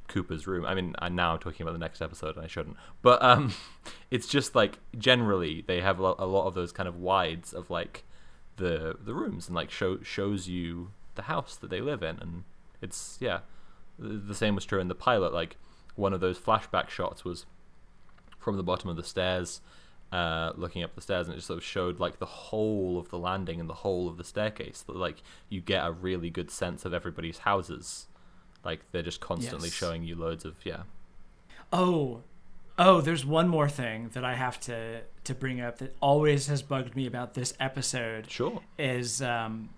Cooper's 0.07 0.47
room. 0.47 0.65
I 0.65 0.75
mean, 0.75 0.95
I'm 1.01 1.17
now 1.17 1.37
talking 1.37 1.63
about 1.63 1.73
the 1.73 1.81
next 1.81 2.01
episode, 2.01 2.37
and 2.37 2.45
I 2.45 2.47
shouldn't. 2.47 2.77
But 3.03 3.21
um, 3.23 3.55
it's 4.13 4.29
just 4.29 4.55
like 4.55 4.79
generally 4.97 5.65
they 5.67 5.81
have 5.81 5.99
a 5.99 6.03
lo- 6.03 6.17
a 6.21 6.27
lot 6.27 6.47
of 6.47 6.55
those 6.55 6.71
kind 6.71 6.89
of 6.89 6.97
wides 6.97 7.53
of 7.53 7.69
like 7.71 8.05
the 8.57 8.97
the 9.05 9.15
rooms 9.15 9.49
and 9.49 9.57
like 9.57 9.73
show 9.73 10.01
shows 10.03 10.47
you 10.47 10.93
the 11.17 11.23
house 11.23 11.57
that 11.57 11.71
they 11.71 11.81
live 11.81 12.05
in, 12.05 12.19
and 12.21 12.45
it's 12.81 13.19
yeah. 13.21 13.41
The 13.99 14.35
same 14.35 14.55
was 14.55 14.67
true 14.67 14.79
in 14.79 14.89
the 14.89 14.95
pilot. 14.95 15.33
Like 15.33 15.57
one 15.97 16.13
of 16.13 16.21
those 16.21 16.39
flashback 16.39 16.91
shots 16.91 17.25
was 17.25 17.47
from 18.47 18.57
the 18.57 18.63
bottom 18.63 18.89
of 18.89 18.95
the 18.95 19.03
stairs, 19.03 19.61
uh, 20.13 20.53
looking 20.55 20.85
up 20.85 20.95
the 20.95 21.01
stairs, 21.01 21.27
and 21.27 21.35
it 21.35 21.39
just 21.39 21.49
sort 21.49 21.57
of 21.59 21.65
showed 21.65 21.99
like 21.99 22.21
the 22.21 22.27
whole 22.27 22.97
of 22.97 23.09
the 23.11 23.19
landing 23.19 23.59
and 23.59 23.69
the 23.69 23.75
whole 23.75 24.07
of 24.09 24.19
the 24.19 24.23
staircase. 24.25 24.83
That 24.87 24.95
like 24.95 25.17
you 25.49 25.61
get 25.61 25.85
a 25.85 25.91
really 25.91 26.31
good 26.31 26.49
sense 26.53 26.85
of 26.85 26.95
everybody's 26.95 27.39
houses. 27.39 28.07
Like 28.65 28.81
they're 28.93 29.03
just 29.03 29.21
constantly 29.21 29.67
Yes. 29.69 29.75
showing 29.77 30.05
you 30.05 30.15
loads 30.15 30.45
of 30.45 30.55
yeah. 30.65 30.85
Oh, 31.73 32.23
oh, 32.79 33.01
there's 33.01 33.27
one 33.27 33.49
more 33.49 33.69
thing 33.69 34.11
that 34.15 34.25
I 34.25 34.37
have 34.37 34.61
to 34.61 35.01
to 35.25 35.35
bring 35.35 35.61
up 35.61 35.79
that 35.79 35.97
always 36.01 36.47
has 36.47 36.63
bugged 36.63 36.95
me 36.95 37.05
about 37.07 37.35
this 37.35 37.53
episode. 37.59 38.31
Sure. 38.31 38.61
Is 38.79 39.21
um, 39.21 39.71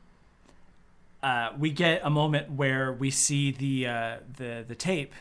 uh, 1.22 1.52
we 1.58 1.70
get 1.70 2.02
a 2.04 2.10
moment 2.10 2.52
where 2.52 2.92
we 2.92 3.10
see 3.10 3.50
the 3.50 3.86
uh, 3.86 4.16
the 4.36 4.62
the 4.68 4.74
tape 4.74 5.14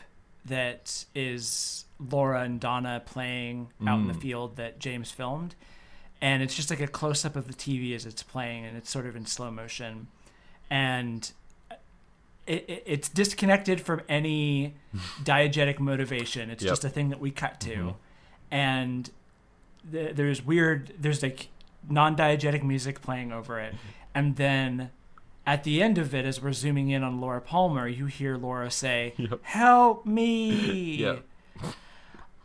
that 0.44 1.06
is 1.14 1.86
Laura 1.98 2.42
and 2.42 2.60
Donna 2.60 3.02
playing 3.04 3.68
out 3.86 3.98
in 4.00 4.06
the 4.06 4.14
Mm. 4.14 4.20
field 4.20 4.56
that 4.56 4.78
James 4.78 5.10
filmed, 5.10 5.54
and 6.20 6.42
it's 6.42 6.54
just 6.54 6.70
like 6.70 6.80
a 6.80 6.86
close 6.86 7.24
up 7.24 7.34
of 7.36 7.46
the 7.48 7.54
TV 7.54 7.94
as 7.94 8.06
it's 8.06 8.22
playing, 8.22 8.64
and 8.64 8.76
it's 8.76 8.90
sort 8.90 9.06
of 9.06 9.16
in 9.16 9.26
slow 9.26 9.50
motion, 9.50 10.06
and 10.70 11.32
it, 12.46 12.64
it, 12.68 12.82
it's 12.86 13.08
disconnected 13.08 13.80
from 13.80 14.00
any 14.08 14.74
diegetic 15.22 15.78
motivation. 15.78 16.50
It's 16.50 16.62
Yep. 16.64 16.70
just 16.70 16.84
a 16.84 16.88
thing 16.88 17.08
that 17.10 17.20
we 17.20 17.30
cut 17.30 17.60
to, 17.60 17.74
Mhm. 17.76 17.94
and 18.50 19.10
th- 19.92 20.14
there's 20.16 20.42
weird. 20.44 20.92
There's 20.98 21.22
like 21.22 21.48
non-diegetic 21.88 22.62
music 22.62 23.00
playing 23.02 23.32
over 23.32 23.58
it, 23.60 23.74
and 24.14 24.36
then 24.36 24.90
at 25.46 25.64
the 25.64 25.82
end 25.82 25.98
of 25.98 26.14
it, 26.14 26.24
as 26.26 26.40
we're 26.42 26.52
zooming 26.52 26.90
in 26.90 27.02
on 27.02 27.20
Laura 27.20 27.40
Palmer, 27.40 27.88
you 27.88 28.06
hear 28.06 28.36
Laura 28.36 28.70
say, 28.70 29.14
Yep. 29.18 29.40
"Help 29.42 30.06
me." 30.06 30.50
Yep. 30.98 31.24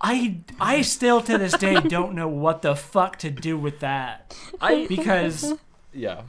I 0.03 0.37
I 0.59 0.81
still 0.81 1.21
to 1.21 1.37
this 1.37 1.53
day 1.53 1.75
don't 1.79 2.13
know 2.13 2.27
what 2.27 2.61
the 2.61 2.75
fuck 2.75 3.17
to 3.19 3.31
do 3.31 3.57
with 3.57 3.79
that 3.79 4.35
I 4.59 4.85
because 4.87 5.53
yeah. 5.93 6.23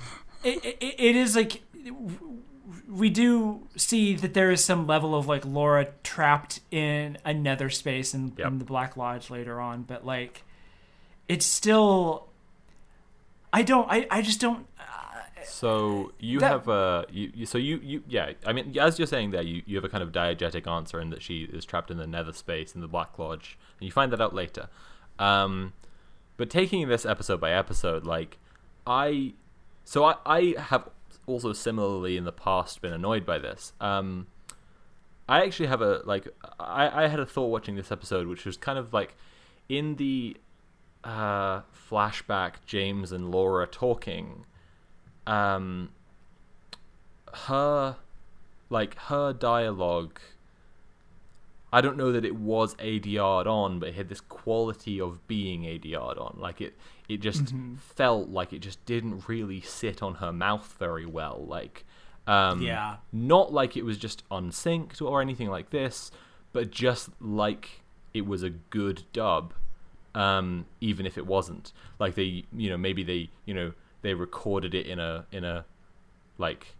it, 0.44 0.64
it, 0.64 0.76
it 0.80 1.16
is 1.16 1.34
like 1.34 1.62
we 2.88 3.10
do 3.10 3.66
see 3.76 4.14
that 4.14 4.32
there 4.34 4.52
is 4.52 4.64
some 4.64 4.86
level 4.86 5.14
of 5.16 5.26
like 5.26 5.44
Laura 5.44 5.88
trapped 6.04 6.60
in 6.70 7.18
another 7.24 7.68
space 7.68 8.14
in, 8.14 8.32
Yep. 8.38 8.46
in 8.46 8.58
the 8.60 8.64
Black 8.64 8.96
Lodge 8.96 9.28
later 9.30 9.60
on, 9.60 9.82
but 9.82 10.06
like 10.06 10.44
it's 11.28 11.44
still 11.44 12.28
I 13.52 13.62
don't 13.62 13.90
I, 13.90 14.06
I 14.10 14.22
just 14.22 14.40
don't 14.40 14.66
So 15.46 16.12
you 16.18 16.40
That- 16.40 16.50
have 16.50 16.68
a 16.68 17.06
you, 17.10 17.30
you 17.34 17.46
so 17.46 17.58
you 17.58 17.78
you 17.82 18.02
yeah 18.08 18.32
I 18.46 18.52
mean 18.52 18.76
as 18.78 18.98
you're 18.98 19.06
saying 19.06 19.30
there 19.30 19.42
you, 19.42 19.62
you 19.66 19.76
have 19.76 19.84
a 19.84 19.88
kind 19.88 20.02
of 20.02 20.12
diegetic 20.12 20.66
answer 20.70 21.00
in 21.00 21.10
that 21.10 21.22
she 21.22 21.42
is 21.44 21.64
trapped 21.64 21.90
in 21.90 21.96
the 21.96 22.06
nether 22.06 22.32
space 22.32 22.74
in 22.74 22.80
the 22.80 22.88
Black 22.88 23.18
Lodge 23.18 23.58
and 23.80 23.86
you 23.86 23.92
find 23.92 24.12
that 24.12 24.20
out 24.20 24.34
later, 24.34 24.68
um, 25.18 25.72
but 26.36 26.50
taking 26.50 26.88
this 26.88 27.04
episode 27.06 27.40
by 27.40 27.52
episode 27.52 28.04
like 28.04 28.38
I 28.86 29.34
so 29.84 30.04
I 30.04 30.16
I 30.26 30.54
have 30.58 30.88
also 31.26 31.52
similarly 31.52 32.16
in 32.16 32.24
the 32.24 32.32
past 32.32 32.82
been 32.82 32.92
annoyed 32.92 33.24
by 33.24 33.38
this. 33.38 33.72
Um, 33.80 34.26
I 35.28 35.42
actually 35.44 35.68
have 35.68 35.80
a 35.82 36.02
like 36.04 36.28
I 36.60 37.04
I 37.04 37.08
had 37.08 37.20
a 37.20 37.26
thought 37.26 37.46
watching 37.48 37.76
this 37.76 37.90
episode 37.90 38.26
which 38.26 38.44
was 38.44 38.56
kind 38.56 38.78
of 38.78 38.92
like 38.92 39.14
in 39.68 39.96
the 39.96 40.36
uh, 41.02 41.60
flashback 41.90 42.54
James 42.66 43.12
and 43.12 43.30
Laura 43.30 43.66
talking 43.66 44.44
um 45.26 45.90
her 47.32 47.96
like 48.70 48.96
her 48.98 49.32
dialogue 49.32 50.20
I 51.72 51.80
don't 51.80 51.96
know 51.96 52.12
that 52.12 52.24
it 52.24 52.36
was 52.36 52.76
ADR'd 52.76 53.48
on, 53.48 53.80
but 53.80 53.88
it 53.88 53.94
had 53.96 54.08
this 54.08 54.20
quality 54.20 55.00
of 55.00 55.26
being 55.26 55.62
ADR'd 55.62 56.18
on. 56.18 56.36
Like 56.38 56.60
it, 56.60 56.74
it 57.08 57.16
just 57.16 57.52
felt 57.96 58.28
like 58.28 58.52
it 58.52 58.60
just 58.60 58.84
didn't 58.86 59.28
really 59.28 59.60
sit 59.60 60.00
on 60.00 60.14
her 60.16 60.32
mouth 60.32 60.76
very 60.78 61.04
well. 61.04 61.44
Like, 61.48 61.84
um, 62.28 62.62
Yeah. 62.62 62.98
not 63.12 63.52
like 63.52 63.76
it 63.76 63.84
was 63.84 63.98
just 63.98 64.22
unsynced 64.30 65.02
or 65.02 65.20
anything 65.20 65.48
like 65.50 65.70
this, 65.70 66.12
but 66.52 66.70
just 66.70 67.08
like 67.20 67.82
it 68.12 68.24
was 68.24 68.44
a 68.44 68.50
good 68.50 69.02
dub, 69.12 69.52
um, 70.14 70.66
even 70.80 71.06
if 71.06 71.18
it 71.18 71.26
wasn't. 71.26 71.72
Like 71.98 72.14
they, 72.14 72.44
you 72.56 72.70
know, 72.70 72.76
maybe 72.78 73.02
they, 73.02 73.30
you 73.46 73.54
know, 73.54 73.72
they 74.04 74.14
recorded 74.14 74.74
it 74.74 74.86
in 74.86 75.00
a 75.00 75.24
in 75.32 75.42
a 75.44 75.64
like 76.38 76.74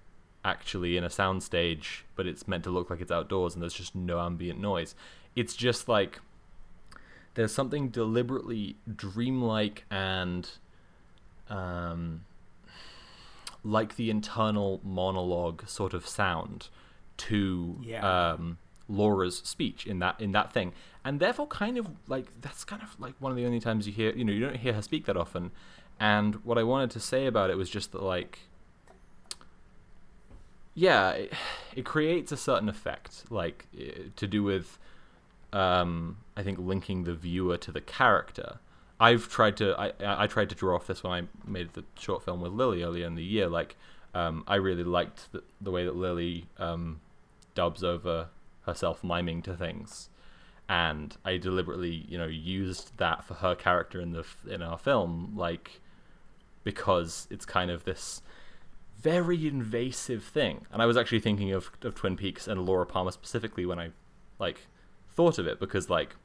actually 0.45 0.97
in 0.99 1.03
a 1.03 1.09
soundstage, 1.09 2.03
but 2.17 2.27
it's 2.27 2.47
meant 2.47 2.63
to 2.65 2.71
look 2.71 2.91
like 2.91 3.01
it's 3.01 3.11
outdoors 3.11 3.55
and 3.55 3.63
there's 3.63 3.75
just 3.75 3.95
no 3.95 4.21
ambient 4.21 4.61
noise. 4.61 4.95
It's 5.35 5.57
just 5.57 5.89
like 5.89 6.21
there's 7.35 7.53
something 7.53 7.89
deliberately 7.89 8.77
dreamlike 8.95 9.85
and 9.91 10.49
um 11.49 12.25
like 13.65 13.97
the 13.97 14.11
internal 14.11 14.81
monologue 14.85 15.67
sort 15.67 15.95
of 15.95 16.07
sound 16.07 16.69
to 17.17 17.79
Yeah. 17.83 18.33
um 18.33 18.59
Laura's 18.87 19.39
speech 19.39 19.87
in 19.87 19.99
that 20.01 20.21
in 20.21 20.33
that 20.33 20.53
thing. 20.53 20.73
And 21.07 21.21
therefore 21.21 21.47
kind 21.47 21.79
of 21.79 21.87
like 22.07 22.27
that's 22.43 22.65
kind 22.65 22.83
of 22.83 23.01
like 23.01 23.15
one 23.19 23.33
of 23.33 23.37
the 23.37 23.47
only 23.47 23.61
times 23.61 23.87
you 23.87 23.93
hear 23.95 24.13
you 24.15 24.25
know, 24.25 24.33
you 24.33 24.41
don't 24.41 24.57
hear 24.57 24.75
her 24.75 24.83
speak 24.83 25.07
that 25.07 25.17
often. 25.17 25.51
And 26.01 26.37
what 26.45 26.59
I 26.59 26.63
wanted 26.63 26.91
to 26.93 27.01
say 27.01 27.27
about 27.27 27.51
it 27.51 27.57
was 27.57 27.71
just 27.71 27.93
that 27.93 28.03
like 28.03 28.41
yeah, 30.75 31.11
it, 31.11 31.33
it 31.75 31.85
creates 31.85 32.33
a 32.33 32.37
certain 32.37 32.69
effect, 32.69 33.25
like 33.31 33.67
to 34.17 34.27
do 34.27 34.43
with, 34.43 34.79
um, 35.53 36.19
I 36.37 36.43
think 36.43 36.59
linking 36.59 37.05
the 37.05 37.15
viewer 37.15 37.57
to 37.59 37.73
the 37.73 37.81
character. 37.81 38.59
I've 39.01 39.29
tried 39.29 39.57
to, 39.57 39.79
I, 39.79 39.87
I 40.01 40.25
I 40.25 40.27
tried 40.27 40.49
to 40.51 40.55
draw 40.55 40.77
off 40.77 40.87
this 40.87 41.03
when 41.03 41.13
I 41.13 41.49
made 41.49 41.73
the 41.73 41.85
short 41.99 42.25
film 42.25 42.41
with 42.41 42.53
Lily 42.53 42.83
earlier 42.83 43.07
in 43.07 43.17
the 43.17 43.25
year. 43.25 43.49
Like, 43.49 43.77
um, 44.15 44.45
I 44.47 44.55
really 44.57 44.85
liked 44.85 45.33
the, 45.33 45.43
the 45.61 45.73
way 45.73 45.85
that 45.85 45.97
Lily 45.97 46.47
um, 46.59 47.01
dubs 47.55 47.83
over 47.83 48.29
herself 48.67 49.03
miming 49.03 49.43
to 49.43 49.57
things, 49.57 50.11
and 50.69 51.17
I 51.25 51.39
deliberately, 51.39 52.07
you 52.09 52.17
know, 52.17 52.27
used 52.27 52.97
that 52.99 53.25
for 53.25 53.35
her 53.35 53.57
character 53.57 54.01
in 54.01 54.13
the 54.13 54.25
in 54.49 54.63
our 54.63 54.79
film, 54.79 55.33
like 55.37 55.81
because 56.65 57.29
it's 57.31 57.45
kind 57.45 57.71
of 57.71 57.85
this 57.85 58.23
very 58.99 59.47
invasive 59.47 60.25
thing. 60.25 60.67
And 60.73 60.81
I 60.81 60.87
was 60.87 60.97
actually 60.97 61.21
thinking 61.21 61.53
of, 61.53 61.71
of 61.83 61.95
Twin 61.95 62.17
Peaks 62.17 62.49
and 62.49 62.65
Laura 62.65 62.87
Palmer 62.87 63.13
specifically 63.13 63.67
when 63.67 63.79
I 63.79 63.91
like 64.39 64.67
thought 65.11 65.39
of 65.39 65.47
it 65.47 65.61
because 65.61 65.89
like 65.89 66.17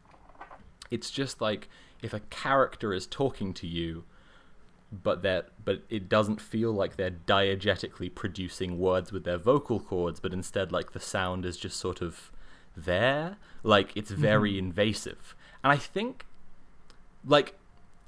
it's 0.89 1.11
just 1.11 1.41
like 1.41 1.67
if 2.01 2.13
a 2.13 2.21
character 2.21 2.93
is 2.93 3.05
talking 3.05 3.53
to 3.53 3.67
you 3.67 4.03
but 4.91 5.21
that 5.21 5.49
but 5.63 5.83
it 5.89 6.09
doesn't 6.09 6.41
feel 6.41 6.71
like 6.71 6.95
they're 6.95 7.11
diegetically 7.11 8.13
producing 8.13 8.79
words 8.79 9.11
with 9.11 9.25
their 9.25 9.37
vocal 9.37 9.79
cords 9.79 10.19
but 10.19 10.33
instead 10.33 10.71
like 10.71 10.93
the 10.93 10.99
sound 10.99 11.45
is 11.45 11.57
just 11.57 11.77
sort 11.77 12.01
of 12.01 12.31
there. 12.75 13.37
Like 13.61 13.91
it's 13.95 14.11
mm-hmm. 14.11 14.21
very 14.21 14.57
invasive. 14.57 15.35
And 15.63 15.73
i 15.73 15.75
think 15.75 16.25
like 17.25 17.58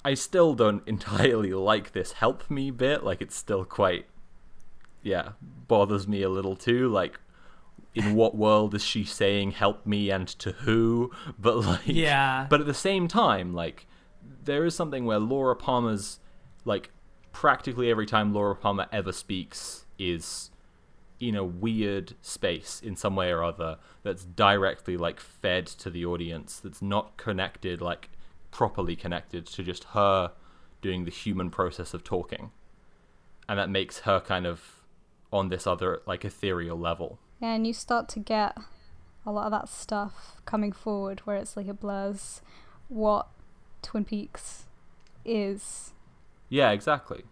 i 0.04 0.14
still 0.14 0.54
don't 0.54 0.88
entirely 0.88 1.54
like 1.54 1.92
this 1.94 2.14
help 2.14 2.50
me 2.50 2.72
bit 2.72 3.04
like 3.04 3.22
it's 3.22 3.36
still 3.36 3.66
quite 3.66 4.06
yeah 5.04 5.30
bothers 5.68 6.08
me 6.08 6.22
a 6.22 6.30
little 6.30 6.56
too 6.56 6.88
like 6.90 7.20
in 7.96 8.16
what 8.16 8.36
world 8.36 8.74
is 8.76 8.84
she 8.84 9.04
saying 9.04 9.52
help 9.52 9.86
me 9.86 10.10
and 10.10 10.28
to 10.28 10.52
who 10.52 11.12
but 11.40 11.58
like 11.58 11.82
Yeah. 11.86 12.48
but 12.50 12.60
at 12.62 12.68
the 12.68 12.74
same 12.74 13.08
time 13.08 13.54
like 13.54 13.88
there 14.44 14.66
is 14.66 14.76
something 14.76 15.06
where 15.06 15.20
laura 15.20 15.56
palmer's 15.56 16.20
like 16.66 16.92
practically 17.32 17.90
every 17.90 18.06
time 18.06 18.34
laura 18.34 18.56
palmer 18.56 18.88
ever 18.92 19.12
speaks 19.12 19.86
is 19.98 20.50
in 21.20 21.36
a 21.36 21.44
weird 21.44 22.14
space 22.22 22.82
in 22.84 22.96
some 22.96 23.16
way 23.16 23.30
or 23.30 23.44
other 23.44 23.78
that's 24.04 24.26
directly 24.26 24.98
like 24.98 25.20
fed 25.20 25.68
to 25.68 25.90
the 25.90 26.04
audience 26.06 26.60
that's 26.60 26.82
not 26.82 27.16
connected 27.18 27.80
like 27.82 28.10
properly 28.52 28.96
connected 28.96 29.46
to 29.46 29.64
just 29.64 29.86
her 29.86 30.32
doing 30.82 31.06
the 31.06 31.12
human 31.12 31.50
process 31.50 31.94
of 31.94 32.04
talking 32.04 32.52
and 33.52 33.60
that 33.60 33.70
makes 33.70 34.00
her 34.00 34.22
kind 34.22 34.48
of 34.48 34.86
on 35.34 35.50
this 35.50 35.68
other 35.68 36.02
like 36.06 36.24
ethereal 36.24 36.80
level. 36.80 37.20
Yeah, 37.42 37.54
and 37.54 37.68
you 37.68 37.74
start 37.74 38.08
to 38.10 38.20
get 38.20 38.58
a 39.26 39.32
lot 39.32 39.46
of 39.46 39.52
that 39.52 39.68
stuff 39.68 40.38
coming 40.46 40.72
forward 40.72 41.20
where 41.26 41.36
it's 41.36 41.58
like 41.58 41.68
it 41.68 41.82
blurs 41.82 42.42
what 42.88 43.28
Twin 43.82 44.06
Peaks 44.06 44.68
is. 45.26 45.92
Yeah, 46.48 46.72
exactly. 46.72 47.24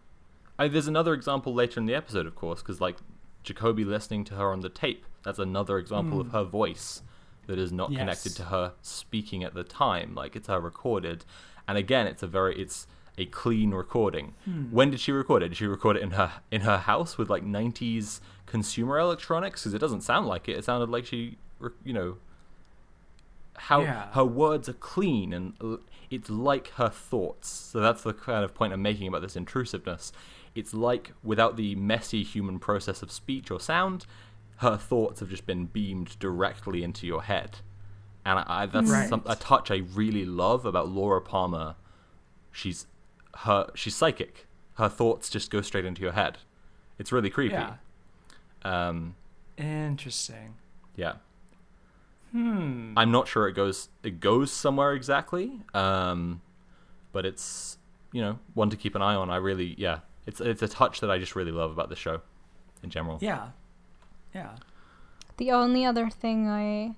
I, 0.57 0.67
there's 0.67 0.87
another 0.87 1.13
example 1.13 1.53
later 1.53 1.79
in 1.79 1.85
the 1.85 1.95
episode, 1.95 2.25
of 2.25 2.35
course, 2.35 2.61
because 2.61 2.81
like 2.81 2.97
Jacoby 3.43 3.85
listening 3.85 4.25
to 4.25 4.35
her 4.35 4.51
on 4.51 4.59
the 4.59 4.69
tape. 4.69 5.05
That's 5.23 5.39
another 5.39 5.77
example 5.77 6.21
hmm. 6.21 6.27
of 6.27 6.31
her 6.33 6.43
voice 6.43 7.01
that 7.49 7.59
is 7.59 7.71
not 7.71 7.89
connected 7.91 8.35
to 8.37 8.43
her 8.45 8.73
speaking 8.81 9.43
at 9.43 9.53
the 9.53 9.63
time. 9.63 10.15
Like 10.15 10.35
it's 10.35 10.47
her 10.47 10.59
recorded, 10.61 11.25
and 11.67 11.77
again, 11.77 12.07
it's 12.07 12.23
a 12.23 12.27
very 12.27 12.55
it's 12.59 12.87
a 13.17 13.25
clean 13.25 13.71
recording. 13.71 14.35
Hmm. 14.45 14.65
When 14.71 14.91
did 14.91 14.99
she 15.01 15.11
record 15.11 15.43
it? 15.43 15.49
Did 15.49 15.57
she 15.57 15.65
record 15.65 15.97
it 15.97 16.03
in 16.03 16.11
her 16.11 16.31
in 16.51 16.61
her 16.61 16.77
house 16.77 17.17
with 17.17 17.29
like 17.29 17.43
90s 17.43 18.21
consumer 18.45 18.97
electronics? 18.99 19.61
Because 19.63 19.73
it 19.73 19.79
doesn't 19.79 20.01
sound 20.01 20.27
like 20.27 20.47
it. 20.47 20.57
It 20.57 20.63
sounded 20.63 20.89
like 20.89 21.05
she, 21.05 21.37
you 21.83 21.91
know, 21.93 22.17
how 23.57 23.81
Yeah. 23.81 24.11
her 24.13 24.23
words 24.23 24.69
are 24.69 24.73
clean 24.73 25.33
and 25.33 25.79
it's 26.09 26.29
like 26.29 26.69
her 26.75 26.89
thoughts. 26.89 27.49
So 27.49 27.79
that's 27.81 28.03
the 28.03 28.13
kind 28.13 28.45
of 28.45 28.53
point 28.53 28.73
I'm 28.73 28.81
making 28.81 29.07
about 29.07 29.21
this 29.21 29.35
intrusiveness. 29.35 30.11
It's 30.55 30.73
like 30.73 31.11
without 31.23 31.57
the 31.57 31.75
messy 31.75 32.23
human 32.23 32.57
process 32.59 33.01
of 33.01 33.11
speech 33.11 33.51
or 33.51 33.59
sound, 33.59 34.05
her 34.59 34.77
thoughts 34.77 35.19
have 35.19 35.29
just 35.29 35.45
been 35.45 35.65
beamed 35.65 36.17
directly 36.19 36.83
into 36.83 37.05
your 37.07 37.23
head. 37.23 37.57
And 38.25 38.39
I, 38.39 38.45
I, 38.47 38.65
that's 38.65 38.89
Right. 38.91 39.07
some, 39.09 39.23
a 39.25 39.35
touch 39.35 39.71
I 39.71 39.77
really 39.93 40.25
love 40.25 40.65
about 40.65 40.89
Laura 40.89 41.21
Palmer. 41.21 41.75
She's 42.51 42.87
her 43.39 43.67
she's 43.75 43.95
psychic. 43.95 44.47
Her 44.75 44.89
thoughts 44.89 45.29
just 45.29 45.49
go 45.51 45.61
straight 45.61 45.85
into 45.85 46.01
your 46.01 46.11
head. 46.13 46.37
It's 46.97 47.11
really 47.11 47.29
creepy. 47.29 47.53
Yeah. 47.55 47.75
Um, 48.63 49.15
Interesting. 49.57 50.55
yeah. 50.95 51.13
Hmm. 52.31 52.93
I'm 52.97 53.11
not 53.11 53.27
sure 53.27 53.47
it 53.47 53.53
goes 53.53 53.89
it 54.03 54.19
goes 54.19 54.51
somewhere 54.51 54.93
exactly, 54.93 55.61
um, 55.73 56.41
but 57.11 57.25
it's 57.25 57.77
you 58.11 58.21
know 58.21 58.37
one 58.53 58.69
to 58.69 58.77
keep 58.77 58.93
an 58.95 59.01
eye 59.01 59.15
on. 59.15 59.29
I 59.31 59.37
really 59.37 59.73
yeah, 59.77 59.99
it's 60.27 60.39
it's 60.39 60.61
a 60.61 60.67
touch 60.67 60.99
that 60.99 61.09
I 61.09 61.17
just 61.17 61.35
really 61.35 61.51
love 61.51 61.71
about 61.71 61.89
the 61.89 61.95
show, 61.95 62.21
in 62.83 62.89
general. 62.91 63.17
Yeah. 63.21 63.49
Yeah. 64.33 64.55
The 65.37 65.51
only 65.51 65.85
other 65.85 66.09
thing 66.09 66.47
I 66.47 66.95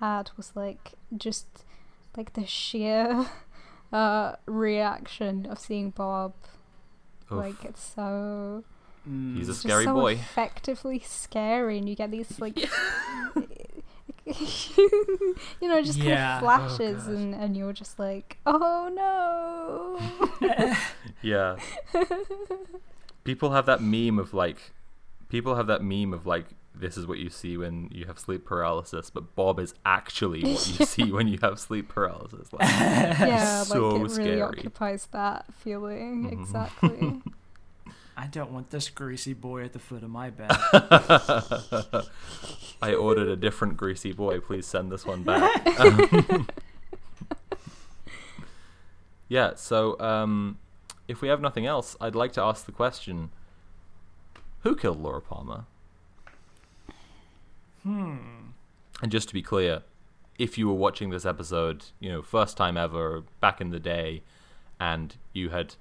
had 0.00 0.30
was 0.36 0.52
like 0.54 0.92
just 1.16 1.46
like 2.16 2.32
the 2.34 2.46
sheer 2.46 3.26
uh 3.92 4.36
reaction 4.46 5.46
of 5.46 5.58
seeing 5.58 5.90
Bob. 5.90 6.34
Oof. 7.30 7.38
Like 7.38 7.64
it's 7.64 7.82
so 7.94 8.64
He's 9.04 9.48
a 9.48 9.54
scary 9.54 9.84
just 9.84 9.94
so 9.94 10.00
boy. 10.00 10.12
effectively 10.14 10.98
scary, 10.98 11.78
and 11.78 11.88
you 11.88 11.94
get 11.94 12.10
these 12.10 12.38
like. 12.44 12.58
you 14.26 15.68
know, 15.68 15.80
just 15.82 15.98
Yeah. 15.98 16.40
kind 16.40 16.44
Oh, 16.44 16.48
of 16.64 16.76
flashes, 16.76 17.06
and, 17.06 17.34
and 17.34 17.56
you're 17.56 17.72
just 17.72 17.98
like, 17.98 18.36
oh 18.44 18.90
no. 18.92 19.98
Yeah. 21.22 21.56
people 23.24 23.50
have 23.52 23.66
that 23.66 23.80
meme 23.80 24.18
of 24.18 24.34
like, 24.34 24.72
people 25.28 25.54
have 25.56 25.66
that 25.66 25.82
meme 25.82 26.12
of 26.12 26.26
like, 26.26 26.46
this 26.74 26.96
is 26.96 27.06
what 27.06 27.18
you 27.18 27.28
see 27.28 27.56
when 27.56 27.88
you 27.92 28.04
have 28.06 28.18
sleep 28.18 28.44
paralysis, 28.44 29.10
but 29.10 29.34
Bob 29.34 29.58
is 29.58 29.74
actually 29.84 30.42
what 30.42 30.78
you 30.78 30.86
see 30.86 31.10
when 31.10 31.26
you 31.28 31.38
have 31.42 31.58
sleep 31.58 31.88
paralysis. 31.88 32.52
Like, 32.52 32.60
yeah, 32.68 33.62
so 33.64 33.88
like 33.90 34.10
it 34.12 34.16
really 34.18 34.40
occupies 34.42 35.06
that 35.12 35.52
feeling 35.54 36.24
Mhm. 36.30 36.32
exactly. 36.32 37.20
I 38.16 38.26
don't 38.26 38.50
want 38.50 38.70
this 38.70 38.88
greasy 38.90 39.32
boy 39.32 39.62
at 39.64 39.72
the 39.72 39.78
foot 39.78 40.02
of 40.02 40.10
my 40.10 40.30
bed. 40.30 40.50
I 42.82 42.92
ordered 42.94 43.28
a 43.28 43.36
different 43.36 43.76
greasy 43.76 44.12
boy. 44.12 44.40
Please 44.40 44.66
send 44.66 44.90
this 44.90 45.06
one 45.06 45.22
back. 45.22 45.64
Um, 45.80 46.48
yeah. 49.28 49.52
So, 49.54 49.98
um, 50.00 50.58
if 51.06 51.20
we 51.22 51.28
have 51.28 51.40
nothing 51.40 51.66
else, 51.66 51.96
I'd 52.00 52.14
like 52.16 52.32
to 52.32 52.42
ask 52.42 52.66
the 52.66 52.72
question: 52.72 53.30
Who 54.68 54.76
killed 54.76 55.00
Laura 55.00 55.22
Palmer? 55.22 55.64
hmm. 57.82 58.18
And 59.00 59.10
just 59.10 59.28
to 59.28 59.34
be 59.34 59.40
clear, 59.40 59.82
if 60.38 60.58
you 60.58 60.68
were 60.68 60.74
watching 60.74 61.08
this 61.08 61.24
episode, 61.24 61.86
you 62.00 62.10
know, 62.12 62.20
first 62.20 62.58
time 62.58 62.76
ever, 62.76 63.24
back 63.40 63.62
in 63.62 63.70
the 63.70 63.80
day, 63.80 64.22
and 64.78 65.16
you 65.32 65.48
had 65.48 65.76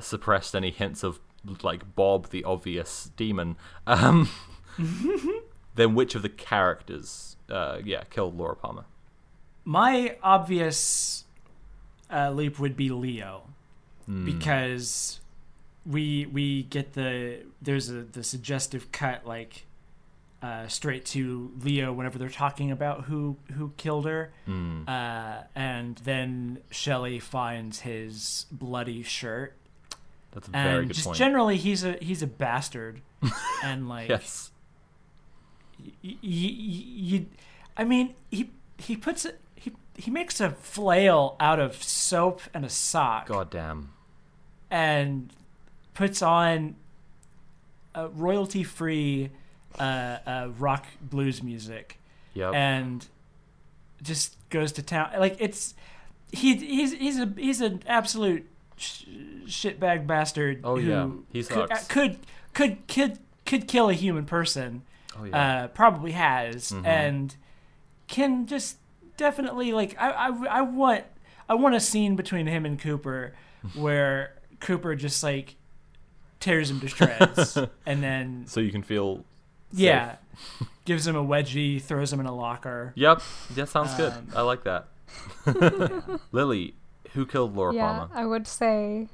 suppressed 0.00 0.56
any 0.56 0.72
hints 0.72 1.04
of 1.04 1.20
like 1.62 1.94
Bob, 1.94 2.30
the 2.30 2.42
obvious 2.42 3.10
demon, 3.16 3.56
um, 3.86 4.28
then 5.76 5.94
which 5.94 6.16
of 6.16 6.22
the 6.22 6.28
characters, 6.28 7.36
uh, 7.48 7.78
yeah, 7.84 8.02
killed 8.10 8.36
Laura 8.36 8.56
Palmer? 8.56 8.86
My 9.64 10.16
obvious 10.20 11.26
uh, 12.12 12.32
leap 12.32 12.58
would 12.58 12.76
be 12.76 12.90
Leo 12.90 13.42
Hmm. 14.06 14.24
because 14.24 15.20
we 15.88 16.26
we 16.26 16.64
get 16.64 16.92
the 16.94 17.40
there's 17.62 17.88
a 17.90 18.02
the 18.02 18.22
suggestive 18.24 18.90
cut 18.92 19.26
like 19.26 19.64
uh, 20.42 20.66
straight 20.68 21.04
to 21.06 21.50
Leo 21.62 21.92
whenever 21.92 22.18
they're 22.18 22.28
talking 22.28 22.70
about 22.70 23.04
who 23.04 23.36
who 23.54 23.72
killed 23.76 24.04
her, 24.06 24.32
Hmm. 24.44 24.82
uh, 24.88 25.38
and 25.54 25.96
then 26.04 26.58
Shelley 26.70 27.18
finds 27.18 27.80
his 27.80 28.46
bloody 28.52 29.02
shirt, 29.02 29.54
That's 30.32 30.48
a 30.48 30.50
very 30.50 30.78
and 30.80 30.88
good 30.88 30.94
just 30.94 31.06
point. 31.06 31.16
generally 31.18 31.56
he's 31.56 31.84
a 31.84 31.92
he's 32.02 32.22
a 32.22 32.26
bastard, 32.26 33.00
and 33.64 33.88
like 33.88 34.08
yes. 34.10 34.50
y- 35.80 35.92
y- 36.02 36.18
y- 36.22 36.22
you, 36.22 37.26
I 37.76 37.84
mean, 37.84 38.14
he 38.30 38.50
he 38.78 38.96
puts 38.96 39.24
it. 39.24 39.40
He 39.54 39.72
he 39.96 40.10
makes 40.10 40.40
a 40.40 40.50
flail 40.50 41.36
out 41.40 41.58
of 41.58 41.82
soap 41.82 42.42
and 42.52 42.64
a 42.64 42.68
sock, 42.70 43.26
God 43.28 43.50
damn. 43.50 43.90
and 44.70 45.32
puts 45.96 46.20
on 46.22 46.76
a 47.94 48.08
royalty-free 48.08 49.30
uh, 49.78 49.82
uh, 49.82 50.48
rock 50.58 50.86
blues 51.00 51.42
music, 51.42 51.98
Yep. 52.34 52.54
and 52.54 53.06
just 54.02 54.36
goes 54.50 54.72
to 54.72 54.82
town. 54.82 55.10
Like 55.18 55.36
it's 55.40 55.74
he 56.32 56.54
he's 56.56 56.92
he's 56.92 57.18
a 57.18 57.32
he's 57.36 57.60
an 57.60 57.82
absolute 57.86 58.46
sh- 58.76 59.04
shitbag 59.46 60.06
bastard. 60.06 60.60
Oh, 60.64 60.76
yeah. 60.76 61.08
He 61.32 61.42
could, 61.42 61.68
sucks. 61.68 61.86
could 61.88 62.18
could 62.52 62.86
could 62.88 63.18
could 63.46 63.66
kill 63.68 63.88
a 63.88 63.94
human 63.94 64.26
person 64.26 64.82
oh 65.18 65.24
yeah. 65.24 65.64
uh, 65.64 65.68
probably 65.68 66.12
has, 66.12 66.72
Mhm. 66.72 66.86
and 66.86 67.36
can 68.08 68.46
just 68.46 68.76
definitely 69.16 69.72
like 69.72 69.96
I, 69.98 70.10
I 70.10 70.28
I 70.58 70.60
want 70.60 71.04
I 71.48 71.54
want 71.54 71.74
a 71.74 71.80
scene 71.80 72.16
between 72.16 72.46
him 72.46 72.66
and 72.66 72.78
Cooper 72.78 73.34
where 73.74 74.34
Cooper 74.60 74.94
just 74.94 75.22
like 75.22 75.56
tears 76.40 76.70
him 76.70 76.80
to 76.80 76.88
shreds, 76.88 77.58
and 77.86 78.02
then 78.02 78.44
so 78.46 78.60
you 78.60 78.70
can 78.70 78.82
feel. 78.82 79.24
yeah, 79.72 80.16
gives 80.84 81.06
him 81.06 81.16
a 81.16 81.24
wedgie, 81.24 81.80
throws 81.82 82.12
him 82.12 82.20
in 82.20 82.26
a 82.26 82.34
locker. 82.34 82.92
Yep. 82.96 83.22
That 83.54 83.68
sounds 83.68 83.94
good. 83.94 84.12
Um, 84.12 84.28
I 84.34 84.42
like 84.42 84.64
that. 84.64 84.88
Lily, 86.32 86.74
who 87.12 87.26
killed 87.26 87.54
Laura 87.56 87.74
yeah, 87.74 87.98
Palmer? 87.98 88.08
I 88.14 88.26
would 88.26 88.46
say, 88.46 89.08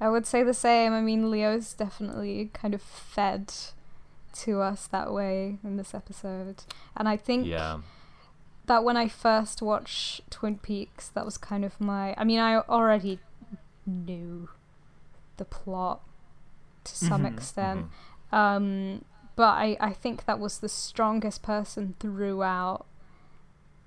I 0.00 0.08
would 0.08 0.26
say 0.26 0.42
the 0.42 0.54
same. 0.54 0.92
I 0.92 1.00
mean, 1.00 1.30
Leo's 1.30 1.72
definitely 1.74 2.50
kind 2.52 2.74
of 2.74 2.82
fed 2.82 3.52
to 4.34 4.60
us 4.60 4.86
that 4.88 5.12
way 5.12 5.58
in 5.62 5.76
this 5.76 5.94
episode, 5.94 6.64
and 6.96 7.08
I 7.08 7.16
think 7.16 7.46
Yeah. 7.46 7.78
that 8.66 8.82
when 8.84 8.96
I 8.96 9.06
first 9.08 9.62
watched 9.62 10.28
Twin 10.30 10.58
Peaks, 10.58 11.08
that 11.10 11.24
was 11.24 11.36
kind 11.38 11.64
of 11.64 11.80
my. 11.80 12.14
I 12.16 12.24
mean, 12.24 12.40
I 12.40 12.56
already 12.58 13.20
knew 13.86 14.48
the 15.36 15.44
plot 15.44 16.00
to 16.84 16.96
some 16.96 17.24
Mhm, 17.24 17.26
extent, 17.26 17.86
um, 18.32 19.04
but 19.36 19.54
I 19.54 19.76
I 19.80 19.92
think 19.92 20.24
that 20.26 20.38
was 20.38 20.58
the 20.58 20.68
strongest 20.68 21.42
person 21.42 21.94
throughout. 22.00 22.86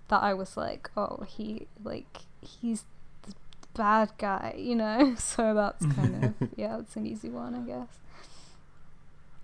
That 0.09 0.23
I 0.23 0.33
was 0.33 0.55
like, 0.57 0.89
oh, 0.95 1.25
he 1.27 1.67
like 1.83 2.19
he's 2.41 2.85
the 3.23 3.33
bad 3.73 4.11
guy, 4.17 4.55
you 4.57 4.75
know. 4.75 5.15
So 5.19 5.53
that's 5.53 5.85
kind 5.95 6.15
of 6.15 6.35
yeah, 6.55 6.79
it's 6.79 6.95
an 6.95 7.05
easy 7.05 7.29
one, 7.29 7.55
I 7.55 7.61
guess. 7.61 7.99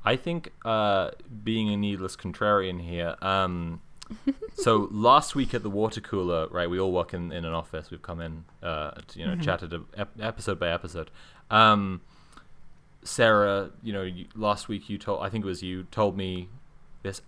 I 0.05 0.15
think 0.15 0.51
uh, 0.65 1.11
being 1.43 1.69
a 1.69 1.77
needless 1.77 2.15
contrarian 2.15 2.81
here. 2.81 3.15
Um, 3.21 3.81
so 4.53 4.87
last 4.91 5.35
week 5.35 5.53
at 5.53 5.63
the 5.63 5.69
water 5.69 6.01
cooler, 6.01 6.47
right? 6.49 6.69
We 6.69 6.79
all 6.79 6.91
work 6.91 7.13
in, 7.13 7.31
in 7.31 7.45
an 7.45 7.53
office. 7.53 7.89
We've 7.89 8.01
come 8.01 8.19
in, 8.19 8.43
uh, 8.61 8.91
to, 9.07 9.19
you 9.19 9.25
know, 9.25 9.35
chatted 9.35 9.73
a, 9.73 9.81
ep- 9.97 10.19
episode 10.21 10.59
by 10.59 10.69
episode. 10.69 11.09
Um, 11.49 12.01
Sarah, 13.03 13.71
you 13.81 13.93
know, 13.93 14.03
you, 14.03 14.25
last 14.35 14.67
week 14.67 14.89
you 14.89 14.97
told, 14.97 15.23
I 15.23 15.29
think 15.29 15.43
it 15.43 15.47
was 15.47 15.61
you, 15.63 15.83
told 15.91 16.17
me 16.17 16.49
this 17.01 17.21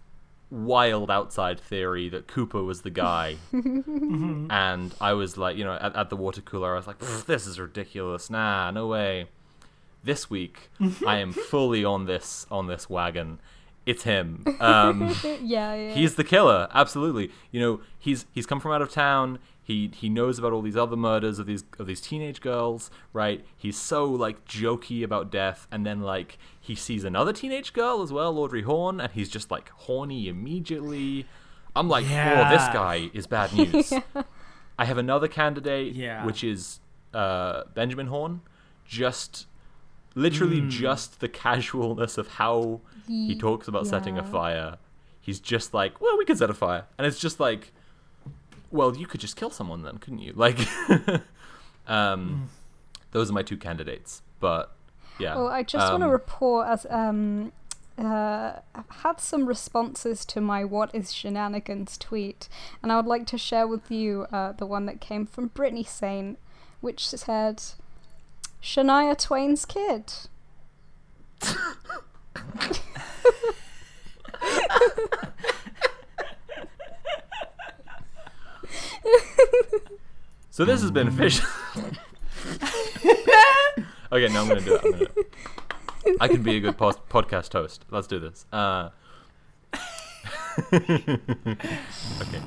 wild 0.50 1.10
outside 1.12 1.60
theory 1.60 2.08
that 2.10 2.28
Cooper 2.28 2.64
was 2.64 2.82
the 2.82 2.90
guy, 2.90 3.38
mm-hmm. 3.54 4.48
and 4.50 4.94
I 5.02 5.14
was 5.14 5.38
like, 5.38 5.58
you 5.58 5.64
know, 5.64 5.74
at, 5.74 5.96
at 5.96 6.10
the 6.10 6.16
water 6.16 6.42
cooler, 6.42 6.74
I 6.74 6.78
was 6.78 6.88
like, 6.88 7.00
this 7.26 7.48
is 7.48 7.60
ridiculous. 7.60 8.30
Nah, 8.30 8.72
no 8.72 8.88
way. 8.88 9.28
this 10.04 10.30
week 10.30 10.70
mm-hmm. 10.80 11.08
I 11.08 11.18
am 11.18 11.34
fully 11.34 11.84
on 11.84 12.06
this 12.06 12.46
on 12.50 12.68
this 12.68 12.90
wagon. 12.90 13.40
It's 13.86 14.04
him. 14.04 14.44
Um, 14.60 15.14
yeah, 15.42 15.76
yeah. 15.76 15.92
He's 15.94 16.16
the 16.16 16.24
killer, 16.24 16.68
absolutely. 16.74 17.32
You 17.52 17.60
know, 17.60 17.82
he's 18.00 18.26
he's 18.34 18.46
come 18.46 18.60
from 18.60 18.72
out 18.72 18.82
of 18.82 18.92
town. 18.92 19.40
He 19.62 19.92
he 19.96 20.10
knows 20.10 20.38
about 20.40 20.54
all 20.54 20.62
these 20.62 20.78
other 20.78 20.96
murders 20.96 21.40
of 21.40 21.46
these 21.48 21.64
of 21.80 21.86
these 21.88 22.02
teenage 22.02 22.40
girls, 22.42 22.90
right? 23.14 23.46
He's 23.58 23.78
so 23.78 24.06
like 24.06 24.46
jokey 24.46 25.04
about 25.04 25.32
death, 25.32 25.68
and 25.72 25.86
then 25.86 26.02
like 26.02 26.38
he 26.60 26.76
sees 26.76 27.04
another 27.04 27.34
teenage 27.34 27.74
girl 27.74 28.02
as 28.02 28.12
well, 28.12 28.38
Audrey 28.40 28.62
Horne, 28.64 29.00
and 29.00 29.12
he's 29.12 29.30
just 29.30 29.50
like 29.52 29.70
horny 29.70 30.28
immediately. 30.28 31.26
I'm 31.76 31.90
like, 31.90 32.06
oh, 32.06 32.50
this 32.50 32.64
guy 32.74 33.10
is 33.14 33.28
bad 33.28 33.54
news. 33.54 33.92
I 34.80 34.86
have 34.86 34.98
another 34.98 35.28
candidate, 35.28 35.94
Yeah. 35.94 36.26
which 36.26 36.44
is 36.44 36.80
uh, 37.14 37.64
Benjamin 37.74 38.08
Horne. 38.08 38.42
Just 38.86 39.48
literally 40.16 40.62
Hmm. 40.62 40.70
just 40.70 41.20
the 41.20 41.28
casualness 41.30 42.18
of 42.18 42.28
how 42.28 42.82
he 43.08 43.28
Ye- 43.34 43.38
talks 43.38 43.68
about 43.68 43.86
setting 43.86 44.18
a 44.18 44.24
fire. 44.24 44.78
He's 45.22 45.40
just 45.40 45.74
like, 45.74 46.00
well, 46.02 46.18
we 46.18 46.26
could 46.26 46.38
set 46.38 46.50
a 46.50 46.54
fire, 46.54 46.86
and 46.98 47.06
it's 47.06 47.20
just 47.20 47.40
like, 47.40 47.74
well, 48.72 48.96
you 48.96 49.06
could 49.08 49.20
just 49.22 49.36
kill 49.36 49.50
someone 49.52 49.84
then, 49.84 49.98
couldn't 50.00 50.20
you? 50.20 50.34
Like, 50.38 50.60
um, 51.88 52.50
those 53.12 53.30
are 53.30 53.34
my 53.34 53.44
two 53.44 53.58
candidates. 53.58 54.22
But 54.40 54.72
yeah, 55.20 55.36
Well, 55.36 55.48
I 55.48 55.64
just 55.64 55.92
want 55.92 56.02
to 56.02 56.08
um, 56.08 56.12
report 56.12 56.68
as 56.68 56.86
um, 56.90 57.52
uh, 57.98 58.54
I've 58.76 58.90
had 59.04 59.20
some 59.20 59.46
responses 59.46 60.26
to 60.26 60.42
my 60.42 60.64
"What 60.66 60.94
is 60.94 61.14
shenanigans" 61.14 61.98
tweet, 61.98 62.50
and 62.84 62.92
I 62.92 62.98
would 62.98 63.06
like 63.06 63.26
to 63.28 63.38
share 63.38 63.68
with 63.68 63.90
you 63.90 64.24
uh, 64.32 64.52
the 64.54 64.66
one 64.66 64.86
that 64.88 65.00
came 65.00 65.26
from 65.26 65.48
Brittany 65.48 65.84
Saint, 65.84 66.38
which 66.82 67.08
said, 67.08 67.62
"Shania 68.66 69.16
Twain's 69.16 69.64
kid." 69.64 70.12
So 80.50 80.64
this 80.64 80.82
has 80.82 80.90
been 80.90 81.12
fish. 81.12 81.42
okay, 84.10 84.30
now 84.30 84.42
I'm 84.42 84.48
gonna 84.48 84.62
do 84.62 84.76
it. 84.76 84.82
I'm 84.86 84.92
gonna... 84.94 85.08
I 86.22 86.30
can 86.30 86.44
be 86.44 86.56
a 86.56 86.62
good 86.62 86.78
post- 86.78 87.10
podcast 87.10 87.52
host. 87.52 87.84
Let's 87.92 88.08
do 88.08 88.20
this. 88.20 88.46
Uh... 88.54 88.92
okay. 90.72 92.42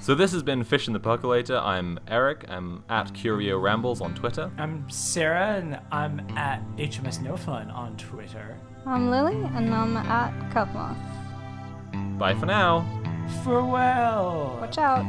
So 0.00 0.14
this 0.14 0.32
has 0.32 0.42
been 0.42 0.64
Fish 0.64 0.86
in 0.86 0.92
the 0.92 1.00
Percolator. 1.00 1.58
I'm 1.58 1.98
Eric. 2.08 2.44
I'm 2.48 2.84
at 2.88 3.12
Curio 3.14 3.58
Rambles 3.58 4.00
on 4.00 4.14
Twitter. 4.14 4.50
I'm 4.58 4.88
Sarah, 4.90 5.56
and 5.56 5.78
I'm 5.92 6.20
at 6.36 6.62
HMS 6.76 7.22
No 7.22 7.36
Fun 7.36 7.70
on 7.70 7.96
Twitter. 7.96 8.56
I'm 8.86 9.10
Lily, 9.10 9.36
and 9.54 9.74
I'm 9.74 9.96
at 9.96 10.32
Cupmoth. 10.52 10.96
Bye 12.18 12.34
for 12.34 12.46
now. 12.46 12.86
Farewell. 13.44 14.58
Watch 14.60 14.78
out. 14.78 15.04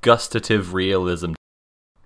Gustative 0.00 0.74
realism. 0.74 1.34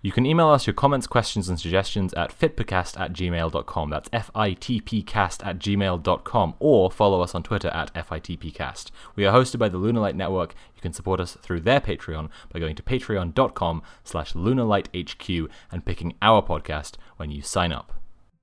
You 0.04 0.12
can 0.12 0.26
email 0.26 0.48
us 0.48 0.66
your 0.66 0.74
comments, 0.74 1.06
questions, 1.06 1.48
and 1.48 1.58
suggestions 1.58 2.12
at 2.12 2.38
fitpcast 2.38 3.00
at 3.00 3.14
gmail.com. 3.14 3.88
That's 3.88 4.10
F-I-T-P-cast 4.12 5.42
at 5.42 5.58
gmail.com. 5.58 6.54
Or 6.58 6.90
follow 6.90 7.22
us 7.22 7.34
on 7.34 7.42
Twitter 7.42 7.68
at 7.68 7.94
FITPcast. 7.94 8.90
We 9.16 9.24
are 9.24 9.32
hosted 9.32 9.58
by 9.58 9.70
the 9.70 9.78
Lunarlight 9.78 10.14
Network. 10.14 10.54
You 10.74 10.82
can 10.82 10.92
support 10.92 11.20
us 11.20 11.38
through 11.40 11.60
their 11.60 11.80
Patreon 11.80 12.28
by 12.52 12.60
going 12.60 12.76
to 12.76 12.82
patreon.com 12.82 13.82
slash 14.04 14.34
lunarlighthq 14.34 15.48
and 15.72 15.86
picking 15.86 16.14
our 16.20 16.42
podcast 16.42 16.96
when 17.16 17.30
you 17.30 17.40
sign 17.40 17.72
up. 17.72 17.94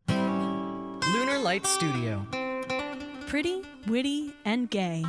Lunar 0.10 1.38
Light 1.38 1.68
Studio. 1.68 2.26
Pretty, 3.28 3.62
witty, 3.86 4.34
and 4.45 4.68
gay. 4.68 5.06